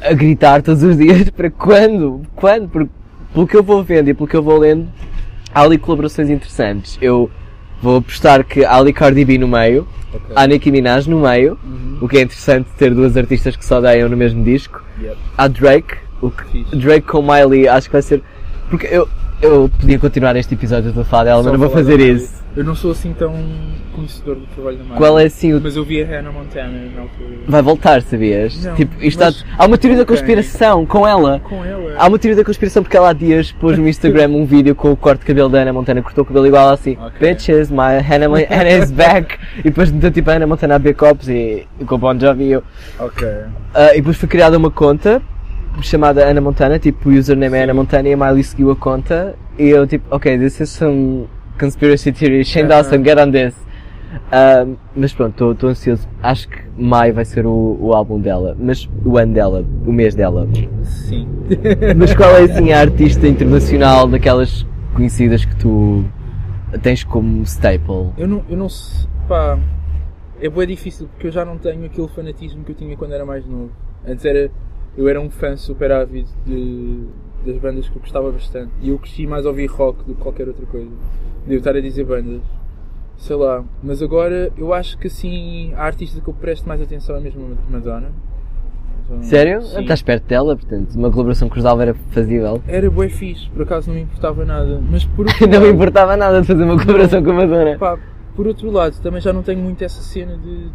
a 0.00 0.12
gritar 0.14 0.62
todos 0.62 0.82
os 0.84 0.96
dias 0.96 1.28
para 1.34 1.50
quando? 1.50 2.22
Quando? 2.36 2.68
Porque 2.68 2.90
pelo 3.32 3.46
que 3.46 3.56
eu 3.56 3.62
vou 3.62 3.82
vendo 3.82 4.08
e 4.08 4.14
pelo 4.14 4.28
que 4.28 4.36
eu 4.36 4.42
vou 4.42 4.58
lendo, 4.58 4.88
há 5.54 5.62
ali 5.62 5.78
colaborações 5.78 6.28
interessantes. 6.30 6.98
Eu 7.00 7.30
vou 7.82 7.96
apostar 7.98 8.44
que 8.44 8.64
há 8.64 8.76
ali 8.76 8.92
Cardi 8.92 9.24
B 9.24 9.38
no 9.38 9.48
meio, 9.48 9.86
Ok. 10.14 10.32
há 10.36 10.46
Nicki 10.46 10.70
Minaj 10.70 11.08
no 11.08 11.20
meio, 11.20 11.58
Uhum. 11.64 11.98
o 12.02 12.08
que 12.08 12.18
é 12.18 12.22
interessante 12.22 12.68
ter 12.78 12.94
duas 12.94 13.16
artistas 13.16 13.56
que 13.56 13.64
só 13.64 13.78
odeiam 13.78 14.08
no 14.08 14.16
mesmo 14.16 14.44
disco. 14.44 14.82
Yep. 15.00 15.16
Há 15.38 15.48
Drake, 15.48 15.94
o 16.20 16.30
que. 16.30 16.64
Drake 16.76 17.06
com 17.06 17.22
Miley 17.22 17.66
acho 17.68 17.88
que 17.88 17.92
vai 17.92 18.02
ser. 18.02 18.22
Porque 18.68 18.86
eu, 18.90 19.08
eu 19.40 19.70
podia 19.80 19.98
continuar 19.98 20.36
este 20.36 20.54
episódio 20.54 20.92
a 20.98 21.04
falar 21.04 21.24
dela, 21.24 21.42
mas 21.42 21.52
não 21.52 21.58
vou 21.58 21.70
fazer 21.70 21.98
isso. 22.00 22.41
Eu 22.54 22.64
não 22.64 22.74
sou 22.74 22.90
assim 22.92 23.14
tão 23.14 23.34
conhecedor 23.94 24.36
do 24.36 24.46
trabalho 24.54 24.76
da 24.76 24.84
Miley. 24.84 24.98
Qual 24.98 25.18
é 25.18 25.24
assim 25.24 25.54
o. 25.54 25.60
Mas 25.62 25.74
eu 25.74 25.84
vi 25.84 26.02
a 26.02 26.06
Hannah 26.06 26.30
Montana 26.32 26.90
na 26.94 27.00
altura. 27.02 27.28
Vai 27.48 27.62
voltar, 27.62 28.02
sabias? 28.02 28.62
Não, 28.62 28.74
tipo, 28.74 29.02
isto 29.02 29.18
mas- 29.20 29.42
há, 29.56 29.64
há 29.64 29.66
uma 29.66 29.78
teoria 29.78 29.96
da 29.96 30.02
Ok. 30.02 30.14
conspiração 30.16 30.84
com 30.84 31.08
ela. 31.08 31.40
Com 31.40 31.64
ela. 31.64 31.94
Há 31.96 32.06
uma 32.08 32.18
teoria 32.18 32.36
da 32.36 32.44
conspiração 32.44 32.82
porque 32.82 32.94
ela 32.96 33.08
há 33.08 33.12
dias 33.14 33.52
pôs 33.52 33.78
no 33.78 33.88
Instagram 33.88 34.28
um 34.28 34.44
vídeo 34.44 34.74
com 34.74 34.92
o 34.92 34.96
corte 34.96 35.20
de 35.20 35.26
cabelo 35.26 35.48
da 35.48 35.60
Ana 35.60 35.72
Montana, 35.72 36.02
cortou 36.02 36.24
o 36.24 36.26
cabelo 36.26 36.46
igual 36.46 36.68
assim, 36.68 36.98
Ok. 37.00 37.26
bitches, 37.26 37.70
my 37.70 37.98
Hannah, 38.06 38.26
Hannah 38.50 38.70
is 38.84 38.90
back, 38.90 39.38
e 39.60 39.62
depois 39.64 39.90
meteu 39.90 40.10
tipo 40.10 40.30
a 40.30 40.34
Ana 40.34 40.46
Montana 40.46 40.74
a 40.74 40.78
beber 40.78 40.94
copos 40.96 41.28
e, 41.30 41.66
e 41.80 41.84
com 41.86 41.94
o 41.94 41.98
Bon 41.98 42.18
Jovi 42.18 42.44
e 42.44 42.52
eu. 42.52 42.62
Ok. 42.98 43.26
Ah, 43.74 43.92
e 43.94 43.96
depois 43.96 44.18
foi 44.18 44.28
criada 44.28 44.58
uma 44.58 44.70
conta 44.70 45.22
chamada 45.80 46.26
Ana 46.26 46.40
Montana, 46.42 46.78
tipo 46.78 47.08
o 47.08 47.12
username 47.12 47.56
é 47.56 47.62
Ana 47.64 47.72
Montana 47.72 48.06
e 48.08 48.12
a 48.12 48.16
Miley 48.16 48.42
seguiu 48.44 48.70
a 48.70 48.76
conta 48.76 49.34
e 49.58 49.68
eu 49.70 49.86
tipo, 49.86 50.04
ok, 50.14 50.36
this 50.38 50.60
is 50.60 50.68
some 50.68 51.26
conspiracy 51.62 52.10
theory, 52.12 52.44
Shane. 52.44 52.66
Dawson, 52.66 53.04
get 53.04 53.18
on 53.18 53.30
this. 53.30 53.54
Mas 54.96 55.12
pronto, 55.12 55.52
estou 55.52 55.70
ansioso. 55.70 56.08
Acho 56.20 56.48
que 56.48 56.58
maio 56.76 57.14
vai 57.14 57.24
ser 57.24 57.46
o, 57.46 57.78
o 57.80 57.92
álbum 57.92 58.20
dela, 58.20 58.56
mas 58.58 58.88
o 59.04 59.16
ano 59.16 59.32
dela, 59.32 59.64
o 59.86 59.92
mês 59.92 60.14
dela. 60.14 60.48
Sim. 60.82 61.28
Mas 61.96 62.14
qual 62.14 62.30
é 62.36 62.42
assim 62.42 62.72
a 62.72 62.80
artista 62.82 63.28
internacional 63.28 64.08
daquelas 64.08 64.66
conhecidas 64.94 65.44
que 65.44 65.54
tu 65.56 66.04
tens 66.82 67.04
como 67.04 67.42
staple? 67.44 68.10
Eu 68.18 68.26
não, 68.26 68.42
eu 68.48 68.56
não 68.56 68.68
sei, 68.68 69.08
pá, 69.28 69.58
é 70.40 70.48
bem 70.48 70.66
difícil 70.66 71.06
porque 71.08 71.28
eu 71.28 71.30
já 71.30 71.44
não 71.44 71.56
tenho 71.56 71.84
aquele 71.84 72.08
fanatismo 72.08 72.64
que 72.64 72.72
eu 72.72 72.76
tinha 72.76 72.96
quando 72.96 73.12
era 73.12 73.24
mais 73.24 73.46
novo. 73.46 73.70
Antes 74.06 74.24
era, 74.24 74.50
eu 74.96 75.08
era 75.08 75.20
um 75.20 75.30
fã 75.30 75.56
super 75.56 75.92
ávido 75.92 76.28
de, 76.44 77.06
das 77.44 77.56
bandas 77.58 77.88
que 77.88 77.96
eu 77.96 78.00
gostava 78.00 78.30
bastante 78.30 78.70
e 78.80 78.90
eu 78.90 78.98
cresci 78.98 79.26
mais 79.26 79.44
a 79.44 79.48
ouvir 79.48 79.66
rock 79.66 80.04
do 80.04 80.14
que 80.14 80.20
qualquer 80.20 80.48
outra 80.48 80.64
coisa. 80.66 80.90
Devo 81.46 81.58
estar 81.58 81.76
a 81.76 81.80
dizer 81.80 82.04
bandas, 82.04 82.40
sei 83.16 83.36
lá, 83.36 83.64
mas 83.82 84.02
agora 84.02 84.52
eu 84.56 84.72
acho 84.72 84.96
que 84.98 85.06
assim, 85.06 85.72
a 85.74 85.84
artista 85.84 86.20
que 86.20 86.28
eu 86.28 86.34
presto 86.34 86.68
mais 86.68 86.80
atenção 86.80 87.16
é 87.16 87.20
mesmo 87.20 87.56
a 87.68 87.72
Madonna. 87.72 88.10
Então, 89.04 89.22
Sério? 89.22 89.62
sim. 89.62 89.80
Estás 89.80 90.02
perto 90.02 90.24
dela, 90.26 90.56
portanto, 90.56 90.94
uma 90.94 91.10
colaboração 91.10 91.48
com 91.48 91.56
os 91.56 91.64
Dalva 91.64 91.82
era 91.82 91.94
fazível. 92.10 92.62
Era 92.68 92.90
bué 92.90 93.08
fixe, 93.08 93.48
por 93.50 93.62
acaso 93.62 93.88
não 93.88 93.96
me 93.96 94.02
importava 94.02 94.44
nada, 94.44 94.80
mas 94.88 95.04
por 95.04 95.26
outro 95.26 95.46
Não 95.48 95.60
me 95.60 95.70
importava 95.70 96.16
nada 96.16 96.40
de 96.40 96.46
fazer 96.46 96.62
uma 96.62 96.76
colaboração 96.76 97.22
com 97.22 97.30
a 97.30 97.34
Madonna. 97.34 97.78
Pá, 97.78 97.98
por 98.34 98.46
outro 98.46 98.70
lado, 98.70 98.98
também 99.02 99.20
já 99.20 99.32
não 99.32 99.42
tenho 99.42 99.60
muito 99.60 99.82
essa 99.82 100.00
cena 100.00 100.36
de. 100.38 100.70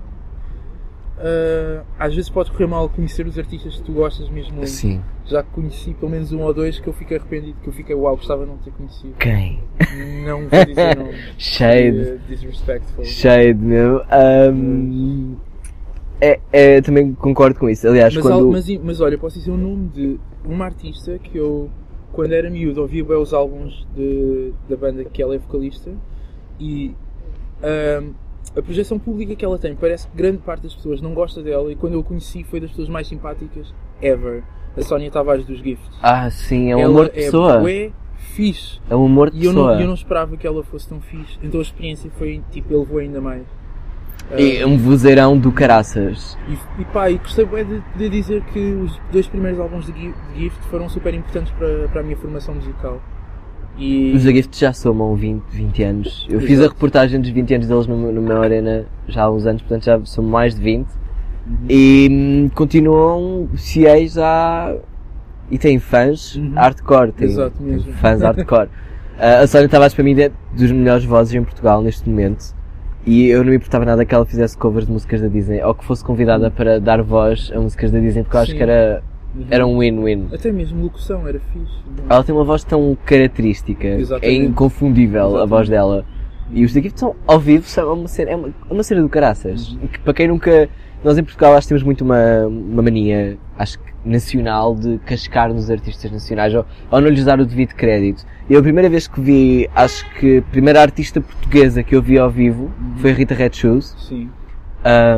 Ah, 1.19 1.83
às 1.97 2.13
vezes 2.13 2.29
pode 2.29 2.51
correr 2.51 2.67
mal 2.67 2.87
conhecer 2.89 3.25
os 3.25 3.37
artistas 3.37 3.75
que 3.77 3.83
tu 3.83 3.91
gostas 3.91 4.29
mesmo. 4.29 4.65
Sim. 4.67 5.01
Já 5.25 5.43
conheci 5.43 5.93
pelo 5.93 6.11
menos 6.11 6.31
um 6.31 6.41
ou 6.41 6.53
dois 6.53 6.79
que 6.79 6.87
eu 6.87 6.93
fiquei 6.93 7.17
arrependido, 7.17 7.57
que 7.61 7.67
eu 7.67 7.73
fiquei, 7.73 7.95
uau, 7.95 8.15
gostava 8.15 8.43
de 8.45 8.51
não 8.51 8.57
ter 8.57 8.71
conhecido. 8.71 9.13
Quem? 9.19 9.61
Não 10.25 10.47
vou 10.47 10.65
dizer 10.65 10.95
nome. 10.97 11.13
Shade. 11.37 11.99
Eh, 11.99 12.17
disrespectful. 12.29 13.03
Shade, 13.03 13.59
meu. 13.59 14.03
Ahm, 14.09 15.35
é, 16.21 16.39
é, 16.51 16.81
também 16.81 17.13
concordo 17.13 17.59
com 17.59 17.69
isso. 17.69 17.87
Aliás, 17.87 18.13
Mas, 18.15 18.23
quando. 18.23 18.51
mas, 18.51 18.67
mas 18.83 19.01
olha, 19.01 19.17
posso 19.17 19.37
dizer 19.37 19.51
o 19.51 19.57
nome 19.57 19.89
de 19.89 20.19
uma 20.45 20.65
artista 20.65 21.17
que 21.19 21.37
eu, 21.37 21.69
quando 22.11 22.31
era 22.33 22.49
miúdo, 22.49 22.81
ouvia 22.81 23.03
bem 23.03 23.17
os 23.17 23.33
álbuns 23.33 23.85
de, 23.95 24.53
da 24.69 24.75
banda 24.77 25.03
que 25.03 25.21
ela 25.21 25.35
é 25.35 25.37
vocalista 25.37 25.91
e 26.59 26.95
ahm, 27.61 28.11
a 28.55 28.61
projeção 28.61 28.97
pública 28.99 29.35
que 29.35 29.43
ela 29.45 29.57
tem, 29.57 29.75
parece 29.75 30.07
que 30.07 30.15
grande 30.17 30.39
parte 30.39 30.63
das 30.63 30.73
pessoas 30.73 31.01
não 31.01 31.13
gosta 31.13 31.41
dela 31.41 31.71
e 31.71 31.75
quando 31.75 31.93
eu 31.93 31.99
a 32.01 32.03
conheci 32.03 32.43
foi 32.43 32.59
das 32.59 32.69
pessoas 32.69 32.89
mais 32.89 33.07
simpáticas 33.07 33.73
ever. 34.01 34.43
A 34.75 34.81
Sónia 34.83 35.09
Tavares 35.09 35.45
dos 35.45 35.59
Gifts. 35.59 35.89
Ah, 36.03 36.29
sim, 36.29 36.71
é 36.71 36.75
um 36.75 36.79
ela 36.79 36.89
amor 36.91 37.05
de 37.05 37.11
pessoa. 37.11 37.71
é 37.71 37.91
fixe. 38.15 38.79
É 38.89 38.95
um 38.95 39.05
amor 39.05 39.31
de 39.31 39.37
E 39.37 39.45
eu 39.45 39.51
pessoa. 39.51 39.73
não, 39.73 39.81
eu 39.81 39.87
não 39.87 39.93
esperava 39.95 40.37
que 40.37 40.45
ela 40.45 40.63
fosse 40.63 40.87
tão 40.87 41.01
fixe. 41.01 41.37
Então 41.41 41.59
a 41.59 41.63
experiência 41.63 42.11
foi, 42.17 42.43
tipo, 42.51 42.73
ele 42.73 42.85
voou 42.85 42.99
ainda 42.99 43.19
mais. 43.19 43.43
Ah, 44.29 44.67
um 44.67 44.77
vozeirão 44.77 45.37
do 45.37 45.51
caraças. 45.51 46.37
e, 46.49 46.81
e 46.81 46.85
pá, 46.85 47.09
e 47.09 47.17
gostei 47.17 47.45
bem 47.45 47.65
de, 47.65 47.81
de 47.97 48.09
dizer 48.09 48.43
que 48.53 48.59
os 48.59 48.99
dois 49.11 49.25
primeiros 49.27 49.59
álbuns 49.59 49.85
de 49.87 50.13
Gift 50.35 50.59
foram 50.69 50.87
super 50.89 51.13
importantes 51.13 51.51
para, 51.53 51.87
para 51.87 52.01
a 52.01 52.03
minha 52.03 52.17
formação 52.17 52.53
musical. 52.53 53.01
E 53.77 54.13
Os 54.15 54.23
The 54.23 54.31
Gift 54.33 54.59
já 54.59 54.73
somam 54.73 55.15
20, 55.15 55.43
20 55.51 55.83
anos. 55.83 56.25
Eu 56.29 56.39
fiz 56.41 56.51
a 56.59 56.63
Exato. 56.63 56.73
reportagem 56.73 57.21
dos 57.21 57.29
20 57.29 57.53
anos 57.55 57.67
deles 57.67 57.87
no, 57.87 58.11
no 58.11 58.21
meu 58.21 58.41
arena 58.41 58.85
já 59.07 59.23
há 59.23 59.31
uns 59.31 59.45
anos, 59.45 59.61
portanto 59.61 59.85
já 59.85 60.03
são 60.05 60.23
mais 60.23 60.55
de 60.55 60.61
20. 60.61 60.87
e 61.69 62.07
hum, 62.11 62.49
continuam 62.55 63.47
fiéis 63.55 64.17
a. 64.17 64.75
e 65.51 65.57
têm 65.57 65.79
fãs 65.79 66.35
Uhum. 66.35 66.53
hardcore, 66.55 67.11
têm, 67.11 67.27
Exato 67.27 67.55
fãs 68.01 68.21
hardcore. 68.21 68.69
Ah, 69.19 69.39
a 69.39 69.47
Sónia 69.47 69.67
Tavares 69.67 69.95
para 69.95 70.03
mim 70.03 70.19
é 70.21 70.29
dos 70.55 70.71
melhores 70.71 71.03
vozes 71.03 71.33
em 71.33 71.43
Portugal 71.43 71.81
neste 71.81 72.07
momento. 72.07 72.53
E 73.03 73.25
eu 73.29 73.43
não 73.43 73.49
me 73.49 73.55
importava 73.55 73.83
nada 73.83 74.05
que 74.05 74.13
ela 74.13 74.23
fizesse 74.27 74.55
covers 74.55 74.85
de 74.85 74.91
músicas 74.91 75.19
da 75.21 75.27
Disney 75.27 75.59
ou 75.63 75.73
que 75.73 75.83
fosse 75.83 76.03
convidada 76.03 76.51
para 76.51 76.79
dar 76.79 77.01
voz 77.01 77.51
a 77.55 77.59
músicas 77.59 77.89
da 77.91 77.97
Disney 77.99 78.21
porque 78.21 78.37
eu 78.37 78.41
acho 78.41 78.55
que 78.55 78.61
era, 78.61 79.01
Uhum. 79.37 79.45
era 79.49 79.65
um 79.67 79.77
win-win. 79.79 80.27
Até 80.33 80.51
mesmo 80.51 80.83
locução 80.83 81.27
era 81.27 81.39
fixe. 81.39 81.73
Ela 82.09 82.23
tem 82.23 82.33
uma 82.33 82.43
voz 82.43 82.63
tão 82.63 82.97
característica, 83.05 83.87
é 83.87 83.99
Exatamente. 83.99 84.45
inconfundível 84.45 85.21
a 85.21 85.27
Exatamente. 85.27 85.49
voz 85.49 85.69
dela. 85.69 86.05
E 86.51 86.63
os 86.63 86.73
daqui 86.73 86.91
são 86.95 87.15
ao 87.27 87.39
vivo, 87.39 87.67
são 87.67 87.93
uma 87.93 88.07
cena, 88.07 88.31
é 88.31 88.35
uma, 88.35 88.47
é 88.47 88.73
uma 88.73 88.83
cena 88.83 89.01
do 89.01 89.09
caraças. 89.09 89.69
Uhum. 89.73 89.87
Que, 89.87 89.99
para 89.99 90.13
quem 90.13 90.27
nunca. 90.27 90.69
Nós 91.03 91.17
em 91.17 91.23
Portugal 91.23 91.53
acho 91.53 91.67
que 91.67 91.69
temos 91.69 91.83
muito 91.83 92.03
uma, 92.03 92.47
uma 92.47 92.81
mania, 92.81 93.37
acho 93.57 93.77
que 93.77 93.85
nacional, 94.03 94.73
de 94.73 94.97
cascar 95.05 95.53
nos 95.53 95.69
artistas 95.69 96.09
nacionais 96.09 96.55
ou, 96.55 96.65
ou 96.89 97.01
não 97.01 97.09
lhes 97.09 97.23
dar 97.25 97.39
o 97.39 97.45
devido 97.45 97.73
crédito. 97.75 98.25
Eu 98.49 98.59
a 98.59 98.63
primeira 98.63 98.89
vez 98.89 99.07
que 99.07 99.19
vi, 99.21 99.69
acho 99.75 100.09
que 100.15 100.37
a 100.37 100.41
primeira 100.41 100.81
artista 100.81 101.21
portuguesa 101.21 101.83
que 101.83 101.93
eu 101.95 102.01
vi 102.01 102.17
ao 102.17 102.31
vivo 102.31 102.71
foi 102.97 103.11
a 103.11 103.13
Rita 103.13 103.35
Red 103.35 103.51
Shoes, 103.53 103.95
Sim. 103.99 104.29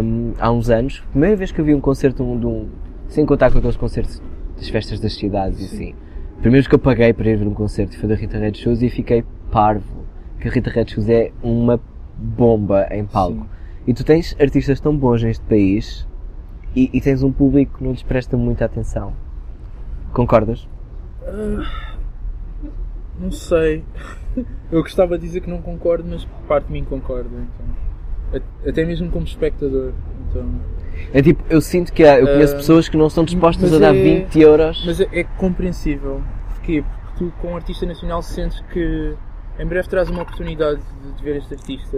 um, 0.04 0.34
há 0.40 0.52
uns 0.52 0.70
anos. 0.70 1.02
Primeira 1.12 1.36
vez 1.36 1.52
que 1.52 1.62
eu 1.62 1.66
vi 1.66 1.74
um 1.74 1.80
concerto 1.82 2.24
de 2.24 2.30
um, 2.30 2.40
de 2.40 2.46
um- 2.46 2.68
sem 3.10 3.26
contar 3.26 3.52
com 3.52 3.58
aqueles 3.58 3.76
concertos 3.76 4.22
das 4.56 4.70
festas 4.70 5.00
das 5.00 5.14
cidades 5.14 5.60
e 5.60 5.66
assim. 5.66 5.96
Primeiro 6.42 6.70
que 6.70 6.76
eu 6.76 6.80
paguei 6.80 7.12
para 7.12 7.30
ir 7.30 7.36
ver 7.36 7.48
um 7.48 7.54
concerto 7.54 7.98
foi 7.98 8.08
da 8.08 8.16
Rita 8.16 8.38
Red 8.38 8.54
Shoes 8.54 8.82
e 8.82 8.90
fiquei 8.90 9.26
parvo. 9.52 10.06
Que 10.40 10.48
a 10.48 10.52
Rita 10.52 10.70
Red 10.70 10.88
Shoes 10.88 11.10
é 11.10 11.34
uma 11.44 11.80
bomba 12.16 12.88
em 12.92 13.06
palco. 13.06 13.42
Sim. 13.42 13.50
E 13.88 13.94
tu 13.94 14.06
tens 14.06 14.36
artistas 14.40 14.80
tão 14.80 14.96
bons 14.96 15.22
neste 15.22 15.44
país 15.46 16.08
e, 16.76 16.90
e 16.94 17.02
tens 17.02 17.24
um 17.24 17.32
público 17.32 17.78
que 17.78 17.84
não 17.84 17.92
lhes 17.92 18.04
presta 18.04 18.38
muita 18.38 18.64
atenção. 18.64 19.14
Concordas? 20.14 20.68
Não 23.20 23.32
sei. 23.32 23.84
Eu 24.72 24.82
gostava 24.82 25.18
de 25.18 25.26
dizer 25.26 25.42
que 25.42 25.50
não 25.50 25.62
concordo, 25.62 26.08
mas 26.10 26.26
parte 26.48 26.68
de 26.68 26.74
mim 26.74 26.86
concorda. 26.86 27.30
Então. 27.30 28.42
Até 28.66 28.86
mesmo 28.86 29.10
como 29.10 29.26
espectador. 29.26 29.94
Então. 30.30 30.48
É 31.14 31.22
tipo, 31.22 31.44
eu 31.50 31.62
sinto 31.62 31.92
que 31.92 32.04
há, 32.04 32.20
eu 32.20 32.28
conheço 32.28 32.54
Ah, 32.54 32.58
pessoas 32.58 32.88
que 32.90 32.96
não 32.98 33.08
estão 33.08 33.24
dispostas 33.24 33.74
a 33.74 33.80
dar 33.80 33.96
é- 33.96 34.02
20 34.26 34.40
euros. 34.40 34.84
Mas 34.86 35.00
é, 35.02 35.08
é 35.12 35.24
compreensível. 35.24 36.22
Porquê? 36.56 36.84
Porque 36.84 37.18
tu, 37.26 37.34
com 37.42 37.54
um 37.54 37.56
artista 37.56 37.86
nacional, 37.86 38.22
sentes 38.22 38.62
que 38.72 39.16
em 39.60 39.66
breve 39.66 39.88
terás 39.90 40.10
uma 40.10 40.22
oportunidade 40.22 40.80
de, 41.18 41.24
ver 41.24 41.38
este 41.38 41.54
artista 41.54 41.98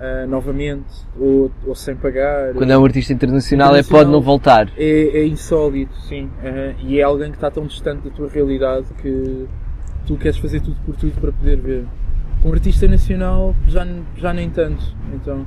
ah, 0.00 0.26
novamente 0.26 0.86
ou, 1.18 1.50
ou 1.66 1.74
sem 1.74 1.94
pagar. 1.96 2.54
Quando 2.54 2.70
é 2.70 2.78
um 2.78 2.84
artista 2.84 3.12
internacional, 3.12 3.68
é 3.74 3.80
Internacional. 3.80 4.00
pode 4.04 4.12
não 4.12 4.20
voltar. 4.20 4.68
é, 4.76 5.18
é 5.20 5.26
insólito, 5.26 5.94
sim. 6.02 6.30
Aham. 6.44 6.74
e 6.82 6.98
é 6.98 7.02
alguém 7.02 7.30
que 7.30 7.36
está 7.36 7.50
tão 7.50 7.66
distante 7.66 8.08
da 8.08 8.14
tua 8.14 8.28
realidade 8.28 8.86
que 9.00 9.46
tu 10.06 10.16
queres 10.16 10.38
fazer 10.38 10.60
tudo 10.60 10.76
por 10.86 10.96
tudo 10.96 11.20
para 11.20 11.32
poder 11.32 11.60
ver. 11.60 11.84
Com 12.42 12.48
um 12.48 12.52
artista 12.52 12.88
nacional, 12.88 13.54
já, 13.68 13.86
já 14.16 14.32
nem 14.32 14.48
tanto. 14.50 14.82
Então, 15.14 15.46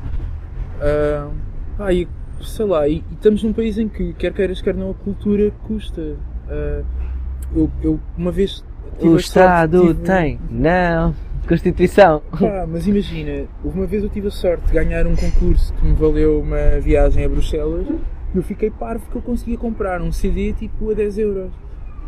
ah, 0.81 1.29
pá, 1.77 1.91
e, 1.93 2.07
sei 2.41 2.65
lá, 2.65 2.87
e, 2.87 2.97
e 2.97 3.03
estamos 3.13 3.43
num 3.43 3.53
país 3.53 3.77
em 3.77 3.87
que, 3.87 4.13
quer 4.13 4.33
queiras, 4.33 4.61
quer 4.61 4.75
não, 4.75 4.91
a 4.91 4.93
cultura 4.93 5.51
custa. 5.67 6.15
Ah, 6.49 6.81
eu, 7.55 7.69
eu 7.81 7.99
uma 8.17 8.31
vez. 8.31 8.63
O 8.99 9.07
a 9.07 9.09
sorte, 9.09 9.19
Estado 9.25 9.81
tive- 9.87 10.01
tem. 10.03 10.39
Não. 10.49 11.13
Constituição. 11.47 12.21
Pá, 12.39 12.65
mas 12.67 12.87
imagina, 12.87 13.45
uma 13.63 13.85
vez 13.85 14.03
eu 14.03 14.09
tive 14.09 14.27
a 14.29 14.31
sorte 14.31 14.65
de 14.65 14.73
ganhar 14.73 15.05
um 15.05 15.15
concurso 15.15 15.71
que 15.75 15.85
me 15.85 15.93
valeu 15.93 16.39
uma 16.39 16.79
viagem 16.81 17.23
a 17.23 17.29
Bruxelas 17.29 17.85
e 18.33 18.37
eu 18.37 18.41
fiquei 18.41 18.71
parvo 18.71 19.05
que 19.11 19.15
eu 19.15 19.21
conseguia 19.21 19.55
comprar 19.57 20.01
um 20.01 20.11
CD 20.11 20.53
tipo 20.53 20.89
a 20.89 20.93
10 20.95 21.17
euros. 21.19 21.51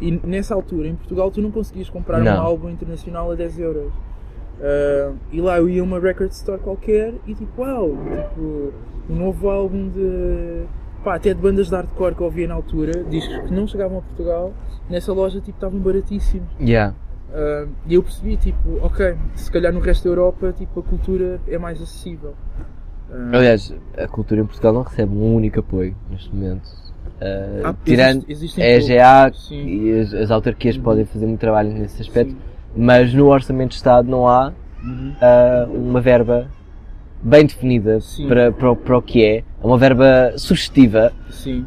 E 0.01 0.11
nessa 0.25 0.55
altura, 0.55 0.87
em 0.87 0.95
Portugal, 0.95 1.29
tu 1.29 1.39
não 1.41 1.51
conseguias 1.51 1.87
comprar 1.89 2.19
Não. 2.19 2.35
um 2.35 2.39
álbum 2.39 2.69
internacional 2.69 3.31
a 3.31 3.35
10 3.35 3.59
euros. 3.59 3.91
Ah, 4.61 5.13
e 5.31 5.39
lá 5.41 5.57
eu 5.57 5.69
ia 5.69 5.81
a 5.81 5.83
uma 5.83 5.99
record 5.99 6.31
store 6.31 6.59
qualquer 6.61 7.13
e 7.27 7.33
tipo, 7.35 7.61
uau, 7.61 7.89
tipo, 8.29 8.73
um 9.09 9.15
novo 9.15 9.49
álbum 9.49 9.89
de. 9.89 10.63
pá, 11.03 11.15
até 11.15 11.33
de 11.33 11.39
bandas 11.41 11.67
de 11.67 11.75
hardcore 11.75 12.15
que 12.15 12.21
eu 12.21 12.25
ouvia 12.25 12.47
na 12.47 12.55
altura, 12.55 13.03
discos 13.03 13.37
que 13.47 13.53
não 13.53 13.67
chegavam 13.67 13.99
a 13.99 14.01
Portugal, 14.01 14.53
nessa 14.89 15.13
loja 15.13 15.39
tipo 15.39 15.57
estavam 15.57 15.79
baratíssimos. 15.79 16.47
Yeah. 16.59 16.93
Ah, 17.31 17.65
e 17.87 17.93
eu 17.95 18.03
percebi, 18.03 18.37
tipo, 18.37 18.77
ok, 18.81 19.15
se 19.35 19.51
calhar 19.51 19.71
no 19.73 19.79
resto 19.79 20.05
da 20.05 20.09
Europa, 20.09 20.53
tipo, 20.57 20.79
a 20.79 20.83
cultura 20.83 21.39
é 21.47 21.57
mais 21.57 21.81
acessível. 21.81 22.33
Ah, 23.11 23.29
Aliás, 23.37 23.73
a 23.97 24.07
cultura 24.07 24.41
em 24.41 24.45
Portugal 24.45 24.73
não 24.73 24.81
recebe 24.81 25.13
um 25.15 25.35
único 25.35 25.59
apoio 25.59 25.95
neste 26.09 26.33
momento. 26.33 26.65
Uh, 27.21 27.61
Ah, 27.65 27.75
tirando 27.85 28.25
existe- 28.27 28.61
a 28.61 28.65
EGA 28.65 29.31
e 29.51 29.99
as, 29.99 30.13
as 30.13 30.29
autarquias 30.31 30.75
Uhum. 30.77 30.83
podem 30.83 31.05
fazer 31.05 31.25
muito 31.25 31.39
trabalho 31.39 31.71
nesse 31.71 32.01
aspecto, 32.01 32.31
Sim. 32.31 32.37
Mas 32.77 33.13
no 33.13 33.27
Orçamento 33.27 33.69
de 33.69 33.75
Estado 33.75 34.09
não 34.09 34.27
há 34.27 34.51
Uhum. 34.83 35.11
uh, 35.19 35.73
uma 35.89 35.99
verba 35.99 36.47
bem 37.21 37.45
definida 37.45 37.99
Sim. 37.99 38.27
para, 38.27 38.51
para, 38.51 38.71
o- 38.71 38.75
para 38.75 38.97
o 38.97 39.01
que 39.01 39.23
é, 39.25 39.37
é 39.37 39.43
uma 39.65 39.77
verba 39.77 40.33
sugestiva, 40.37 41.11
Sim. 41.31 41.65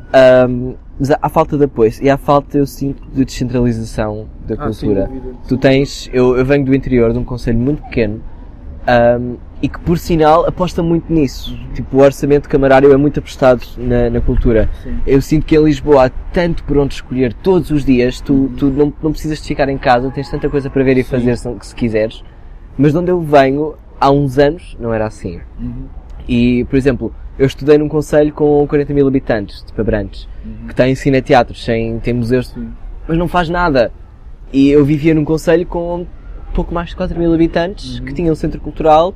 um, 0.48 0.74
mas 0.98 1.10
há, 1.20 1.28
falta 1.28 1.58
de 1.58 1.64
apoio 1.64 1.90
e 2.00 2.08
há 2.08 2.16
falta, 2.16 2.56
eu 2.56 2.66
sinto, 2.66 3.02
de 3.12 3.24
descentralização 3.24 4.26
da 4.46 4.54
Ah, 4.54 4.58
cultura. 4.58 5.06
dúvida. 5.06 5.26
Tu 5.48 5.56
tens, 5.58 6.08
eu, 6.12 6.36
eu 6.36 6.44
venho 6.44 6.64
do 6.64 6.74
interior 6.74 7.12
de 7.12 7.18
um 7.18 7.24
conselho 7.24 7.58
muito 7.58 7.82
pequeno 7.82 8.22
ahm, 8.86 9.34
e 9.62 9.68
que 9.68 9.78
por 9.80 9.98
sinal 9.98 10.46
aposta 10.46 10.82
muito 10.82 11.12
nisso. 11.12 11.56
Tipo, 11.74 11.98
o 11.98 12.00
orçamento 12.00 12.48
camarário 12.48 12.92
é 12.92 12.96
muito 12.96 13.18
apostado 13.20 13.62
na, 13.76 14.08
na 14.08 14.20
cultura. 14.20 14.70
Sim. 14.82 14.98
Eu 15.06 15.20
sinto 15.20 15.44
que 15.44 15.56
em 15.56 15.62
Lisboa 15.62 16.06
há 16.06 16.10
tanto 16.32 16.64
por 16.64 16.78
onde 16.78 16.94
escolher 16.94 17.34
todos 17.34 17.70
os 17.70 17.84
dias, 17.84 18.20
tu, 18.20 18.50
tu 18.56 18.66
não, 18.66 18.92
não 19.02 19.12
precisas 19.12 19.40
de 19.42 19.48
ficar 19.48 19.68
em 19.68 19.76
casa, 19.76 20.10
tens 20.10 20.30
tanta 20.30 20.48
coisa 20.48 20.70
para 20.70 20.82
ver 20.82 20.96
e 20.96 21.02
Sim. 21.04 21.10
fazer 21.10 21.36
se, 21.36 21.56
se 21.60 21.74
quiseres. 21.74 22.24
Mas 22.78 22.92
de 22.92 22.98
onde 22.98 23.10
eu 23.10 23.20
venho, 23.20 23.74
há 24.00 24.10
uns 24.10 24.38
anos, 24.38 24.76
não 24.80 24.94
era 24.94 25.06
assim. 25.06 25.40
Uhum. 25.60 25.84
E, 26.26 26.64
por 26.64 26.76
exemplo, 26.76 27.14
eu 27.38 27.46
estudei 27.46 27.76
num 27.76 27.88
conselho 27.88 28.32
com 28.32 28.66
40 28.66 28.94
mil 28.94 29.06
habitantes, 29.06 29.62
tipo 29.62 29.80
Abrantes, 29.80 30.28
Uhum. 30.44 30.68
que 30.68 30.74
tem 30.74 30.94
cineteatros, 30.94 31.62
tem, 31.66 31.98
tem 31.98 32.14
museus 32.14 32.48
Sim. 32.48 32.70
mas 33.06 33.18
não 33.18 33.28
faz 33.28 33.50
nada. 33.50 33.92
E 34.52 34.70
eu 34.70 34.82
vivia 34.86 35.12
num 35.14 35.24
conselho 35.24 35.66
com 35.66 36.06
pouco 36.54 36.72
mais 36.72 36.88
de 36.90 36.96
4 36.96 37.18
mil 37.18 37.32
habitantes, 37.34 37.98
Uhum. 37.98 38.06
que 38.06 38.14
tinha 38.14 38.32
um 38.32 38.34
centro 38.34 38.58
cultural, 38.60 39.14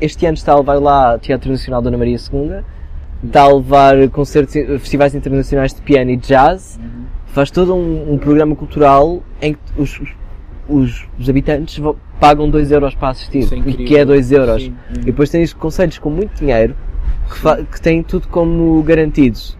este 0.00 0.26
ano 0.26 0.34
está 0.34 0.52
a 0.52 0.56
levar 0.58 0.74
lá 0.80 1.18
Teatro 1.18 1.50
Nacional 1.50 1.82
Dona 1.82 1.98
Maria 1.98 2.16
II, 2.16 2.60
está 3.24 3.42
a 3.42 3.48
levar 3.54 4.08
concertos, 4.10 4.54
festivais 4.80 5.14
internacionais 5.14 5.74
de 5.74 5.80
piano 5.82 6.10
e 6.10 6.16
jazz, 6.16 6.78
Uhum. 6.82 7.04
faz 7.26 7.50
todo 7.50 7.74
um, 7.74 8.12
um 8.14 8.18
programa 8.18 8.54
cultural 8.56 9.22
em 9.40 9.54
que 9.54 9.58
os, 9.76 10.00
os, 10.68 11.06
os- 11.18 11.28
habitantes 11.28 11.82
pagam 12.20 12.48
2 12.48 12.70
euros 12.72 12.94
para 12.94 13.08
assistir, 13.10 13.46
é 13.52 13.56
o 13.58 13.62
que 13.62 13.96
é 13.96 14.04
2 14.04 14.32
euros. 14.32 14.62
Sim. 14.62 14.74
E 15.02 15.04
depois 15.06 15.28
tens 15.30 15.52
conselhos 15.52 15.98
com 15.98 16.08
muito 16.10 16.38
dinheiro 16.38 16.74
que, 17.28 17.64
que 17.64 17.80
têm 17.80 18.02
tudo 18.02 18.28
como 18.28 18.82
garantidos. 18.82 19.56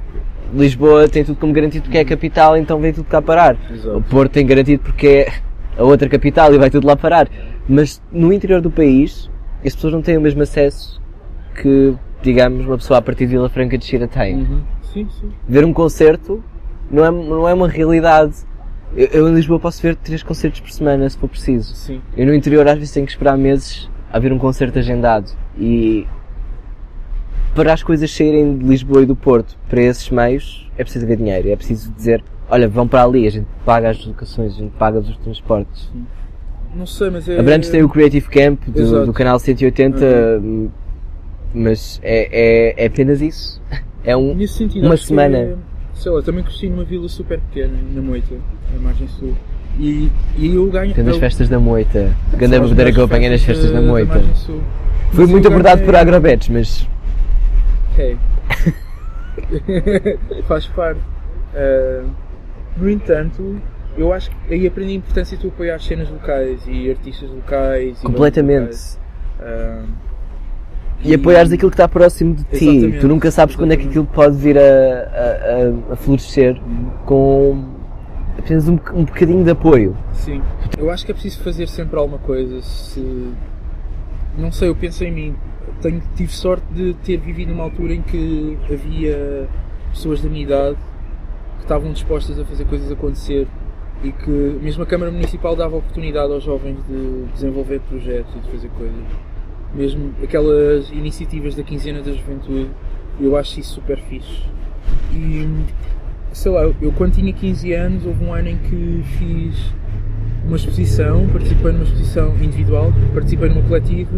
Lisboa 0.54 1.08
tem 1.08 1.24
tudo 1.24 1.38
como 1.38 1.52
garantido 1.52 1.82
porque 1.84 1.98
é 1.98 2.00
a 2.02 2.04
capital, 2.04 2.56
então 2.56 2.78
vem 2.80 2.92
tudo 2.92 3.06
cá 3.06 3.20
parar. 3.20 3.56
O 3.70 3.74
Exato. 3.74 4.04
Porto 4.08 4.32
tem 4.32 4.46
garantido 4.46 4.82
porque 4.84 5.06
é 5.06 5.32
a 5.76 5.82
outra 5.82 6.08
capital 6.08 6.54
e 6.54 6.58
vai 6.58 6.70
tudo 6.70 6.86
lá 6.86 6.94
parar. 6.96 7.28
Mas 7.68 8.00
no 8.12 8.32
interior 8.32 8.60
do 8.60 8.70
país, 8.70 9.28
as 9.68 9.74
pessoas 9.74 9.92
não 9.92 10.02
têm 10.02 10.16
o 10.16 10.20
mesmo 10.20 10.42
acesso 10.42 11.00
que, 11.60 11.94
digamos, 12.22 12.66
uma 12.66 12.76
pessoa 12.76 12.98
a 12.98 13.02
partir 13.02 13.26
de 13.26 13.32
Vila 13.32 13.48
Franca 13.48 13.76
de 13.76 13.84
Xira 13.84 14.06
tem. 14.06 14.36
Uhum. 14.36 14.62
Sim, 14.92 15.08
sim. 15.20 15.32
Ver 15.48 15.64
um 15.64 15.72
concerto 15.72 16.42
não 16.90 17.04
é, 17.04 17.10
não 17.10 17.48
é 17.48 17.54
uma 17.54 17.68
realidade. 17.68 18.34
Eu, 18.96 19.06
eu 19.08 19.28
em 19.28 19.34
Lisboa 19.34 19.58
posso 19.58 19.82
ver 19.82 19.96
três 19.96 20.22
concertos 20.22 20.60
por 20.60 20.70
semana, 20.70 21.08
se 21.08 21.18
for 21.18 21.28
preciso. 21.28 21.74
Sim. 21.74 22.00
Eu 22.16 22.26
no 22.26 22.34
interior 22.34 22.66
às 22.68 22.78
vezes 22.78 22.92
tenho 22.92 23.06
que 23.06 23.12
esperar 23.12 23.36
meses 23.36 23.90
a 24.12 24.18
ver 24.18 24.32
um 24.32 24.38
concerto 24.38 24.78
agendado. 24.78 25.30
E 25.58 26.06
para 27.54 27.72
as 27.72 27.82
coisas 27.82 28.10
saírem 28.14 28.58
de 28.58 28.64
Lisboa 28.64 29.02
e 29.02 29.06
do 29.06 29.16
Porto 29.16 29.56
para 29.68 29.80
esses 29.80 30.10
meios 30.10 30.70
é 30.76 30.84
preciso 30.84 31.04
haver 31.04 31.16
dinheiro. 31.16 31.48
É 31.48 31.56
preciso 31.56 31.90
dizer, 31.92 32.22
olha, 32.48 32.68
vão 32.68 32.86
para 32.86 33.02
ali, 33.02 33.26
a 33.26 33.30
gente 33.30 33.46
paga 33.64 33.90
as 33.90 34.04
locações, 34.04 34.54
a 34.54 34.58
gente 34.58 34.72
paga 34.78 34.98
os 34.98 35.16
transportes. 35.18 35.90
Não 36.76 36.86
sei, 36.86 37.10
mas 37.10 37.28
é. 37.28 37.38
Abrantes 37.38 37.70
tem 37.70 37.82
o 37.82 37.88
Creative 37.88 38.28
Camp 38.28 38.60
do, 38.68 39.06
do 39.06 39.12
canal 39.12 39.38
180, 39.38 40.40
hum, 40.42 40.68
mas 41.54 41.98
é, 42.02 42.74
é, 42.76 42.84
é 42.84 42.86
apenas 42.86 43.20
isso. 43.20 43.60
É 44.08 44.16
um, 44.16 44.46
sentido, 44.46 44.86
uma 44.86 44.96
semana. 44.96 45.36
é- 45.36 45.54
sei 45.94 46.12
lá, 46.12 46.22
também 46.22 46.44
cresci 46.44 46.68
numa 46.68 46.84
vila 46.84 47.08
super 47.08 47.40
pequena, 47.40 47.72
na 47.92 48.00
Moita, 48.00 48.36
na 48.72 48.78
margem 48.80 49.08
sul. 49.08 49.34
E, 49.80 50.08
e 50.38 50.54
eu 50.54 50.64
ganho. 50.70 50.94
tem 50.94 51.08
as 51.08 51.16
festas 51.16 51.48
da 51.48 51.58
Moita. 51.58 52.14
As 52.32 52.38
bandeira 52.38 52.92
que 52.92 53.00
eu 53.00 53.04
apanhei 53.04 53.28
nas 53.28 53.42
festas 53.42 53.72
da 53.72 53.80
Moita. 53.80 54.20
Fui 55.10 55.22
Mas 55.22 55.30
muito 55.30 55.48
abordado 55.48 55.78
ganhei- 55.78 55.86
por 55.92 55.96
agrobetes, 55.96 56.48
mas 56.50 56.88
É. 57.98 58.14
Faz 60.46 60.66
parte. 60.68 61.00
Ah, 61.54 62.04
no 62.76 62.88
entanto, 62.88 63.56
eu 63.96 64.12
acho 64.12 64.30
que 64.30 64.54
aí 64.54 64.66
aprendi 64.66 64.92
a 64.92 64.96
importância 64.96 65.36
de 65.36 65.42
tu 65.42 65.48
apoiar 65.48 65.78
cenas 65.80 66.08
locais 66.10 66.60
e 66.66 66.90
artistas 66.90 67.30
locais. 67.30 67.98
e 68.00 68.06
completamente. 68.06 68.60
bandas 68.60 68.98
locais. 69.38 69.56
Ah, 69.58 69.84
E 71.04 71.14
apoiares 71.14 71.52
aquilo 71.52 71.70
que 71.70 71.74
está 71.74 71.86
próximo 71.88 72.34
de 72.34 72.44
ti. 72.44 72.64
Exatamente. 72.68 73.00
Tu 73.00 73.08
nunca 73.08 73.30
sabes 73.30 73.54
quando 73.56 73.72
é 73.72 73.76
que 73.76 73.86
aquilo 73.86 74.06
pode 74.06 74.36
vir 74.36 74.58
a, 74.58 74.62
a, 74.62 75.92
a- 75.92 75.96
florescer 75.96 76.60
com 77.04 77.64
apenas 78.38 78.68
um, 78.68 78.78
um 78.94 79.04
bocadinho 79.04 79.44
de 79.44 79.50
apoio. 79.50 79.96
Sim. 80.12 80.42
Eu 80.78 80.90
acho 80.90 81.04
que 81.04 81.10
é 81.10 81.14
preciso 81.14 81.42
fazer 81.42 81.66
sempre 81.68 81.98
alguma 81.98 82.18
coisa. 82.18 82.60
Se... 82.62 83.32
Não 84.38 84.50
sei, 84.52 84.68
eu 84.68 84.74
penso 84.74 85.04
em 85.04 85.12
mim. 85.12 85.34
Tenho, 85.80 86.02
tive 86.14 86.32
sorte 86.32 86.64
de 86.72 86.94
ter 87.04 87.18
vivido 87.18 87.50
numa 87.50 87.64
altura 87.64 87.92
em 87.94 88.02
que 88.02 88.56
havia 88.70 89.48
pessoas 89.90 90.22
da 90.22 90.28
minha 90.28 90.42
idade 90.42 90.76
que 91.58 91.62
estavam 91.64 91.92
dispostas 91.92 92.38
a 92.38 92.44
fazer 92.44 92.64
coisas 92.66 92.90
acontecer 92.90 93.46
e 94.02 94.12
que 94.12 94.30
mesmo 94.30 94.82
a 94.82 94.86
Câmara 94.86 95.10
Municipal 95.10 95.56
dava 95.56 95.76
oportunidade 95.76 96.32
aos 96.32 96.44
jovens 96.44 96.76
de 96.88 97.24
desenvolver 97.32 97.80
projetos 97.80 98.34
e 98.34 98.38
de 98.38 98.50
fazer 98.50 98.68
coisas. 98.70 99.04
Mesmo 99.74 100.12
aquelas 100.22 100.90
iniciativas 100.90 101.54
da 101.54 101.62
quinzena 101.62 102.00
da 102.00 102.12
juventude, 102.12 102.70
eu 103.20 103.36
acho 103.36 103.60
isso 103.60 103.74
super 103.74 103.98
fixe. 103.98 104.42
E 105.12 105.48
sei 106.32 106.52
lá, 106.52 106.62
eu 106.62 106.92
quando 106.92 107.14
tinha 107.14 107.32
15 107.32 107.72
anos, 107.72 108.06
houve 108.06 108.24
um 108.24 108.32
ano 108.32 108.48
em 108.48 108.58
que 108.58 109.02
fiz 109.18 109.72
uma 110.44 110.56
exposição, 110.56 111.26
participei 111.28 111.72
numa 111.72 111.84
exposição 111.84 112.34
individual, 112.36 112.92
participei 113.12 113.48
numa 113.48 113.62
coletiva 113.62 114.16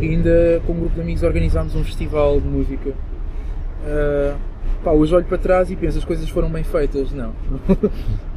e 0.00 0.08
ainda 0.08 0.60
com 0.66 0.72
um 0.72 0.80
grupo 0.80 0.94
de 0.96 1.00
amigos 1.00 1.22
organizámos 1.22 1.76
um 1.76 1.84
festival 1.84 2.40
de 2.40 2.48
música. 2.48 2.92
Ah, 3.84 4.36
pá, 4.84 4.90
hoje 4.92 5.14
olho 5.14 5.24
para 5.24 5.38
trás 5.38 5.70
e 5.70 5.76
penso 5.76 5.98
as 5.98 6.04
coisas 6.04 6.28
foram 6.28 6.48
bem 6.50 6.62
feitas. 6.64 7.12
Não. 7.12 7.32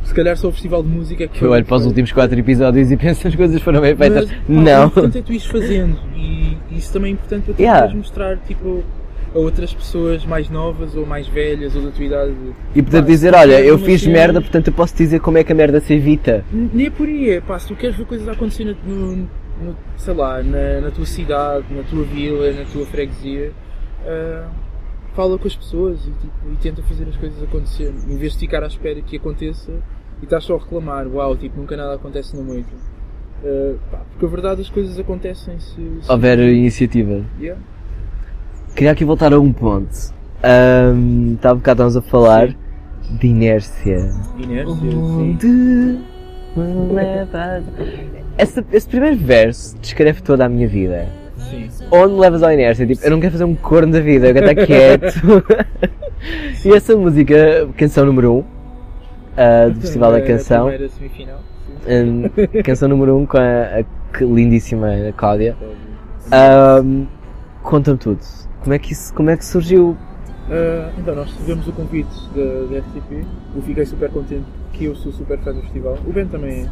Se 0.04 0.14
calhar 0.14 0.36
só 0.38 0.50
o 0.50 0.52
festival 0.52 0.84
de 0.84 0.90
música 0.90 1.24
é 1.24 1.28
que 1.28 1.42
Eu 1.42 1.52
olho 1.52 1.64
para 1.64 1.78
os 1.78 1.86
últimos 1.86 2.12
quatro 2.12 2.38
episódios 2.38 2.92
e 2.92 2.98
penso 2.98 3.28
as 3.28 3.36
coisas 3.36 3.62
foram 3.62 3.80
bem 3.82 3.96
feitas. 3.96 4.30
Mas, 4.30 4.38
pá, 4.40 4.44
Não. 4.50 4.84
O 4.84 4.88
importante 4.88 5.18
é 5.18 5.22
tu 5.22 5.32
ires 5.32 5.46
fazendo 5.46 5.98
e 6.16 6.58
isso 6.72 6.92
também 6.92 7.12
é 7.12 7.14
importante 7.14 7.44
para 7.46 7.54
tu 7.54 7.62
Yeah. 7.62 7.96
mostrar 7.96 8.38
tipo, 8.40 8.84
a 9.34 9.40
outras 9.40 9.74
pessoas 9.74 10.26
mais 10.26 10.50
novas 10.50 10.96
ou 10.96 11.06
mais 11.06 11.28
velhas 11.28 11.76
ou 11.76 11.84
da 11.84 11.92
tua 11.92 12.04
idade. 12.06 12.34
E 12.76 12.82
poder 12.82 13.02
Pá, 13.02 13.08
dizer, 13.08 13.34
olha, 13.34 13.62
eu 13.62 13.78
fiz 13.80 14.02
cena- 14.02 14.14
merda, 14.14 14.42
portanto 14.42 14.68
eu 14.68 14.74
posso 14.74 14.96
dizer 14.96 15.20
como 15.22 15.38
é 15.38 15.44
que 15.44 15.52
a 15.52 15.56
merda 15.56 15.80
se 15.80 15.94
evita. 15.94 16.44
Nem 16.52 16.88
é 16.88 16.90
por 16.90 17.08
aí, 17.08 17.30
é 17.32 17.42
pá, 17.42 17.58
se 17.58 17.68
tu 17.70 17.76
queres 17.76 17.96
ver 17.96 18.06
coisas 18.06 18.28
a 18.28 18.34
acontecer 18.34 18.66
na, 18.66 18.74
no, 18.86 19.16
no- 19.16 19.28
sei 19.98 20.14
lá, 20.14 20.44
na, 20.44 20.82
na 20.82 20.92
tua 20.92 21.06
cidade, 21.06 21.64
na 21.72 21.82
tua 21.84 22.04
vila, 22.04 22.52
na 22.52 22.66
tua 22.66 22.86
freguesia, 22.86 23.52
ah, 24.06 24.48
fala 25.16 25.38
com 25.38 25.48
as 25.48 25.56
pessoas 25.56 26.00
e, 26.06 26.12
tipo, 26.12 26.52
e 26.52 26.56
tenta 26.58 26.82
fazer 26.84 27.08
as 27.08 27.16
coisas 27.16 27.42
acontecer, 27.42 27.94
em 28.08 28.18
vez 28.18 28.34
de 28.34 28.40
ficar 28.40 28.64
à 28.64 28.68
espera 28.68 29.02
que 29.02 29.18
aconteça 29.18 29.72
e 30.22 30.26
estás 30.26 30.44
só 30.44 30.56
a 30.56 30.60
reclamar, 30.60 31.08
uau, 31.08 31.36
tipo, 31.36 31.60
nunca 31.60 31.78
nada 31.78 31.96
acontece 31.96 32.36
na 32.36 32.44
noite. 32.44 32.70
Ah, 33.44 33.76
pá, 33.92 34.02
porque 34.12 34.26
a 34.26 34.30
verdade 34.30 34.62
as 34.62 34.70
coisas 34.70 34.98
acontecem 34.98 35.60
se, 35.60 35.76
se 36.02 36.12
Houver 36.12 36.40
iniciativa. 36.40 37.26
Yeah. 37.40 37.62
Queria 38.76 38.92
aqui 38.92 39.04
voltar 39.04 39.34
a 39.34 39.40
um 39.40 39.52
ponto. 39.52 40.14
Ahm, 40.42 41.34
Estava 41.36 41.56
um 41.56 41.58
bocado 41.58 41.84
estávamos 41.84 41.98
a 41.98 42.02
falar 42.02 42.56
de 43.10 43.28
inércia. 43.28 43.98
Inércia, 44.38 44.92
sim. 44.92 45.38
Esse, 48.38 48.64
esse 48.72 48.88
primeiro 48.88 49.18
verso 49.18 49.78
descreve 49.80 50.22
toda 50.22 50.46
a 50.46 50.50
minha 50.50 50.68
vida. 50.68 51.08
Sim. 51.50 51.70
Onde 51.92 52.14
levas 52.16 52.44
à 52.44 52.54
inércia? 52.54 52.86
Tipo, 52.86 53.04
eu 53.04 53.12
não 53.12 53.20
quero 53.20 53.32
fazer 53.32 53.44
um 53.44 53.56
corno 53.56 53.94
da 53.94 54.00
vida, 54.00 54.28
eu 54.28 54.34
quero 54.34 54.52
estar 54.52 54.66
quieto. 54.66 55.22
e 56.66 56.74
essa 56.74 56.96
música, 56.96 57.68
canção 57.78 58.06
número 58.06 58.34
1 58.34 58.38
um, 58.38 58.44
ah, 59.38 59.70
do 59.70 59.82
Festival 59.82 60.12
da 60.12 60.18
A 60.18 60.22
Canção, 60.22 60.70
hum, 61.88 62.24
canção 62.64 62.88
número 62.90 63.16
1 63.16 63.20
um, 63.20 63.26
com 63.26 63.38
a, 63.38 63.42
a 63.42 64.24
lindíssima 64.24 64.90
Cláudia. 65.16 65.56
Ahm, 66.32 67.06
Conta-me 67.64 67.98
tudo. 67.98 68.20
Como 68.62 68.74
é, 68.74 68.80
que 68.80 68.92
isso, 68.92 69.14
como 69.14 69.30
é 69.30 69.38
que 69.38 69.46
surgiu? 69.46 69.98
Ah, 70.50 70.92
então, 70.98 71.16
nós 71.16 71.32
tivemos 71.32 71.68
o 71.68 71.72
convite 71.72 72.14
da, 72.36 72.80
RTP. 72.80 73.26
Eu 73.56 73.62
fiquei 73.62 73.86
super 73.86 74.10
contente 74.10 74.46
que 74.74 74.86
eu 74.86 74.96
sou 74.96 75.12
super 75.14 75.40
fã 75.40 75.54
do 75.54 75.62
festival. 75.62 75.98
O 76.06 76.12
Ben 76.12 76.28
também 76.28 76.64
é. 76.64 76.70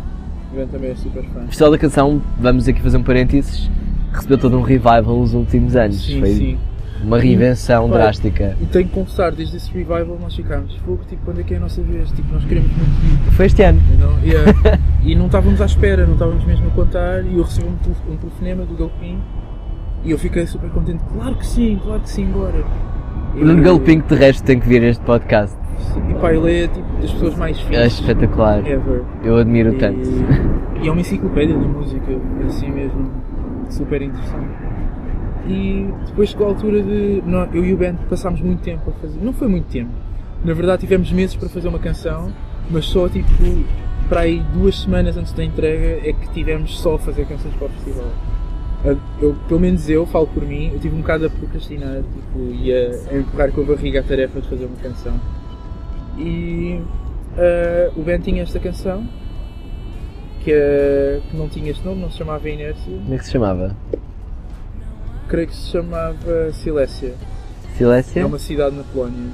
O 0.51 0.55
Ben 0.55 0.67
também 0.67 0.91
é 0.91 0.95
super 0.95 1.23
fã. 1.23 1.39
O 1.39 1.47
Festival 1.47 1.71
da 1.71 1.77
Canção, 1.77 2.21
vamos 2.39 2.67
aqui 2.67 2.81
fazer 2.81 2.97
um 2.97 3.03
parênteses, 3.03 3.69
recebeu 4.13 4.37
todo 4.37 4.57
um 4.57 4.61
revival 4.61 5.03
nos 5.19 5.33
últimos 5.33 5.75
anos. 5.75 6.03
Sim, 6.05 6.19
Foi 6.19 6.29
sim. 6.29 6.57
uma 7.03 7.19
reinvenção 7.19 7.89
Pá, 7.89 7.97
drástica. 7.97 8.55
E 8.61 8.65
tenho 8.65 8.87
que 8.87 8.93
confessar, 8.93 9.31
desde 9.31 9.57
esse 9.57 9.71
revival 9.71 10.17
nós 10.19 10.35
ficámos. 10.35 10.75
Fogo, 10.77 11.01
tipo, 11.07 11.23
quando 11.25 11.39
é 11.39 11.43
que 11.43 11.53
é 11.53 11.57
a 11.57 11.59
nossa 11.59 11.81
vez? 11.81 12.11
Tipo, 12.11 12.33
nós 12.33 12.43
queremos 12.45 12.69
muito 12.71 13.27
ir. 13.27 13.31
Foi 13.31 13.45
este 13.45 13.63
ano. 13.63 13.81
Não, 13.99 14.19
yeah. 14.23 14.53
e 15.03 15.15
não 15.15 15.25
estávamos 15.27 15.61
à 15.61 15.65
espera, 15.65 16.05
não 16.05 16.13
estávamos 16.13 16.43
mesmo 16.45 16.67
a 16.67 16.71
contar. 16.71 17.23
E 17.25 17.37
eu 17.37 17.43
recebi 17.43 17.67
um, 17.67 18.11
um 18.13 18.17
telefonema 18.17 18.65
do 18.65 18.75
Galpim. 18.75 19.17
E 20.03 20.11
eu 20.11 20.17
fiquei 20.17 20.45
super 20.47 20.69
contente. 20.71 21.03
Claro 21.13 21.35
que 21.35 21.45
sim, 21.45 21.79
claro 21.83 22.01
que 22.01 22.09
sim, 22.09 22.25
bora. 22.25 22.63
O 23.35 23.45
Nuno 23.45 23.63
Galpinho, 23.63 24.03
de 24.03 24.15
resto, 24.15 24.43
tem 24.43 24.59
que 24.59 24.67
vir 24.67 24.83
a 24.83 24.87
este 24.87 25.03
podcast. 25.05 25.55
E 26.09 26.13
pá, 26.15 26.33
ele 26.33 26.63
é 26.63 26.67
tipo 26.67 27.01
das 27.01 27.11
pessoas 27.11 27.35
mais 27.37 27.57
É 27.57 27.61
fixas 27.63 27.93
espetacular. 27.93 28.59
ever. 28.67 29.03
Eu 29.23 29.37
admiro 29.37 29.73
tanto. 29.77 29.99
E, 29.99 30.83
e 30.85 30.87
é 30.87 30.91
uma 30.91 30.99
enciclopédia 31.01 31.57
de 31.57 31.65
música, 31.65 32.11
assim 32.45 32.69
mesmo, 32.71 33.09
super 33.71 34.01
interessante. 34.01 34.49
E 35.47 35.87
depois 36.07 36.29
chegou 36.29 36.47
a 36.47 36.49
altura 36.51 36.81
de. 36.83 37.23
Eu 37.53 37.65
e 37.65 37.73
o 37.73 37.77
Ben 37.77 37.95
passámos 38.09 38.41
muito 38.41 38.61
tempo 38.61 38.89
a 38.89 38.93
fazer. 39.01 39.19
Não 39.21 39.33
foi 39.33 39.47
muito 39.47 39.65
tempo. 39.65 39.89
Na 40.45 40.53
verdade, 40.53 40.81
tivemos 40.81 41.11
meses 41.11 41.35
para 41.35 41.49
fazer 41.49 41.67
uma 41.67 41.79
canção, 41.79 42.31
mas 42.69 42.85
só 42.85 43.07
tipo. 43.09 43.27
Para 44.09 44.21
aí 44.21 44.43
duas 44.53 44.77
semanas 44.81 45.15
antes 45.15 45.31
da 45.31 45.43
entrega 45.43 46.07
é 46.07 46.11
que 46.11 46.27
tivemos 46.33 46.77
só 46.79 46.95
a 46.95 46.99
fazer 46.99 47.25
canções 47.25 47.53
para 47.55 47.67
o 47.67 47.69
festival. 47.69 48.07
Eu- 49.21 49.35
pelo 49.47 49.59
menos 49.59 49.89
eu, 49.89 50.05
falo 50.05 50.27
por 50.27 50.43
mim, 50.43 50.71
eu 50.73 50.79
tive 50.79 50.95
um 50.95 50.99
bocado 51.01 51.27
a 51.27 51.29
procrastinar 51.29 51.97
tipo, 52.01 52.39
e 52.51 52.73
a, 52.73 53.13
a 53.13 53.17
empurrar 53.19 53.51
com 53.51 53.61
a 53.61 53.63
barriga 53.63 53.99
a 54.01 54.03
tarefa 54.03 54.41
de 54.41 54.49
fazer 54.49 54.65
uma 54.65 54.75
canção. 54.77 55.13
E 56.17 56.81
ah, 57.37 57.91
o 57.95 58.01
Ben 58.01 58.19
tinha 58.19 58.41
esta 58.43 58.59
canção 58.59 59.03
que, 60.43 61.21
que 61.29 61.37
não 61.37 61.47
tinha 61.47 61.71
este 61.71 61.83
nome, 61.85 62.01
não 62.01 62.11
se 62.11 62.17
chamava 62.17 62.49
Inércia, 62.49 62.91
Como 62.91 63.13
é 63.13 63.17
que 63.17 63.25
se 63.25 63.31
chamava? 63.31 63.75
creio 65.27 65.47
que 65.47 65.55
se 65.55 65.69
chamava 65.71 66.51
Silésia. 66.51 67.13
Silécia? 67.77 68.19
É 68.19 68.25
uma 68.25 68.37
cidade 68.39 68.75
na 68.75 68.83
Polónia. 68.83 69.31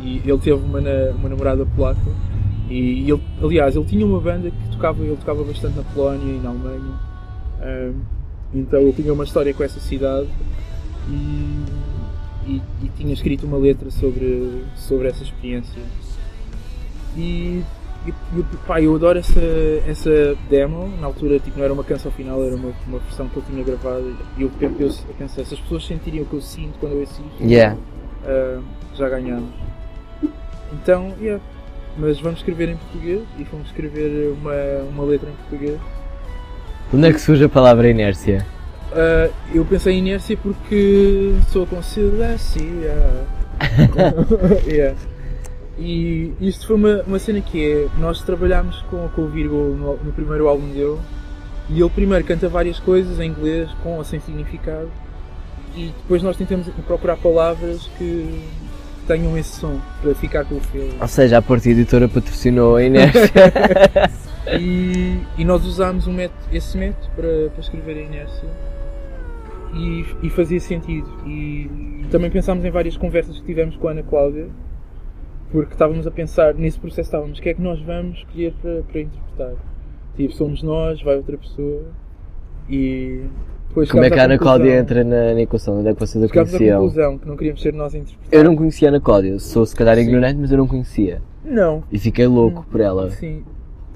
E 0.00 0.18
ele 0.24 0.38
teve 0.38 0.52
uma, 0.52 0.78
uma 0.78 1.28
namorada 1.28 1.66
polaca. 1.74 2.00
E 2.70 3.10
ele, 3.10 3.20
aliás, 3.42 3.74
ele 3.74 3.84
tinha 3.84 4.06
uma 4.06 4.20
banda 4.20 4.50
que 4.50 4.68
tocava, 4.70 5.02
ele 5.02 5.16
tocava 5.16 5.42
bastante 5.42 5.76
na 5.76 5.82
Polónia 5.82 6.34
e 6.34 6.40
na 6.40 6.50
Alemanha. 6.50 6.94
Ahm, 7.62 7.94
então 8.54 8.80
ele 8.80 8.92
tinha 8.92 9.12
uma 9.12 9.24
história 9.24 9.52
com 9.52 9.64
essa 9.64 9.80
cidade 9.80 10.28
e, 11.08 11.64
e- 12.46 12.62
e 12.84 12.88
tinha 12.96 13.12
escrito 13.12 13.44
uma 13.46 13.58
letra 13.58 13.90
sobre, 13.90 14.64
sobre 14.76 15.08
essa 15.08 15.22
experiência. 15.24 15.82
E, 17.16 17.62
e, 18.06 18.10
e, 18.10 18.42
pá, 18.66 18.80
eu 18.80 18.94
adoro 18.94 19.18
essa, 19.18 19.40
essa 19.86 20.36
demo. 20.48 20.92
Na 21.00 21.06
altura 21.06 21.38
tipo, 21.38 21.56
não 21.58 21.64
era 21.64 21.72
uma 21.72 21.84
canção 21.84 22.12
final, 22.12 22.42
era 22.42 22.54
uma, 22.54 22.72
uma 22.86 22.98
versão 22.98 23.28
que 23.28 23.36
eu 23.36 23.42
tinha 23.42 23.64
gravado. 23.64 24.16
E 24.36 24.42
eu, 24.42 24.50
eu, 24.60 24.70
eu 24.78 24.90
pensei, 25.18 25.44
se 25.44 25.54
as 25.54 25.60
pessoas 25.60 25.86
sentirem 25.86 26.20
o 26.20 26.26
que 26.26 26.34
eu 26.34 26.40
sinto 26.40 26.78
quando 26.78 26.92
eu 26.92 27.02
assisto, 27.02 27.24
Yeah. 27.40 27.76
ah, 28.26 28.60
já 28.94 29.08
ganhamos. 29.08 29.50
Então, 30.72 31.14
yeah. 31.20 31.42
Mas 31.96 32.18
vamos 32.20 32.40
escrever 32.40 32.70
em 32.70 32.76
português 32.76 33.22
e 33.38 33.44
vamos 33.44 33.68
escrever 33.68 34.32
uma, 34.32 34.52
uma 34.90 35.04
letra 35.04 35.30
em 35.30 35.34
português. 35.34 35.78
Onde 36.92 37.08
é 37.08 37.12
que 37.12 37.20
surge 37.20 37.44
a 37.44 37.48
palavra 37.48 37.88
inércia? 37.88 38.44
Ah, 38.92 39.30
eu 39.54 39.64
pensei 39.64 39.94
em 39.94 39.98
inércia 39.98 40.36
porque 40.36 41.34
sou 41.50 41.66
com 41.66 41.80
Silésia. 41.82 42.62
yeah. 44.66 45.04
E 45.78 46.32
isto 46.40 46.66
foi 46.66 46.76
uma, 46.76 47.02
uma 47.02 47.18
cena 47.18 47.40
que 47.40 47.64
é, 47.64 47.88
nós 47.98 48.22
trabalhámos 48.22 48.80
com, 48.90 49.08
com 49.08 49.22
o 49.22 49.28
Virgo 49.28 49.56
no, 49.56 49.96
no 49.96 50.12
primeiro 50.12 50.48
álbum 50.48 50.68
dele 50.68 50.98
e 51.68 51.80
ele 51.80 51.90
primeiro 51.90 52.24
canta 52.24 52.48
várias 52.48 52.78
coisas 52.78 53.18
em 53.18 53.30
inglês 53.30 53.70
com 53.82 53.96
ou 53.96 54.04
sem 54.04 54.20
significado 54.20 54.90
e 55.74 55.92
depois 56.02 56.22
nós 56.22 56.36
tentamos 56.36 56.68
procurar 56.86 57.16
palavras 57.16 57.88
que 57.98 58.44
tenham 59.06 59.36
esse 59.36 59.56
som 59.60 59.80
para 60.00 60.14
ficar 60.14 60.44
com 60.44 60.56
o 60.56 60.60
filme. 60.60 60.94
Ou 61.00 61.08
seja, 61.08 61.38
a 61.38 61.42
Porta 61.42 61.68
Editora 61.68 62.08
patrocinou 62.08 62.76
a 62.76 62.82
inércia. 62.82 63.30
E, 64.60 65.20
e 65.38 65.44
nós 65.44 65.64
usámos 65.64 66.06
um 66.06 66.12
método, 66.12 66.38
esse 66.52 66.76
método 66.76 67.08
para, 67.16 67.48
para 67.48 67.60
escrever 67.60 67.96
a 67.96 68.00
inércia 68.02 68.48
e, 69.74 70.04
e 70.22 70.30
fazia 70.30 70.60
sentido. 70.60 71.08
E 71.26 72.04
também 72.10 72.30
pensámos 72.30 72.64
em 72.64 72.70
várias 72.70 72.96
conversas 72.96 73.38
que 73.38 73.46
tivemos 73.46 73.76
com 73.76 73.88
a 73.88 73.92
Ana 73.92 74.02
Cláudia, 74.02 74.48
porque 75.54 75.72
estávamos 75.72 76.04
a 76.04 76.10
pensar, 76.10 76.52
nesse 76.52 76.80
processo 76.80 77.02
estávamos, 77.02 77.38
o 77.38 77.42
que 77.42 77.48
é 77.50 77.54
que 77.54 77.62
nós 77.62 77.80
vamos 77.80 78.18
escolher 78.18 78.52
para, 78.60 78.82
para 78.82 79.00
interpretar? 79.02 79.52
Tipo, 80.16 80.34
somos 80.34 80.64
nós, 80.64 81.00
vai 81.00 81.14
outra 81.14 81.38
pessoa 81.38 81.82
e 82.68 83.22
depois 83.68 83.88
Como 83.88 84.02
é 84.02 84.10
que 84.10 84.18
a 84.18 84.24
Ana 84.24 84.36
Cláudia 84.36 84.76
entra 84.76 85.04
na, 85.04 85.32
na 85.32 85.40
equação? 85.40 85.78
Onde 85.78 85.90
é 85.90 85.94
que 85.94 86.00
vocês 86.00 86.24
a 86.24 86.26
Chegámos 86.26 86.54
à 86.54 86.58
conheciam? 86.58 86.80
conclusão 86.80 87.18
que 87.18 87.28
não 87.28 87.36
queríamos 87.36 87.62
ser 87.62 87.72
nós 87.72 87.94
a 87.94 87.98
interpretar. 87.98 88.36
Eu 88.36 88.42
não 88.42 88.56
conhecia 88.56 88.88
a 88.88 88.90
Ana 88.90 89.00
Cláudia, 89.00 89.38
sou 89.38 89.64
se 89.64 89.76
calhar 89.76 89.94
Sim. 89.94 90.02
ignorante, 90.02 90.40
mas 90.40 90.50
eu 90.50 90.58
não 90.58 90.66
conhecia. 90.66 91.22
Não, 91.44 91.84
E 91.92 92.00
fiquei 92.00 92.26
louco 92.26 92.66
por 92.68 92.80
ela. 92.80 93.10
Sim. 93.10 93.44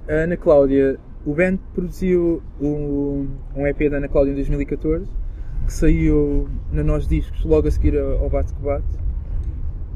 A 0.08 0.12
Ana 0.12 0.36
Cláudia, 0.36 0.96
o 1.26 1.34
Ben 1.34 1.58
produziu 1.74 2.40
um, 2.60 3.26
um 3.56 3.66
EP 3.66 3.90
da 3.90 3.96
Ana 3.96 4.06
Cláudia 4.06 4.30
em 4.30 4.36
2014 4.36 5.06
que 5.66 5.72
saiu 5.72 6.48
na 6.70 6.84
Nós 6.84 7.08
Discos 7.08 7.44
logo 7.44 7.66
a 7.66 7.70
seguir 7.72 7.98
ao 7.98 8.22
ao 8.22 8.30
Bate 8.30 8.54
que 8.54 8.62
Bate. 8.62 8.84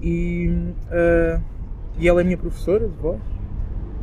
E, 0.03 0.53
ah, 0.91 1.41
e 1.99 2.09
ela 2.09 2.21
é 2.21 2.25
minha 2.25 2.39
professora 2.39 2.87
de 2.89 2.95
voz. 3.01 3.19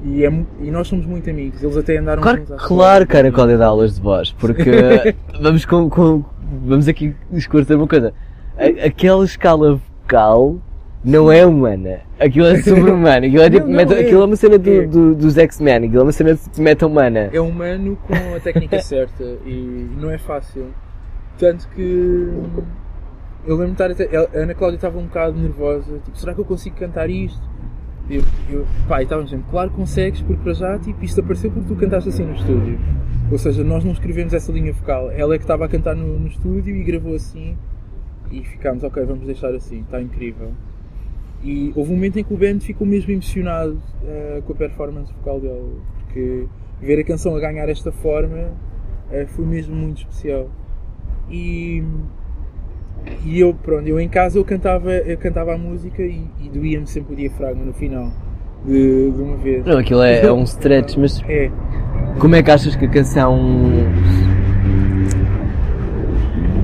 E, 0.03 0.23
é 0.25 0.31
e 0.61 0.71
nós 0.71 0.87
somos 0.87 1.05
muito 1.05 1.29
amigos. 1.29 1.61
Eles 1.61 1.75
até 1.75 1.97
andaram 1.97 2.21
Claro, 2.21 2.37
juntos 2.39 2.53
à 2.53 2.57
claro 2.57 3.05
que 3.07 3.17
era 3.17 3.31
Cláudia 3.31 3.57
dá 3.57 3.67
aulas 3.67 3.95
de 3.95 4.01
voz, 4.01 4.31
porque 4.31 4.71
vamos 5.41 5.65
com, 5.65 5.89
com- 5.89 6.23
vamos 6.65 6.87
aqui 6.87 7.13
esclarecer 7.33 7.75
uma 7.75 7.87
coisa. 7.87 8.13
A- 8.57 8.85
aquela 8.87 9.25
escala 9.25 9.75
vocal 10.01 10.55
não 11.03 11.29
é 11.31 11.45
humana. 11.45 11.99
Aquilo 12.17 12.45
é 12.47 12.61
sobre-humano. 12.61 13.25
Aquilo, 13.25 13.41
é 13.43 13.49
tipo 13.49 13.65
Não, 13.65 13.71
não, 13.71 13.75
meta- 13.77 13.95
é- 13.95 14.01
aquilo 14.05 14.21
é 14.21 14.25
uma 14.25 14.35
cena 14.37 14.57
do, 14.57 14.69
é. 14.71 14.87
do- 14.87 15.15
dos 15.15 15.37
X-Men. 15.37 15.85
Aquilo 15.85 15.99
é 15.99 16.03
uma 16.03 16.11
cena 16.13 16.33
de 16.35 16.61
meta-humana. 16.61 17.29
É 17.33 17.41
humano 17.41 17.97
com 18.07 18.13
a 18.35 18.39
técnica 18.39 18.79
certa 18.83 19.23
e 19.45 19.89
não 19.97 20.09
é 20.09 20.17
fácil. 20.17 20.67
Tanto 21.37 21.67
que 21.75 21.81
eu 23.45 23.55
lembro 23.55 23.67
de 23.67 23.71
estar 23.73 23.91
até. 23.91 24.15
A 24.15 24.27
Ana 24.43 24.53
Cláudia 24.53 24.75
estava 24.77 24.97
um 24.97 25.03
bocado 25.03 25.37
nervosa, 25.37 25.99
tipo, 26.05 26.17
será 26.17 26.33
que 26.33 26.39
eu 26.39 26.45
consigo 26.45 26.75
cantar 26.77 27.09
isto? 27.09 27.41
Eu, 28.09 28.23
eu, 28.49 28.65
pá, 28.87 29.01
e 29.01 29.03
estávamos 29.03 29.29
dizendo, 29.29 29.45
claro 29.49 29.69
que 29.69 29.75
consegues, 29.75 30.21
porque 30.21 30.41
para 30.41 30.53
já 30.53 30.79
tipo, 30.79 31.03
isto 31.05 31.19
apareceu 31.19 31.51
porque 31.51 31.67
tu 31.67 31.75
cantaste 31.75 32.09
assim 32.09 32.25
no 32.25 32.33
estúdio. 32.33 32.79
Ou 33.31 33.37
seja, 33.37 33.63
nós 33.63 33.83
não 33.83 33.91
escrevemos 33.91 34.33
essa 34.33 34.51
linha 34.51 34.73
vocal. 34.73 35.11
Ela 35.11 35.35
é 35.35 35.37
que 35.37 35.43
estava 35.43 35.65
a 35.65 35.69
cantar 35.69 35.95
no, 35.95 36.19
no 36.19 36.27
estúdio 36.27 36.75
e 36.75 36.83
gravou 36.83 37.13
assim 37.13 37.55
e 38.31 38.43
ficámos, 38.43 38.83
ok, 38.83 39.03
vamos 39.05 39.25
deixar 39.25 39.53
assim, 39.53 39.81
está 39.81 40.01
incrível. 40.01 40.51
E 41.43 41.71
houve 41.75 41.91
um 41.91 41.95
momento 41.95 42.19
em 42.19 42.23
que 42.23 42.33
o 42.33 42.37
band 42.37 42.59
ficou 42.59 42.85
mesmo 42.85 43.11
emocionado 43.11 43.79
eh, 44.03 44.41
com 44.45 44.53
a 44.53 44.55
performance 44.55 45.13
vocal 45.13 45.39
dela, 45.39 45.69
porque 45.99 46.47
ver 46.81 46.99
a 46.99 47.03
canção 47.03 47.35
a 47.35 47.39
ganhar 47.39 47.69
esta 47.69 47.91
forma 47.91 48.51
eh, 49.11 49.25
foi 49.27 49.45
mesmo 49.45 49.75
muito 49.75 49.99
especial. 49.99 50.49
E, 51.29 51.83
e 53.25 53.39
eu, 53.39 53.53
pronto, 53.53 53.87
eu 53.87 53.99
em 53.99 54.07
casa 54.09 54.37
eu 54.37 54.45
cantava, 54.45 54.91
eu 54.91 55.17
cantava 55.17 55.53
a 55.53 55.57
música 55.57 56.01
e, 56.01 56.23
e 56.41 56.49
doía-me 56.49 56.87
sempre 56.87 57.13
o 57.13 57.15
diafragma 57.15 57.63
no 57.65 57.73
final 57.73 58.09
de, 58.65 59.11
de 59.11 59.21
uma 59.21 59.37
vez. 59.37 59.65
Não, 59.65 59.77
aquilo 59.77 60.01
é, 60.01 60.25
é 60.25 60.31
um 60.31 60.43
stretch, 60.43 60.95
mas 60.97 61.21
É, 61.27 61.49
como 62.19 62.35
é 62.35 62.43
que 62.43 62.51
achas 62.51 62.75
que 62.75 62.85
a 62.85 62.89
canção. 62.89 63.39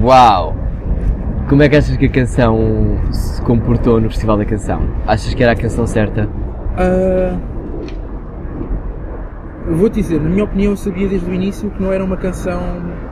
Uau! 0.03 0.55
Como 1.49 1.61
é 1.61 1.69
que 1.69 1.75
achas 1.75 1.95
que 1.95 2.05
a 2.05 2.09
canção 2.09 2.57
se 3.11 3.41
comportou 3.43 4.01
no 4.01 4.09
Festival 4.09 4.37
da 4.37 4.45
Canção? 4.45 4.81
Achas 5.05 5.31
que 5.33 5.43
era 5.43 5.51
a 5.51 5.55
canção 5.55 5.85
certa? 5.85 6.27
Eu 9.67 9.75
vou-te 9.75 9.95
dizer, 10.01 10.19
na 10.21 10.29
minha 10.29 10.43
opinião, 10.43 10.71
eu 10.73 10.77
sabia 10.77 11.07
desde 11.07 11.29
o 11.29 11.33
início 11.33 11.69
que 11.71 11.81
não 11.81 11.91
era 11.91 12.03
uma 12.03 12.17
canção 12.17 12.61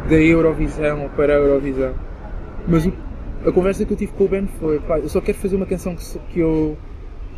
da 0.09 0.15
Eurovisão 0.15 1.03
ou 1.03 1.09
para 1.09 1.33
a 1.33 1.37
Eurovisão. 1.37 1.93
Mas 2.67 2.85
o- 2.85 2.93
a 3.45 3.51
conversa 3.51 3.85
que 3.85 3.93
eu 3.93 3.97
tive 3.97 4.11
com 4.13 4.25
o 4.25 4.27
Ben 4.27 4.47
foi: 4.59 4.79
pá, 4.79 4.99
eu 4.99 5.09
só 5.09 5.19
quero 5.21 5.37
fazer 5.37 5.55
uma 5.55 5.65
canção 5.65 5.95
que, 5.95 6.19
que 6.33 6.39
eu. 6.39 6.77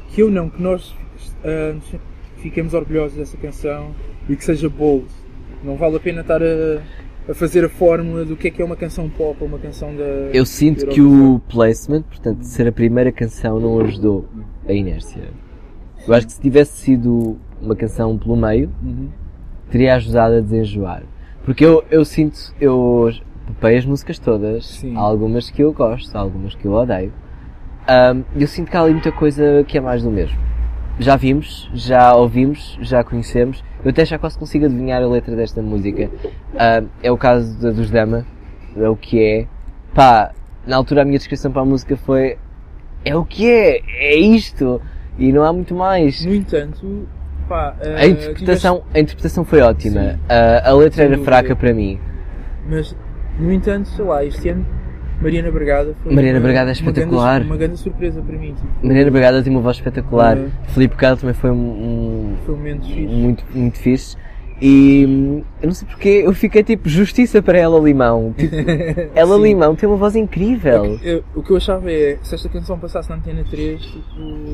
que 0.10 0.22
eu 0.22 0.30
não, 0.32 0.50
que 0.50 0.62
nós 0.62 0.96
nos- 1.44 1.96
fiquemos 2.38 2.74
orgulhosos 2.74 3.18
dessa 3.18 3.38
canção 3.38 3.92
e 4.30 4.36
que 4.36 4.44
seja 4.44 4.70
bold. 4.70 5.06
Não 5.64 5.76
vale 5.78 5.96
a 5.96 6.00
pena 6.00 6.22
estar 6.22 6.42
a, 6.44 6.82
a 7.30 7.34
fazer 7.34 7.66
a 7.66 7.70
fórmula 7.70 8.24
do 8.24 8.36
que 8.36 8.48
é 8.50 8.52
que 8.52 8.62
é 8.62 8.66
uma 8.66 8.76
canção 8.76 9.10
pop 9.10 9.38
ou 9.42 9.48
uma 9.48 9.58
canção 9.58 9.96
da. 9.96 10.04
Eu 10.34 10.46
sinto 10.46 10.86
que 10.88 11.02
o 11.02 11.42
placement, 11.50 12.04
portanto, 12.04 12.44
ser 12.44 12.68
a 12.68 12.72
primeira 12.72 13.12
canção, 13.12 13.60
não 13.60 13.80
ajudou 13.82 14.26
a 14.68 14.74
inércia. 14.74 15.24
Eu 16.08 16.14
acho 16.14 16.28
que 16.28 16.34
se 16.34 16.42
tivesse 16.42 16.78
sido 16.78 17.38
uma 17.60 17.76
canção 17.76 18.16
pelo 18.18 18.36
meio, 18.36 18.70
Uhum. 18.84 19.10
teria 19.72 19.96
ajudado 19.96 20.36
a 20.36 20.40
desenjoar. 20.40 21.02
Porque 21.44 21.66
eu, 21.66 21.84
eu 21.90 22.06
sinto, 22.06 22.38
eu 22.62 23.12
popei 23.48 23.78
as 23.78 23.86
músicas 23.86 24.20
todas, 24.20 24.66
Sim. 24.66 24.96
há 24.96 25.00
algumas 25.00 25.50
que 25.50 25.62
eu 25.62 25.72
gosto, 25.74 26.16
há 26.16 26.20
algumas 26.20 26.56
que 26.56 26.66
eu 26.66 26.74
odeio. 26.74 27.12
Ahm, 27.88 28.24
eu 28.36 28.48
sinto 28.48 28.72
que 28.72 28.78
há 28.78 28.82
ali 28.82 28.94
muita 28.94 29.12
coisa 29.12 29.64
que 29.68 29.78
é 29.78 29.82
mais 29.82 30.02
do 30.04 30.10
mesmo. 30.10 30.38
Já 31.00 31.16
vimos, 31.16 31.70
já 31.74 32.16
ouvimos, 32.16 32.78
já 32.82 33.04
conhecemos. 33.04 33.64
Eu 33.84 33.92
até 33.92 34.06
já 34.06 34.18
quase 34.18 34.38
consigo 34.40 34.66
adivinhar 34.66 35.02
a 35.04 35.08
letra 35.08 35.36
desta 35.36 35.62
música. 35.62 36.10
Ahm, 36.58 36.88
é 37.04 37.12
o 37.12 37.18
caso 37.18 37.60
dos 37.74 37.90
Dama, 37.92 38.26
é 38.76 38.90
o 38.90 38.96
que 38.96 39.22
é. 39.24 39.48
Pá, 39.94 40.32
na 40.66 40.76
altura 40.76 41.04
a 41.04 41.06
minha 41.06 41.18
descrição 41.18 41.52
para 41.52 41.62
a 41.62 41.66
música 41.66 41.96
foi 41.96 42.38
é 43.04 43.16
o 43.16 43.24
que 43.24 43.50
é, 43.50 43.82
é 43.88 44.16
isto. 44.18 44.82
E 45.18 45.32
não 45.32 45.44
há 45.44 45.54
muito 45.54 45.76
mais. 45.76 46.26
No 46.26 46.34
entanto, 46.34 47.08
pá, 47.48 47.76
ah, 47.80 48.00
A 48.00 48.08
interpretação, 48.08 48.84
a 48.94 49.00
interpretação 49.00 49.46
foi 49.46 49.62
ótima. 49.62 50.14
Sim. 50.14 50.20
A, 50.28 50.70
a 50.70 50.74
letra 50.74 50.96
Sem 50.96 51.06
era 51.06 51.16
dúvida. 51.16 51.26
fraca 51.32 51.56
para 51.56 51.74
mim. 51.74 52.00
Mas, 52.68 52.96
no 53.40 53.52
entanto, 53.52 53.88
sei 53.90 54.06
lá, 54.06 54.24
este 54.26 54.50
ano 54.50 54.66
Mariana 55.22 55.50
Bragada 55.52 55.96
foi 56.04 56.14
Mariana 56.14 56.40
uma, 56.40 56.44
Bragada 56.44 56.72
é 56.72 56.74
uma 56.74 56.82
grande- 56.82 57.00
espetacular. 57.00 57.42
Uma 57.42 57.58
grande, 57.58 57.78
surpresa 57.78 58.22
para 58.22 58.38
mim. 58.38 58.54
Tipo, 58.54 58.88
Mariana 58.88 59.12
Bragada 59.12 59.44
tem 59.44 59.52
uma 59.52 59.62
voz 59.62 59.78
espetacular. 59.78 60.38
Uhum. 60.38 60.50
Filipe 60.68 60.96
Cado 60.96 61.22
também 61.22 61.34
foi 61.34 61.52
um, 61.52 62.36
foi 62.46 62.54
um 62.54 62.58
momento 62.58 62.86
fixe. 62.86 63.02
muito, 63.08 63.44
muito 63.54 63.78
fixe. 63.80 64.18
E 64.62 65.44
eu 65.62 65.68
não 65.68 65.74
sei 65.74 65.86
porque 65.88 66.08
eu 66.10 66.34
fiquei 66.34 66.64
tipo 66.64 66.88
justiça 66.88 67.42
para 67.42 67.58
ela 67.58 67.78
Limão. 67.80 68.34
Tipo, 68.38 68.56
ela. 69.16 69.38
Limão 69.38 69.76
tem 69.76 69.88
uma 69.88 69.98
voz 69.98 70.16
incrível. 70.16 70.98
Eu- 71.04 71.24
o 71.36 71.42
que 71.44 71.52
eu 71.52 71.58
achava 71.58 71.92
é, 71.92 72.18
se 72.24 72.36
esta 72.36 72.48
canção 72.50 72.78
passasse 72.80 73.10
na 73.10 73.16
Antena 73.16 73.44
3, 73.50 73.82
tipo, 73.82 74.00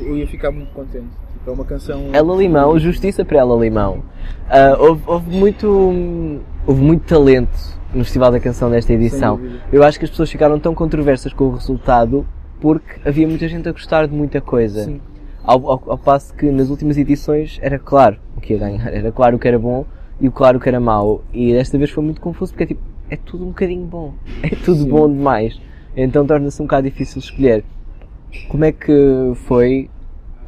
eu 0.04 0.18
ia 0.18 0.28
ficar 0.28 0.52
muito 0.52 0.72
contente. 0.74 1.06
É 1.46 1.50
uma 1.50 1.66
canção... 1.66 2.10
Ela 2.14 2.36
Limão, 2.36 2.78
justiça 2.78 3.26
para 3.26 3.40
ela 3.40 3.56
Limão. 3.60 4.04
Ah, 4.50 4.76
houve, 4.80 5.02
houve 5.08 5.36
muito 5.36 6.40
houve 6.68 6.82
muito 6.82 7.04
talento 7.08 7.80
no 7.94 8.04
Festival 8.04 8.32
da 8.32 8.40
Canção 8.40 8.70
desta 8.70 8.94
edição. 8.94 9.40
Eu 9.72 9.84
acho 9.84 9.98
que 9.98 10.06
as 10.06 10.12
pessoas 10.12 10.30
ficaram 10.32 10.60
tão 10.60 10.76
controversas 10.76 11.34
com 11.34 11.46
o 11.46 11.52
resultado 11.56 12.26
porque 12.60 13.02
havia 13.04 13.28
muita 13.28 13.48
gente 13.48 13.68
a 13.68 13.72
gostar 13.72 14.08
de 14.08 14.14
muita 14.14 14.40
coisa. 14.40 14.84
Sim. 14.86 15.02
Ao, 15.44 15.58
ao- 15.68 15.84
ao 15.88 15.98
passo 15.98 16.34
que 16.36 16.46
nas 16.52 16.70
últimas 16.70 16.98
edições 16.98 17.58
era 17.62 17.80
claro 17.80 18.18
o 18.38 18.42
que 18.42 18.54
ia 18.54 18.60
ganhar, 18.60 18.94
era 18.94 19.12
claro 19.12 19.36
o 19.38 19.40
que 19.40 19.48
era 19.48 19.58
bom 19.58 19.86
e 20.20 20.28
o 20.28 20.32
claro 20.32 20.60
o 20.60 20.62
que 20.62 20.70
era 20.70 20.80
mau. 20.80 21.24
E 21.34 21.52
desta 21.54 21.78
vez 21.80 21.90
foi 21.90 22.04
muito 22.04 22.22
confuso 22.22 22.52
porque 22.54 22.64
é 22.64 22.68
tipo, 22.68 22.82
é 23.10 23.16
tudo 23.16 23.44
um 23.46 23.48
bocadinho 23.48 23.86
bom, 23.88 24.14
é 24.44 24.50
tudo 24.50 24.84
Sim. 24.84 24.90
bom 24.90 25.10
demais. 25.10 25.60
Então 25.98 26.26
torna-se 26.28 26.62
um 26.62 26.66
bocado 26.66 26.88
difícil 26.88 27.18
escolher. 27.20 27.64
Como 28.48 28.64
é 28.64 28.72
que 28.72 28.94
foi 29.48 29.90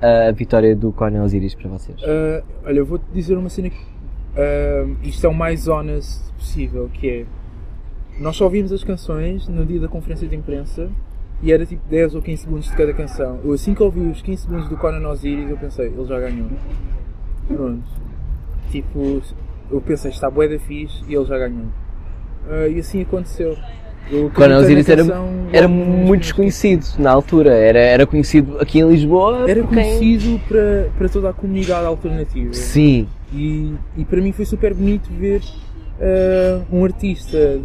a 0.04 0.32
vitória 0.32 0.76
do 0.76 0.92
Coronel 0.92 1.24
Osiris 1.24 1.56
para 1.56 1.70
vocês? 1.70 1.98
Ah, 2.04 2.44
olha, 2.66 2.80
eu 2.80 2.86
vou-te 2.86 3.06
dizer 3.13 3.38
uma 3.38 3.50
cena 3.50 3.70
que 3.70 3.78
ah, 4.36 4.86
isto 5.02 5.26
é 5.26 5.30
o 5.30 5.34
mais 5.34 5.68
honest 5.68 6.32
possível, 6.34 6.89
que 6.94 7.10
é 7.10 7.26
nós 8.20 8.36
só 8.36 8.44
ouvimos 8.44 8.72
as 8.72 8.84
canções 8.84 9.48
no 9.48 9.66
dia 9.66 9.80
da 9.80 9.88
conferência 9.88 10.28
de 10.28 10.36
imprensa 10.36 10.89
e 11.42 11.52
era 11.52 11.66
tipo 11.66 11.82
10 11.89 12.16
ou 12.16 12.22
15 12.22 12.44
segundos 12.44 12.66
de 12.66 12.76
cada 12.76 12.94
canção. 12.94 13.39
Eu 13.44 13.54
assim 13.54 13.74
que 13.74 13.82
ouvi 13.82 14.02
os 14.02 14.22
15 14.22 14.44
segundos 14.44 14.70
do 14.70 14.78
Conan 14.78 15.08
Osiris 15.10 15.50
eu 15.50 15.58
pensei, 15.58 15.88
ele 15.88 16.06
já 16.06 16.20
ganhou. 16.20 16.50
Pronto. 17.48 17.84
Tipo, 18.70 19.22
eu 19.72 19.82
pensei, 19.82 20.12
está 20.12 20.30
bué 20.30 20.48
da 20.48 20.60
fixe 20.60 21.04
e 21.08 21.16
ele 21.16 21.26
já 21.26 21.38
ganhou. 21.38 21.68
Ah, 22.50 22.68
e 22.68 22.80
assim 22.80 23.02
aconteceu. 23.02 23.58
Eu 24.12 24.30
Coronel 24.32 24.62
era, 24.63 25.04
era 25.52 25.68
muito 25.68 26.22
desconhecido 26.22 26.86
na 27.00 27.12
altura, 27.12 27.54
era, 27.54 27.80
era 27.80 28.06
conhecido 28.06 28.60
aqui 28.60 28.80
em 28.80 28.88
Lisboa. 28.89 29.50
Era 29.50 29.62
por 29.63 29.74
quem- 29.74 29.84
conhecido 30.00 30.39
para, 30.48 30.89
para 30.98 31.10
toda 31.10 31.30
a 31.30 31.34
comunidade 31.34 31.86
alternativa. 31.86 32.54
Sim, 32.54 33.08
E, 33.34 33.74
e 33.98 34.06
para 34.06 34.22
mim 34.22 34.32
foi 34.32 34.46
super 34.46 34.74
bonito 34.74 35.10
ver 35.12 35.42
ah, 36.02 36.62
um 36.72 36.84
artista 36.84 37.60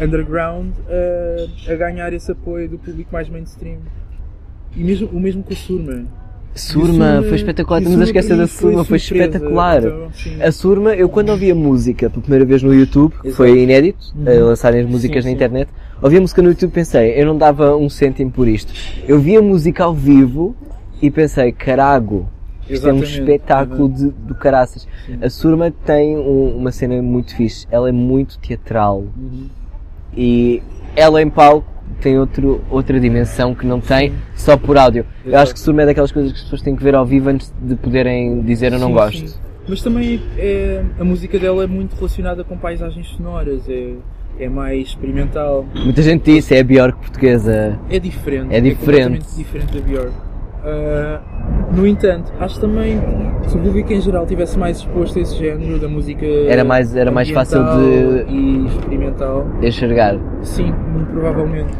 underground 0.00 0.72
ah, 0.88 1.72
a 1.72 1.74
ganhar 1.74 2.12
esse 2.12 2.30
apoio 2.30 2.68
do 2.68 2.78
público 2.78 3.10
mais 3.12 3.28
mainstream. 3.28 3.78
E 4.74 4.82
mesmo, 4.82 5.08
o 5.12 5.20
mesmo 5.20 5.42
com 5.42 5.52
a 5.52 5.56
Surma. 5.56 6.06
Surma, 6.54 7.20
E 7.24 7.28
foi 7.28 7.36
espetacular. 7.36 7.78
Estamos 7.80 8.00
a 8.00 8.04
Surma 8.04 8.18
esquecer 8.20 8.36
da 8.36 8.46
Surma, 8.46 8.84
foi 8.84 8.98
surpresa. 8.98 9.24
espetacular. 9.30 9.78
Então, 9.84 10.08
sim. 10.12 10.42
A 10.42 10.52
Surma, 10.52 10.94
eu 10.94 11.08
quando 11.08 11.30
ouvi 11.30 11.50
a 11.50 11.54
música 11.54 12.10
pela 12.10 12.20
primeira 12.22 12.44
vez 12.44 12.62
no 12.62 12.74
YouTube, 12.74 13.14
que 13.22 13.30
foi 13.32 13.62
inédito, 13.62 14.12
Uhum. 14.14 14.28
a 14.28 14.44
lançarem 14.46 14.80
as 14.82 14.86
músicas 14.86 15.24
Sim, 15.24 15.30
na 15.30 15.30
sim. 15.30 15.36
internet, 15.36 15.68
ouvi 16.02 16.16
a 16.18 16.20
música 16.20 16.42
no 16.42 16.48
YouTube 16.50 16.70
e 16.70 16.74
pensei, 16.74 17.20
eu 17.20 17.26
não 17.26 17.36
dava 17.38 17.74
um 17.76 17.88
cêntimo 17.88 18.30
por 18.30 18.46
isto. 18.46 18.72
Eu 19.08 19.18
vi 19.18 19.36
a 19.36 19.42
música 19.42 19.84
ao 19.84 19.94
vivo 19.94 20.54
e 21.00 21.10
pensei, 21.10 21.52
carago, 21.52 22.28
isto 22.68 22.86
é 22.86 22.92
um 22.92 22.96
Exatamente. 22.98 23.18
espetáculo 23.20 23.84
Uhum. 23.84 23.92
de, 23.92 24.06
do 24.10 24.34
caraças. 24.34 24.86
Sim. 25.06 25.18
A 25.22 25.30
Surma 25.30 25.72
tem 25.84 26.16
um- 26.18 26.56
uma 26.56 26.70
cena 26.70 27.00
muito 27.00 27.34
fixe, 27.34 27.66
ela 27.70 27.88
é 27.88 27.92
muito 27.92 28.38
teatral 28.38 28.98
Uhum. 29.16 29.46
e 30.14 30.62
ela 30.94 31.22
em 31.22 31.30
palco 31.30 31.71
tem 32.00 32.18
outro, 32.18 32.60
outra 32.70 32.98
dimensão 32.98 33.54
que 33.54 33.66
não 33.66 33.80
tem 33.80 34.12
só 34.34 34.56
por 34.56 34.76
áudio. 34.76 35.04
Eu 35.24 35.30
Exato. 35.30 35.42
acho 35.42 35.54
que 35.54 35.60
Surma 35.60 35.82
é 35.82 35.86
daquelas 35.86 36.12
coisas 36.12 36.32
que 36.32 36.38
as 36.38 36.44
pessoas 36.44 36.62
têm 36.62 36.74
que 36.76 36.82
ver 36.82 36.94
ao 36.94 37.04
vivo 37.06 37.30
antes 37.30 37.52
de 37.60 37.74
poderem 37.76 38.42
dizer 38.42 38.72
eu 38.72 38.78
não 38.78 38.88
Sim, 38.88 38.94
gosto. 38.94 39.28
sim. 39.28 39.38
Mas 39.68 39.80
também 39.82 40.20
é, 40.36 40.82
a 40.98 41.04
música 41.04 41.38
dela 41.38 41.62
é 41.62 41.66
muito 41.66 41.94
relacionada 41.94 42.42
com 42.42 42.56
paisagens 42.56 43.06
sonoras, 43.08 43.68
é, 43.68 43.94
é 44.38 44.48
mais 44.48 44.88
experimental. 44.88 45.64
Muita 45.74 46.02
gente 46.02 46.24
disse, 46.24 46.54
é 46.54 46.60
a 46.60 46.64
Bjork 46.64 46.98
portuguesa. 46.98 47.78
É 47.88 47.98
diferente. 47.98 48.52
É 48.54 48.60
diferente. 48.60 48.76
completamente 48.78 49.36
diferente 49.36 49.72
da 49.74 49.80
Björk. 49.80 50.31
Ah, 50.64 51.20
No 51.74 51.86
entanto, 51.86 52.30
acho 52.38 52.60
também 52.60 53.00
que 53.42 53.50
se 53.50 53.56
o 53.56 53.60
público 53.60 53.90
em 53.92 54.00
geral 54.00 54.26
tivesse 54.26 54.58
mais 54.58 54.76
exposto 54.78 55.18
a 55.18 55.22
esse 55.22 55.36
género 55.36 55.78
da 55.78 55.88
música 55.88 56.24
Era 56.26 56.62
mais- 56.64 56.94
era 56.94 57.10
mais 57.10 57.30
fácil 57.30 57.64
de- 57.64 58.30
e 58.30 58.66
experimental, 58.66 59.46
Enxergar. 59.62 60.16
sim, 60.42 60.70
muito 60.92 61.10
provavelmente. 61.12 61.72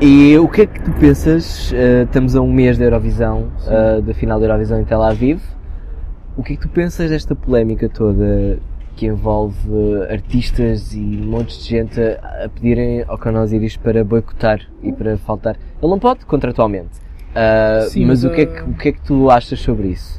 E 0.00 0.36
o 0.38 0.48
que 0.48 0.62
é 0.62 0.66
que 0.66 0.82
tu 0.82 0.90
pensas? 0.98 1.72
eh, 1.72 2.02
estamos 2.02 2.34
a 2.34 2.40
um 2.42 2.52
mês 2.52 2.76
da 2.76 2.84
Eurovisão, 2.84 3.46
eh, 3.68 4.00
da 4.02 4.12
final 4.12 4.38
da 4.40 4.46
Eurovisão 4.46 4.80
em 4.80 4.84
Tel 4.84 5.02
Aviv. 5.02 5.40
O 6.36 6.42
que 6.42 6.54
é 6.54 6.56
que 6.56 6.62
tu 6.62 6.68
pensas 6.68 7.08
desta 7.08 7.34
polémica 7.34 7.88
toda 7.88 8.58
que 8.96 9.06
envolve 9.06 9.56
artistas 10.10 10.92
e 10.92 10.98
montes 11.00 11.62
de 11.64 11.70
gente 11.70 12.00
a, 12.00 12.44
a 12.44 12.48
pedirem 12.48 13.04
ao 13.06 13.16
Canal 13.16 13.44
Osiris 13.44 13.76
para 13.76 14.02
boicotar 14.04 14.60
e 14.82 14.92
para 14.92 15.16
faltar? 15.16 15.56
Ele 15.80 15.90
não 15.90 15.98
pode, 15.98 16.26
contratualmente. 16.26 17.05
Ah, 17.36 17.82
Sim, 17.90 18.06
mas 18.06 18.24
mas, 18.24 18.32
o 18.32 18.34
que, 18.34 18.40
é 18.40 18.46
que, 18.46 18.62
o 18.70 18.74
que 18.74 18.88
é 18.88 18.92
que 18.92 19.00
tu 19.02 19.30
achas 19.30 19.60
sobre 19.60 19.88
isso? 19.88 20.18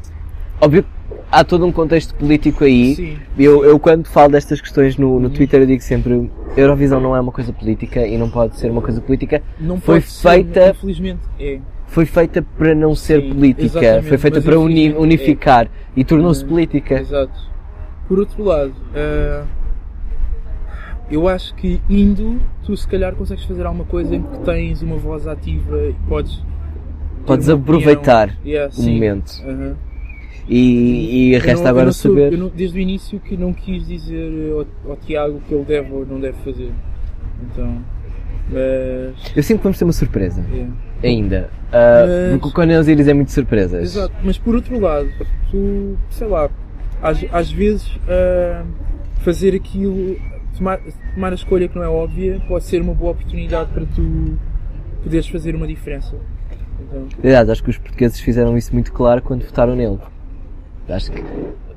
Óbvio 0.61 0.83
que 0.83 0.89
há 1.31 1.43
todo 1.43 1.65
um 1.65 1.71
contexto 1.71 2.13
político 2.15 2.63
aí. 2.63 2.95
Sim. 2.95 3.17
Eu, 3.37 3.65
eu 3.65 3.79
quando 3.79 4.07
falo 4.07 4.31
destas 4.31 4.61
questões 4.61 4.97
no, 4.97 5.19
no 5.19 5.29
Twitter 5.29 5.61
eu 5.61 5.65
digo 5.67 5.81
sempre 5.81 6.31
Eurovisão 6.55 6.99
não 6.99 7.15
é 7.15 7.19
uma 7.19 7.31
coisa 7.31 7.51
política 7.51 8.05
e 8.05 8.17
não 8.17 8.29
pode 8.29 8.55
ser 8.55 8.69
uma 8.71 8.81
coisa 8.81 9.01
política. 9.01 9.41
Não 9.59 9.79
Foi 9.79 9.95
pode 9.99 10.11
ser, 10.11 10.29
feita- 10.29 10.69
infelizmente, 10.69 11.21
é. 11.39 11.59
Foi 11.87 12.05
feita 12.05 12.41
para 12.41 12.75
não 12.75 12.93
ser 12.95 13.21
Sim, 13.21 13.33
política, 13.33 14.03
foi 14.03 14.17
feita 14.17 14.41
para 14.41 14.59
uni- 14.59 14.93
é. 14.93 14.97
unificar 14.97 15.67
e 15.95 16.03
tornou-se 16.03 16.43
Hum, 16.43 16.49
política. 16.49 16.99
Exato. 16.99 17.31
Por 18.07 18.19
outro 18.19 18.43
lado, 18.43 18.73
ah, 18.93 19.43
eu 21.09 21.27
acho 21.27 21.55
que 21.55 21.81
indo, 21.89 22.39
tu 22.65 22.75
se 22.75 22.87
calhar 22.87 23.13
consegues 23.15 23.45
fazer 23.45 23.65
alguma 23.65 23.85
coisa 23.85 24.15
em 24.15 24.21
que 24.21 24.39
tens 24.39 24.81
uma 24.81 24.97
voz 24.97 25.25
ativa 25.27 25.77
e 25.87 25.93
podes. 26.07 26.43
Podes 27.27 27.49
aproveitar. 27.49 28.37
Yeah, 28.45 28.69
o 28.69 28.71
sim. 28.81 28.93
momento. 28.93 29.31
E, 30.49 31.29
e 31.29 31.33
Eu 31.33 31.41
resta 31.41 31.55
não- 31.55 31.63
eu 31.63 31.67
agora 31.69 31.91
sou- 31.91 32.11
saber. 32.13 32.31
eu 32.33 32.37
não- 32.39 32.49
desde 32.49 32.77
o 32.77 32.81
início 32.81 33.19
que 33.19 33.35
não 33.35 33.51
quis 33.53 33.85
dizer 33.85 34.31
ao, 34.85 34.91
ao 34.91 34.97
Tiago 34.97 35.41
que 35.47 35.53
ele 35.53 35.65
deve 35.65 35.91
ou 35.93 36.05
não 36.05 36.19
deve 36.19 36.37
fazer. 36.43 36.71
Então. 37.43 37.77
Mas. 38.49 39.35
Eu 39.35 39.43
sinto 39.43 39.57
que 39.57 39.63
vamos 39.63 39.77
ter 39.77 39.83
uma 39.83 39.91
surpresa. 39.93 40.43
yeah. 40.51 40.73
Ainda. 41.03 41.49
Ah, 41.71 42.05
Mas- 42.07 42.31
Porque 42.39 42.47
o 42.47 42.51
Conan 42.53 42.79
Osiris 42.79 43.07
é 43.07 43.13
muito 43.13 43.31
surpresas. 43.31 43.83
Exato, 43.83 44.13
mas 44.23 44.37
por 44.37 44.55
outro 44.55 44.79
lado, 44.79 45.09
tu, 45.51 45.97
sei 46.09 46.27
lá, 46.27 46.49
às, 47.01 47.23
às 47.31 47.51
vezes 47.51 47.85
ah, 48.07 48.63
fazer 49.19 49.53
aquilo, 49.53 50.15
tomar, 50.57 50.79
tomar 51.13 51.31
a 51.33 51.35
escolha 51.35 51.67
que 51.67 51.75
não 51.75 51.83
é 51.83 51.89
óbvia, 51.89 52.41
pode 52.47 52.63
ser 52.63 52.81
uma 52.81 52.93
boa 52.93 53.11
oportunidade 53.11 53.69
para 53.73 53.85
tu 53.85 54.37
poderes 55.03 55.27
fazer 55.27 55.53
uma 55.53 55.67
diferença. 55.67 56.15
Então, 56.79 57.07
Aliás, 57.23 57.49
acho 57.49 57.63
que 57.63 57.69
os 57.69 57.77
portugueses 57.77 58.19
fizeram 58.19 58.57
isso 58.57 58.73
muito 58.73 58.91
claro 58.91 59.21
quando 59.21 59.43
votaram 59.43 59.75
nele. 59.75 59.99
Acho 60.89 61.11
que 61.11 61.21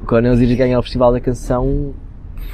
o 0.01 0.07
Conan 0.07 0.33
Osiris 0.33 0.57
ganhar 0.57 0.79
o 0.79 0.83
Festival 0.83 1.13
da 1.13 1.21
Canção 1.21 1.95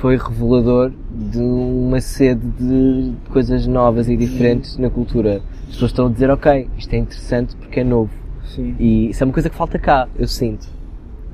foi 0.00 0.16
revelador 0.16 0.92
de 1.10 1.38
uma 1.38 2.00
sede 2.00 2.46
de 2.58 3.12
coisas 3.30 3.66
novas 3.66 4.08
e 4.08 4.16
diferentes 4.16 4.76
na 4.78 4.90
cultura. 4.90 5.42
As 5.64 5.74
pessoas 5.74 5.90
estão 5.90 6.06
a 6.06 6.10
dizer, 6.10 6.30
ok, 6.30 6.68
isto 6.76 6.92
é 6.92 6.98
interessante 6.98 7.56
porque 7.56 7.80
é 7.80 7.84
novo. 7.84 8.12
sim. 8.44 8.74
E 8.78 9.10
isso 9.10 9.22
é 9.22 9.24
uma 9.24 9.32
coisa 9.32 9.50
que 9.50 9.56
falta 9.56 9.78
cá, 9.78 10.08
eu 10.16 10.28
sinto. 10.28 10.66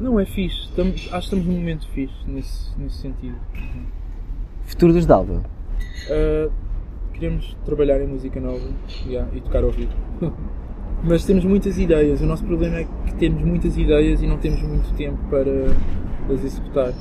Não 0.01 0.19
é 0.19 0.25
fixe, 0.25 0.63
estamos, 0.63 0.95
acho 0.95 1.09
que 1.11 1.17
estamos 1.19 1.47
num 1.47 1.55
momento 1.55 1.87
fixe 1.89 2.15
nesse, 2.27 2.79
nesse 2.79 2.97
sentido. 2.97 3.37
Futuro 4.65 4.93
dos 4.93 5.07
Dalva. 5.07 5.43
Ah, 6.11 6.49
queremos 7.13 7.57
trabalhar 7.65 8.01
em 8.01 8.07
música 8.07 8.41
nova 8.41 8.69
yeah, 9.07 9.29
e 9.35 9.41
tocar 9.41 9.63
ao 9.63 9.71
vivo. 9.71 9.93
Mas 11.05 11.25
temos 11.25 11.45
muitas 11.45 11.79
ideias. 11.79 12.21
O 12.21 12.27
nosso 12.27 12.45
problema 12.45 12.77
é 12.79 12.87
que 13.07 13.15
temos 13.15 13.43
muitas 13.43 13.77
ideias 13.77 14.23
e 14.23 14.27
não 14.27 14.39
temos 14.39 14.63
muito 14.63 14.93
tempo 14.95 15.19
para 15.29 15.51
as 16.33 16.45
executar. 16.45 16.93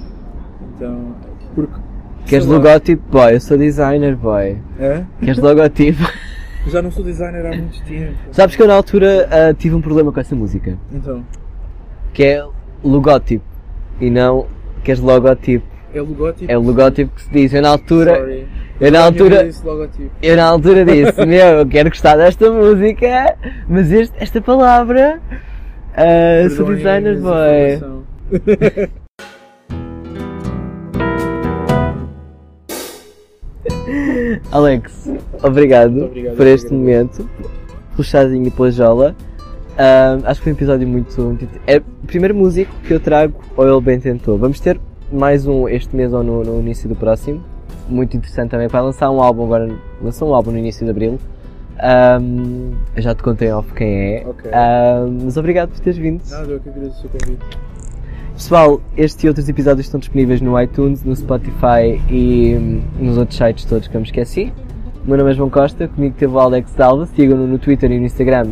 Então, 0.75 1.15
porque. 1.55 1.91
Queres 2.25 2.45
lá, 2.45 2.55
logotipo? 2.57 3.03
Boy, 3.11 3.35
eu 3.35 3.41
sou 3.41 3.57
designer, 3.57 4.15
boy. 4.15 4.57
hã? 4.79 5.05
Queres 5.19 5.37
logotipo? 5.37 6.01
Já 6.67 6.81
não 6.81 6.91
sou 6.91 7.03
designer 7.03 7.45
há 7.45 7.55
muito 7.55 7.81
tempo. 7.83 8.15
Sabes 8.31 8.55
que 8.55 8.61
eu 8.61 8.67
na 8.67 8.75
altura 8.75 9.27
ah, 9.31 9.53
tive 9.53 9.73
um 9.73 9.81
problema 9.81 10.11
com 10.11 10.19
essa 10.19 10.35
música. 10.35 10.77
Então, 10.91 11.23
Que 12.13 12.23
é 12.23 12.45
logótipo. 12.83 13.43
E 13.99 14.09
não 14.09 14.45
queres 14.83 15.01
logotipo. 15.01 15.65
É 15.93 16.01
logótipo. 16.01 16.51
É 16.51 16.57
o 16.57 16.61
logótipo 16.61 17.15
que 17.15 17.21
se 17.23 17.29
diz. 17.31 17.53
Eu 17.53 17.61
na 17.61 17.69
altura. 17.69 18.15
Sorry. 18.17 18.47
Eu 18.79 18.91
na 18.91 19.03
altura. 19.03 19.49
Eu 20.21 20.35
na 20.35 20.45
altura 20.45 20.85
disse, 20.85 21.25
meu, 21.25 21.45
eu 21.59 21.65
quero 21.67 21.89
gostar 21.89 22.15
desta 22.17 22.49
música, 22.51 23.35
mas 23.67 23.91
este- 23.91 24.15
esta 24.19 24.41
palavra. 24.41 25.19
ah, 25.95 26.49
sou 26.55 26.65
designer, 26.73 27.19
boy. 27.19 27.79
Alex, 34.51 35.09
obrigado, 35.43 36.05
obrigado, 36.05 36.35
por 36.35 36.47
este 36.47 36.67
agradeço. 36.67 36.73
momento, 36.73 37.29
pelo 37.95 38.03
chazinho 38.03 38.47
e 38.47 38.51
pela 38.51 38.71
jola. 38.71 39.15
Ah, 39.77 40.17
acho 40.25 40.39
que 40.39 40.43
foi 40.45 40.53
um 40.53 40.55
episódio 40.55 40.87
muito, 40.87 41.21
muito. 41.21 41.47
É 41.65 41.77
o 41.77 42.07
primeiro 42.07 42.35
músico 42.35 42.73
que 42.85 42.93
eu 42.93 42.99
trago 42.99 43.33
ou 43.55 43.67
ele 43.67 43.81
bem 43.81 43.99
tentou. 43.99 44.37
Vamos 44.37 44.59
ter 44.59 44.79
mais 45.11 45.45
um 45.45 45.67
este 45.67 45.95
mês 45.95 46.13
ou 46.13 46.23
no, 46.23 46.43
no 46.43 46.59
início 46.59 46.87
do 46.87 46.95
próximo. 46.95 47.43
Muito 47.87 48.15
interessante 48.15 48.51
também. 48.51 48.67
Vai 48.67 48.81
lançar 48.81 49.09
um 49.11 49.21
álbum 49.21 49.45
agora. 49.45 49.69
Lançou 50.01 50.29
um 50.29 50.35
álbum 50.35 50.51
no 50.51 50.57
início 50.57 50.85
de 50.85 50.91
abril. 50.91 51.19
Eu 52.95 53.01
já 53.01 53.15
te 53.15 53.23
contei 53.23 53.51
off 53.51 53.73
quem 53.73 54.15
é. 54.15 54.25
Ok. 54.27 54.51
Ah, 54.53 55.05
mas 55.23 55.35
obrigado 55.37 55.69
por 55.69 55.79
teres 55.79 55.97
vindo. 55.97 56.21
Nada, 56.29 56.51
eu 56.51 56.59
que 56.59 56.69
agradeço 56.69 56.97
o 56.97 57.01
seu 57.01 57.09
convite. 57.09 57.45
Pessoal, 58.33 58.81
este 58.97 59.25
e 59.25 59.29
outros 59.29 59.47
episódios 59.49 59.85
estão 59.85 59.99
disponíveis 59.99 60.41
no 60.41 60.59
iTunes, 60.59 61.03
no 61.03 61.15
Spotify 61.15 62.01
e 62.09 62.55
hum, 62.55 62.81
nos 62.99 63.17
outros 63.17 63.37
sites 63.37 63.65
todos 63.65 63.87
que 63.87 63.95
eu 63.95 64.01
me 64.01 64.07
esqueci. 64.07 64.51
O 65.05 65.09
meu 65.09 65.17
nome 65.17 65.31
é 65.31 65.33
João 65.33 65.49
Costa, 65.49 65.87
comigo 65.87 66.15
teve 66.17 66.33
o 66.33 66.39
Alex 66.39 66.73
Dalva, 66.73 67.05
sigam-no 67.07 67.45
no 67.45 67.59
Twitter 67.59 67.91
e 67.91 67.99
no 67.99 68.05
Instagram. 68.05 68.51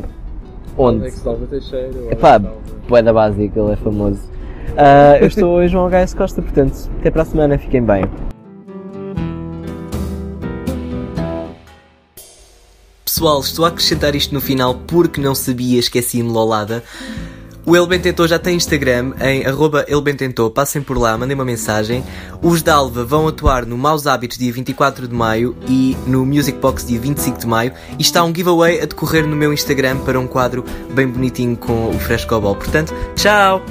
Onde? 0.77 1.01
Alex 1.01 1.23
Dalva 1.23 1.45
Teixeira. 1.47 1.89
Epá, 2.11 2.33
Alex 2.33 2.43
Dalva. 2.43 2.61
poeda 2.87 3.13
básica, 3.13 3.59
ele 3.59 3.71
é 3.71 3.75
famoso. 3.77 4.21
Ah, 4.77 5.17
eu 5.19 5.27
estou 5.27 5.55
hoje 5.55 5.73
João 5.73 5.89
HS 5.89 6.13
Costa, 6.13 6.41
portanto, 6.41 6.89
até 6.99 7.11
para 7.11 7.23
a 7.23 7.25
semana, 7.25 7.57
fiquem 7.57 7.83
bem. 7.83 8.03
Pessoal, 13.03 13.41
estou 13.41 13.65
a 13.65 13.67
acrescentar 13.67 14.15
isto 14.15 14.33
no 14.33 14.39
final 14.39 14.75
porque 14.87 15.19
não 15.19 15.35
sabia, 15.35 15.79
esqueci-me 15.79 16.29
lolada. 16.29 16.83
O 17.65 17.75
El 17.75 17.87
já 18.27 18.39
tem 18.39 18.55
Instagram 18.55 19.13
em 19.21 19.45
arroba 19.45 19.85
elbententou, 19.87 20.49
passem 20.49 20.81
por 20.81 20.97
lá, 20.97 21.15
mandem 21.17 21.35
uma 21.35 21.45
mensagem. 21.45 22.03
Os 22.41 22.63
Dalva 22.63 23.03
vão 23.03 23.27
atuar 23.27 23.65
no 23.65 23.77
Maus 23.77 24.07
Hábitos 24.07 24.39
dia 24.39 24.51
24 24.51 25.07
de 25.07 25.13
maio 25.13 25.55
e 25.67 25.95
no 26.07 26.25
Music 26.25 26.57
Box 26.57 26.87
dia 26.87 26.99
25 26.99 27.37
de 27.37 27.45
maio 27.45 27.71
e 27.97 28.01
está 28.01 28.23
um 28.23 28.33
giveaway 28.33 28.81
a 28.81 28.85
decorrer 28.85 29.27
no 29.27 29.35
meu 29.35 29.53
Instagram 29.53 29.97
para 29.99 30.19
um 30.19 30.25
quadro 30.25 30.63
bem 30.93 31.07
bonitinho 31.07 31.55
com 31.55 31.89
o 31.89 31.99
Frescobol. 31.99 32.55
Portanto, 32.55 32.91
tchau! 33.15 33.61